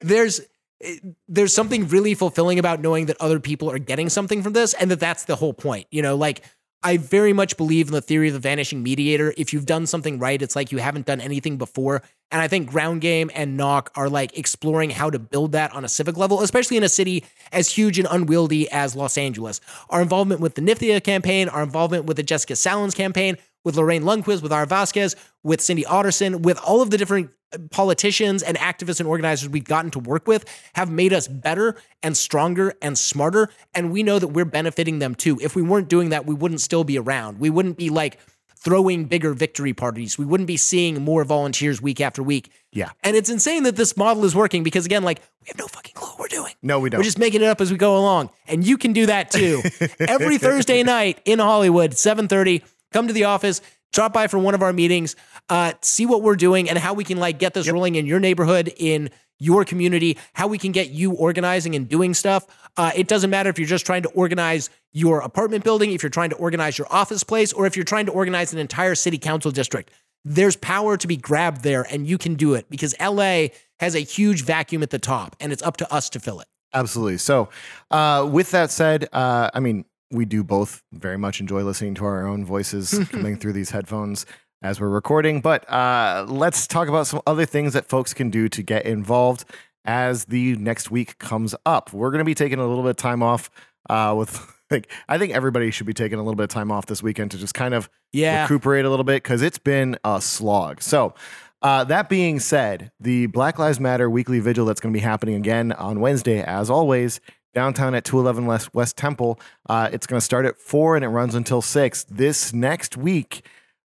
there's 0.00 0.40
eh, 0.82 0.96
there's 1.28 1.54
something 1.54 1.88
really 1.88 2.14
fulfilling 2.14 2.58
about 2.58 2.80
knowing 2.80 3.06
that 3.06 3.16
other 3.20 3.40
people 3.40 3.70
are 3.70 3.78
getting 3.78 4.08
something 4.08 4.42
from 4.42 4.52
this 4.52 4.74
and 4.74 4.90
that 4.90 5.00
that's 5.00 5.24
the 5.24 5.36
whole 5.36 5.52
point 5.54 5.86
you 5.90 6.02
know 6.02 6.16
like 6.16 6.42
i 6.82 6.96
very 6.96 7.32
much 7.32 7.56
believe 7.56 7.88
in 7.88 7.92
the 7.92 8.00
theory 8.00 8.28
of 8.28 8.34
the 8.34 8.40
vanishing 8.40 8.82
mediator. 8.82 9.34
If 9.36 9.52
you've 9.52 9.66
done 9.66 9.86
something 9.86 10.18
right 10.18 10.40
it's 10.40 10.56
like 10.56 10.72
you 10.72 10.78
haven't 10.78 11.06
done 11.06 11.20
anything 11.20 11.58
before. 11.58 12.02
And 12.32 12.40
i 12.40 12.48
think 12.48 12.70
ground 12.70 13.00
game 13.00 13.30
and 13.34 13.56
knock 13.56 13.90
are 13.94 14.08
like 14.08 14.38
exploring 14.38 14.90
how 14.90 15.10
to 15.10 15.18
build 15.18 15.52
that 15.52 15.72
on 15.72 15.84
a 15.84 15.88
civic 15.88 16.16
level 16.16 16.40
especially 16.40 16.76
in 16.76 16.82
a 16.82 16.88
city 16.88 17.24
as 17.52 17.68
huge 17.68 17.98
and 17.98 18.08
unwieldy 18.10 18.70
as 18.70 18.96
los 18.96 19.18
angeles. 19.18 19.60
Our 19.90 20.00
involvement 20.00 20.40
with 20.40 20.54
the 20.54 20.62
nithya 20.62 21.02
campaign 21.04 21.48
our 21.48 21.62
involvement 21.62 22.06
with 22.06 22.16
the 22.16 22.22
jessica 22.22 22.54
salans 22.54 22.94
campaign 22.94 23.36
with 23.64 23.76
Lorraine 23.76 24.02
Lundquist, 24.02 24.42
with 24.42 24.52
Aura 24.52 24.66
Vasquez, 24.66 25.16
with 25.42 25.60
Cyndi 25.60 25.84
Otteson, 25.84 26.42
with 26.42 26.58
all 26.58 26.82
of 26.82 26.90
the 26.90 26.98
different 26.98 27.30
uh, 27.52 27.58
politicians 27.70 28.42
and 28.42 28.56
activists 28.58 29.00
and 29.00 29.08
organizers 29.08 29.48
we've 29.48 29.64
gotten 29.64 29.90
to 29.92 29.98
work 29.98 30.26
with 30.26 30.44
have 30.74 30.90
made 30.90 31.12
us 31.12 31.28
better 31.28 31.76
and 32.02 32.16
stronger 32.16 32.74
and 32.80 32.96
smarter. 32.96 33.50
And 33.74 33.90
we 33.92 34.02
know 34.02 34.18
that 34.18 34.28
we're 34.28 34.44
benefiting 34.44 34.98
them 34.98 35.14
too. 35.14 35.38
If 35.40 35.54
we 35.54 35.62
weren't 35.62 35.88
doing 35.88 36.10
that, 36.10 36.26
we 36.26 36.34
wouldn't 36.34 36.60
still 36.60 36.84
be 36.84 36.98
around. 36.98 37.38
We 37.38 37.50
wouldn't 37.50 37.76
be 37.76 37.90
like 37.90 38.18
throwing 38.62 39.06
bigger 39.06 39.32
victory 39.32 39.72
parties. 39.72 40.18
We 40.18 40.26
wouldn't 40.26 40.46
be 40.46 40.58
seeing 40.58 41.02
more 41.02 41.24
volunteers 41.24 41.80
week 41.80 42.00
after 42.00 42.22
week. 42.22 42.52
Yeah. 42.72 42.90
And 43.02 43.16
it's 43.16 43.30
insane 43.30 43.62
that 43.62 43.76
this 43.76 43.96
model 43.96 44.24
is 44.24 44.34
working 44.34 44.62
because 44.62 44.84
again, 44.84 45.02
like 45.02 45.20
we 45.40 45.48
have 45.48 45.58
no 45.58 45.66
fucking 45.66 45.94
clue 45.94 46.08
what 46.10 46.20
we're 46.20 46.28
doing. 46.28 46.52
No, 46.62 46.78
we 46.78 46.90
don't. 46.90 46.98
We're 46.98 47.04
just 47.04 47.18
making 47.18 47.40
it 47.40 47.46
up 47.46 47.60
as 47.60 47.72
we 47.72 47.78
go 47.78 47.96
along. 47.96 48.30
And 48.46 48.64
you 48.64 48.76
can 48.76 48.92
do 48.92 49.06
that 49.06 49.30
too. 49.30 49.62
Every 50.00 50.36
Thursday 50.36 50.82
night 50.82 51.20
in 51.24 51.38
Hollywood, 51.38 51.92
7:30, 51.92 52.62
come 52.92 53.06
to 53.06 53.12
the 53.12 53.24
office, 53.24 53.60
drop 53.92 54.12
by 54.12 54.26
for 54.26 54.38
one 54.38 54.54
of 54.54 54.62
our 54.62 54.72
meetings, 54.72 55.16
uh, 55.48 55.72
see 55.80 56.06
what 56.06 56.22
we're 56.22 56.36
doing 56.36 56.68
and 56.68 56.78
how 56.78 56.94
we 56.94 57.04
can 57.04 57.18
like 57.18 57.38
get 57.38 57.54
this 57.54 57.70
rolling 57.70 57.94
in 57.94 58.06
your 58.06 58.20
neighborhood, 58.20 58.72
in 58.76 59.10
your 59.38 59.64
community, 59.64 60.18
how 60.34 60.46
we 60.46 60.58
can 60.58 60.70
get 60.70 60.90
you 60.90 61.12
organizing 61.12 61.74
and 61.74 61.88
doing 61.88 62.14
stuff. 62.14 62.46
Uh, 62.76 62.92
it 62.94 63.08
doesn't 63.08 63.30
matter 63.30 63.50
if 63.50 63.58
you're 63.58 63.66
just 63.66 63.86
trying 63.86 64.02
to 64.02 64.10
organize 64.10 64.70
your 64.92 65.20
apartment 65.20 65.64
building, 65.64 65.92
if 65.92 66.02
you're 66.02 66.10
trying 66.10 66.30
to 66.30 66.36
organize 66.36 66.78
your 66.78 66.86
office 66.90 67.24
place, 67.24 67.52
or 67.52 67.66
if 67.66 67.74
you're 67.74 67.84
trying 67.84 68.06
to 68.06 68.12
organize 68.12 68.52
an 68.52 68.58
entire 68.58 68.94
city 68.94 69.18
council 69.18 69.50
district. 69.50 69.90
There's 70.24 70.56
power 70.56 70.98
to 70.98 71.06
be 71.06 71.16
grabbed 71.16 71.62
there, 71.62 71.82
and 71.90 72.06
you 72.06 72.18
can 72.18 72.34
do 72.34 72.52
it 72.54 72.68
because 72.68 72.94
LA 73.00 73.48
has 73.78 73.94
a 73.94 74.00
huge 74.00 74.44
vacuum 74.44 74.82
at 74.82 74.90
the 74.90 74.98
top, 74.98 75.34
and 75.40 75.50
it's 75.52 75.62
up 75.62 75.78
to 75.78 75.92
us 75.92 76.10
to 76.10 76.20
fill 76.20 76.40
it. 76.40 76.46
Absolutely. 76.74 77.16
So, 77.16 77.48
uh, 77.90 78.28
with 78.30 78.50
that 78.50 78.70
said, 78.70 79.08
uh, 79.12 79.50
I 79.54 79.60
mean, 79.60 79.86
we 80.10 80.24
do 80.24 80.42
both 80.42 80.82
very 80.92 81.16
much 81.16 81.40
enjoy 81.40 81.62
listening 81.62 81.94
to 81.96 82.04
our 82.04 82.26
own 82.26 82.44
voices 82.44 82.98
coming 83.10 83.36
through 83.38 83.52
these 83.52 83.70
headphones 83.70 84.26
as 84.62 84.80
we're 84.80 84.88
recording. 84.88 85.40
But 85.40 85.68
uh, 85.70 86.26
let's 86.28 86.66
talk 86.66 86.88
about 86.88 87.06
some 87.06 87.20
other 87.26 87.46
things 87.46 87.72
that 87.74 87.88
folks 87.88 88.12
can 88.12 88.30
do 88.30 88.48
to 88.48 88.62
get 88.62 88.84
involved 88.86 89.44
as 89.84 90.26
the 90.26 90.56
next 90.56 90.90
week 90.90 91.18
comes 91.18 91.54
up. 91.64 91.92
We're 91.92 92.10
going 92.10 92.18
to 92.18 92.24
be 92.24 92.34
taking 92.34 92.58
a 92.58 92.66
little 92.66 92.82
bit 92.82 92.90
of 92.90 92.96
time 92.96 93.22
off 93.22 93.50
uh, 93.88 94.14
with. 94.16 94.38
Like, 94.72 94.88
I 95.08 95.18
think 95.18 95.32
everybody 95.32 95.72
should 95.72 95.88
be 95.88 95.92
taking 95.94 96.20
a 96.20 96.22
little 96.22 96.36
bit 96.36 96.44
of 96.44 96.48
time 96.50 96.70
off 96.70 96.86
this 96.86 97.02
weekend 97.02 97.32
to 97.32 97.38
just 97.38 97.54
kind 97.54 97.74
of 97.74 97.90
Yeah. 98.12 98.42
recuperate 98.42 98.84
a 98.84 98.88
little 98.88 99.02
bit 99.02 99.20
because 99.20 99.42
it's 99.42 99.58
been 99.58 99.98
a 100.04 100.20
slog. 100.20 100.80
So, 100.80 101.12
uh, 101.60 101.82
that 101.82 102.08
being 102.08 102.38
said, 102.38 102.92
the 103.00 103.26
Black 103.26 103.58
Lives 103.58 103.80
Matter 103.80 104.08
weekly 104.08 104.38
vigil 104.38 104.64
that's 104.66 104.78
going 104.80 104.92
to 104.94 104.96
be 104.96 105.02
happening 105.02 105.34
again 105.34 105.72
on 105.72 105.98
Wednesday, 105.98 106.40
as 106.40 106.70
always, 106.70 107.20
downtown 107.54 107.94
at 107.94 108.04
211 108.04 108.70
West, 108.72 108.96
Temple. 108.96 109.40
Uh, 109.68 109.88
it's 109.92 110.06
going 110.06 110.18
to 110.18 110.24
start 110.24 110.46
at 110.46 110.58
4 110.58 110.96
and 110.96 111.04
it 111.04 111.08
runs 111.08 111.34
until 111.34 111.62
6. 111.62 112.04
This 112.04 112.52
next 112.52 112.96
week, 112.96 113.44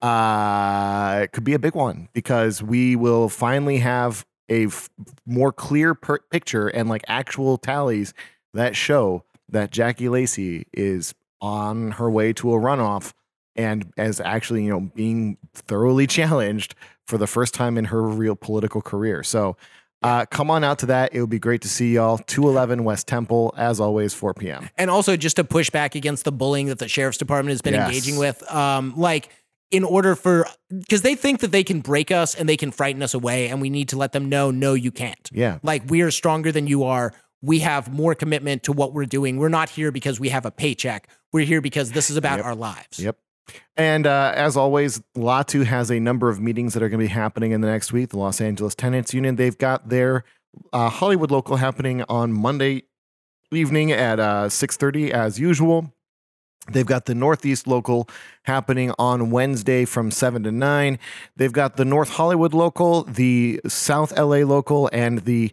uh, 0.03 1.21
it 1.23 1.33
could 1.33 1.45
be 1.45 1.55
a 1.55 1.59
big 1.59 1.75
one 1.75 2.09
because 2.13 2.63
we 2.63 2.97
will 2.97 3.29
finally 3.29 3.79
have 3.79 4.27
a 4.49 4.67
f- 4.67 4.91
more 5.27 5.53
clear 5.53 5.95
per- 5.95 6.19
picture 6.31 6.69
and 6.69 6.89
like 6.89 7.03
actual 7.09 7.57
tallies 7.57 8.13
that 8.53 8.77
show 8.77 9.25
that 9.49 9.71
Jackie 9.71 10.09
Lacey 10.09 10.67
is 10.73 11.15
on 11.41 11.93
her 11.93 12.11
way 12.11 12.33
to 12.35 12.53
a 12.53 12.59
runoff 12.59 13.13
and 13.57 13.93
as 13.97 14.21
actually, 14.21 14.65
you 14.65 14.71
know, 14.71 14.81
being 14.81 15.37
thoroughly 15.55 16.07
challenged 16.09 16.75
for 17.07 17.19
the 17.19 17.27
first 17.27 17.55
time 17.55 17.77
in 17.79 17.87
her 17.87 18.03
real 18.03 18.35
political 18.35 18.83
career. 18.83 19.23
So 19.23 19.57
uh, 20.05 20.27
come 20.27 20.51
on 20.51 20.63
out 20.63 20.79
to 20.81 20.87
that. 20.87 21.15
It 21.15 21.21
would 21.21 21.31
be 21.31 21.39
great 21.39 21.63
to 21.63 21.69
see 21.69 21.95
y'all. 21.95 22.19
211 22.19 22.85
West 22.85 23.09
Temple, 23.09 23.53
as 23.57 23.81
always, 23.81 24.15
4 24.15 24.35
p.m. 24.35 24.69
and 24.79 24.91
also 24.91 25.17
just 25.17 25.37
to 25.37 25.45
push 25.45 25.71
back 25.71 25.95
against 25.97 26.25
the 26.25 26.33
bullying 26.33 26.67
that 26.67 26.79
the 26.79 26.89
sheriff's 26.89 27.19
department 27.19 27.51
has 27.53 27.63
been 27.63 27.75
Yes. 27.75 27.89
engaging 27.89 28.17
with 28.19 28.43
um 28.53 28.95
like 28.97 29.31
in 29.71 29.83
order 29.83 30.15
for 30.15 30.47
because 30.71 31.03
they 31.03 31.15
think 31.17 31.41
that 31.41 31.51
they 31.51 31.65
can 31.65 31.81
break 31.81 32.11
us 32.11 32.35
and 32.35 32.49
they 32.49 32.57
can 32.57 32.71
frighten 32.71 33.03
us 33.03 33.15
away 33.15 33.49
and 33.49 33.61
we 33.61 33.71
need 33.71 33.89
to 33.89 33.97
let 33.97 34.13
them 34.13 34.29
know 34.29 34.51
no 34.51 34.75
you 34.75 34.93
can't 34.93 35.29
Yeah. 35.33 35.59
like 35.63 35.83
we 35.89 36.03
are 36.03 36.11
stronger 36.11 36.53
than 36.53 36.67
you 36.67 36.85
are 36.85 37.13
we 37.43 37.59
have 37.61 37.93
more 37.93 38.15
commitment 38.15 38.63
to 38.65 38.73
what 38.73 38.93
we're 38.93 39.07
doing 39.07 39.39
we're 39.39 39.49
not 39.49 39.69
here 39.71 39.91
because 39.91 40.21
we 40.21 40.29
have 40.29 40.45
a 40.47 40.51
paycheck 40.51 41.09
we're 41.33 41.45
here 41.47 41.61
because 41.61 41.93
this 41.93 42.11
is 42.11 42.17
about 42.17 42.37
Yep. 42.39 42.47
our 42.47 42.55
lives 42.55 42.99
Yep. 43.01 43.17
And 43.77 44.07
uh, 44.07 44.33
as 44.35 44.57
always, 44.57 45.03
Latu 45.17 45.65
has 45.65 45.91
a 45.91 45.99
number 45.99 46.29
of 46.29 46.41
meetings 46.41 46.75
that 46.75 46.83
are 46.83 46.89
going 46.89 47.01
to 47.01 47.07
be 47.07 47.13
happening 47.13 47.53
in 47.53 47.61
the 47.61 47.67
next 47.69 47.93
week. 47.93 48.11
The 48.11 48.19
Los 48.19 48.41
Angeles 48.41 48.75
Tenants 48.75 49.13
Union, 49.13 49.37
they've 49.37 49.59
got 49.59 49.89
their 49.89 50.25
uh, 50.73 50.89
Hollywood 50.89 51.31
local 51.31 51.57
happening 51.57 52.05
on 52.09 52.33
Monday 52.33 52.85
evening 53.51 53.93
at 53.93 54.21
uh, 54.21 54.47
6.30 54.49 55.11
as 55.11 55.39
usual. 55.39 55.93
They've 56.71 56.87
got 56.87 57.05
the 57.05 57.15
Northeast 57.15 57.67
local 57.67 58.09
happening 58.45 58.93
on 58.99 59.31
Wednesday 59.31 59.85
from 59.85 60.11
7 60.11 60.45
to 60.45 60.53
9. 60.53 60.99
They've 61.37 61.53
got 61.53 61.77
the 61.77 61.85
North 61.85 62.11
Hollywood 62.11 62.55
local, 62.55 63.03
the 63.05 63.61
South 63.67 64.17
LA 64.17 64.39
local, 64.39 64.89
and 64.93 65.21
the 65.21 65.53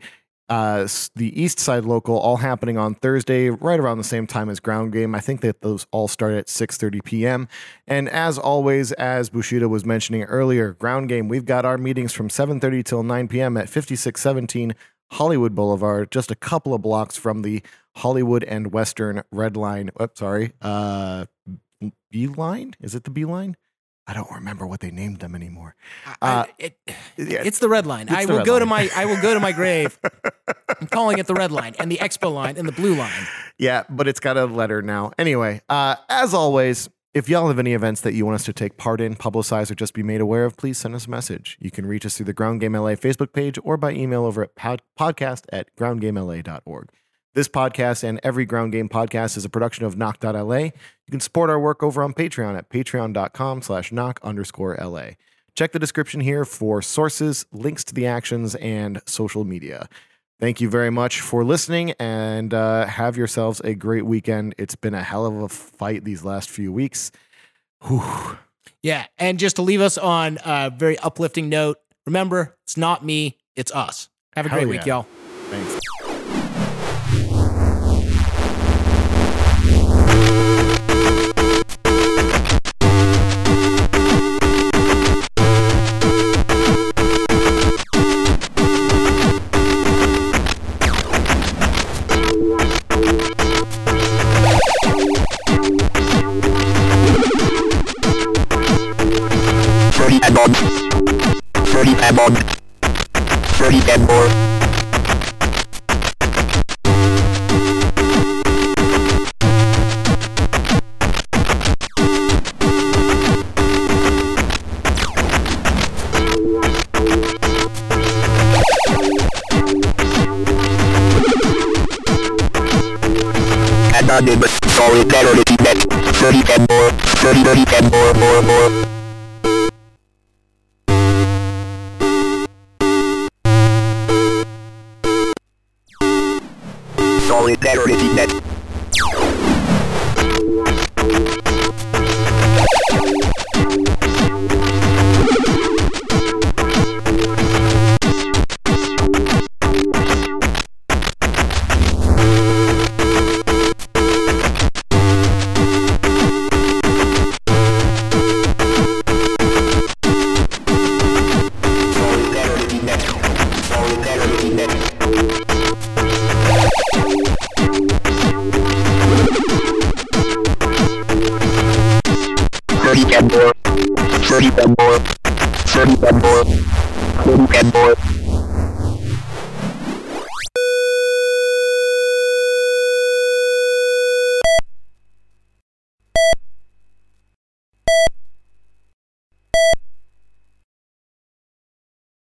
uh, 0.52 0.86
the 1.16 1.42
East 1.42 1.62
Side 1.62 1.86
local 1.86 2.20
all 2.20 2.36
happening 2.36 2.78
on 2.78 2.96
Thursday, 2.96 3.50
right 3.50 3.80
around 3.80 4.00
the 4.00 4.04
same 4.04 4.28
time 4.28 4.50
as 4.50 4.60
Ground 4.60 4.92
Game. 4.92 5.16
I 5.16 5.22
think 5.22 5.40
that 5.42 5.62
those 5.62 5.88
all 5.92 6.10
start 6.10 6.34
at 6.34 6.48
6:30 6.48 7.02
p.m. 7.06 7.48
And 7.88 8.10
as 8.10 8.38
always, 8.38 8.92
as 8.92 9.30
Bushido 9.30 9.70
was 9.70 9.86
mentioning 9.86 10.24
earlier, 10.24 10.74
Ground 10.74 11.08
Game, 11.08 11.30
we've 11.30 11.46
got 11.46 11.64
our 11.64 11.78
meetings 11.78 12.12
from 12.12 12.28
7:30 12.28 12.84
till 12.84 13.02
9 13.02 13.30
p.m. 13.30 13.56
at 13.56 13.70
5617 13.70 14.76
Hollywood 15.14 15.56
Boulevard, 15.56 16.12
just 16.12 16.32
a 16.32 16.36
couple 16.36 16.74
of 16.74 16.82
blocks 16.82 17.16
from 17.16 17.44
the 17.44 17.64
Hollywood 17.96 18.44
and 18.44 18.74
Western 18.74 19.24
Red 19.32 19.56
Line. 19.56 19.90
Oh, 19.98 20.10
sorry, 20.16 20.52
uh, 20.62 21.28
B 22.12 22.28
line? 22.28 22.76
Is 22.82 22.94
it 22.94 23.06
the 23.06 23.10
B 23.10 23.24
line? 23.24 23.56
I 24.08 24.14
don't 24.14 24.32
remember 24.32 24.66
what 24.68 24.80
they 24.80 24.92
named 24.92 25.20
them 25.20 25.36
anymore. 25.36 25.76
I- 26.06 26.16
Uh, 26.22 26.46
it, 26.58 26.78
Yeah, 27.18 27.44
it's 27.46 27.60
the 27.60 27.70
red 27.70 27.86
line 27.86 28.08
i 28.10 28.26
will 28.26 28.44
go 28.44 28.58
to 28.60 28.66
my 28.66 28.90
i 28.96 29.06
will 29.06 29.22
go 29.22 29.34
to 29.34 29.40
my 29.40 29.52
grave 29.52 29.98
i'm 30.82 30.88
calling 30.88 31.20
it 31.20 31.28
the 31.28 31.34
red 31.36 31.52
line 31.52 31.76
and 31.80 31.92
the 31.92 31.98
expo 31.98 32.34
line 32.34 32.58
and 32.58 32.68
the 32.68 32.72
blue 32.72 32.96
line 32.96 33.28
Yeah, 33.60 33.84
but 33.90 34.08
it's 34.08 34.20
got 34.20 34.38
a 34.38 34.46
letter 34.46 34.82
now. 34.82 35.12
Anyway, 35.20 35.62
uh, 35.70 35.96
as 36.10 36.34
always, 36.34 36.90
if 37.14 37.30
y'all 37.30 37.48
have 37.48 37.60
any 37.60 37.74
events 37.74 38.02
that 38.02 38.14
you 38.16 38.26
want 38.26 38.36
us 38.36 38.46
to 38.46 38.54
take 38.54 38.76
part 38.78 39.00
in, 39.02 39.14
publicize, 39.16 39.70
or 39.70 39.76
just 39.76 39.94
be 39.94 40.02
made 40.02 40.20
aware 40.22 40.46
of, 40.46 40.58
please 40.58 40.80
send 40.80 40.96
us 40.96 41.06
a 41.06 41.10
message. 41.12 41.58
You 41.60 41.70
can 41.70 41.86
reach 41.86 42.04
us 42.06 42.18
through 42.18 42.26
the 42.26 42.34
Ground 42.34 42.60
Game 42.62 42.74
LA 42.74 42.96
Facebook 42.96 43.34
page 43.34 43.60
or 43.64 43.78
by 43.78 43.92
email 43.92 44.26
over 44.26 44.42
at 44.44 44.56
pod- 44.56 44.82
podcast 45.00 45.44
at 45.54 45.76
groundgamela.org. 45.76 46.90
This 47.34 47.48
podcast 47.48 48.04
and 48.04 48.20
every 48.24 48.44
Ground 48.46 48.74
Game 48.74 48.90
podcast 48.90 49.38
is 49.38 49.46
a 49.46 49.50
production 49.50 49.86
of 49.86 49.96
knock.la. 49.96 50.58
You 50.58 50.72
can 51.10 51.22
support 51.22 51.50
our 51.50 51.60
work 51.60 51.82
over 51.82 52.04
on 52.04 52.14
Patreon 52.14 52.58
at 52.58 52.70
patreon.com 52.70 53.62
slash 53.62 53.90
knock 53.90 54.20
underscore 54.22 54.78
LA. 54.82 55.12
Check 55.56 55.72
the 55.72 55.80
description 55.80 56.20
here 56.20 56.44
for 56.44 56.82
sources, 56.82 57.46
links 57.54 57.86
to 57.86 57.94
the 57.94 58.06
actions, 58.06 58.56
and 58.56 59.02
social 59.06 59.46
media. 59.46 59.88
Thank 60.42 60.60
you 60.60 60.70
very 60.70 60.90
much 60.90 61.22
for 61.22 61.46
listening 61.46 61.92
and 62.00 62.54
uh, 62.54 62.86
have 62.88 63.16
yourselves 63.16 63.62
a 63.64 63.76
great 63.76 64.06
weekend. 64.06 64.54
It's 64.58 64.76
been 64.76 64.94
a 64.94 65.04
hell 65.04 65.26
of 65.26 65.36
a 65.42 65.48
fight 65.48 66.04
these 66.04 66.26
last 66.26 66.50
few 66.50 66.74
weeks. 66.74 67.14
Whew. 67.88 68.38
Yeah, 68.84 69.06
and 69.18 69.40
just 69.40 69.56
to 69.56 69.62
leave 69.62 69.80
us 69.82 69.98
on 69.98 70.38
a 70.44 70.70
very 70.70 70.98
uplifting 71.00 71.48
note, 71.48 71.78
remember, 72.06 72.58
it's 72.66 72.76
not 72.76 73.06
me, 73.06 73.38
it's 73.56 73.72
us. 73.72 74.10
Have 74.36 74.48
a 74.48 74.50
Hell 74.50 74.60
great 74.60 74.70
week, 74.70 74.86
y'all. 74.86 75.06
Thanks. 75.50 75.80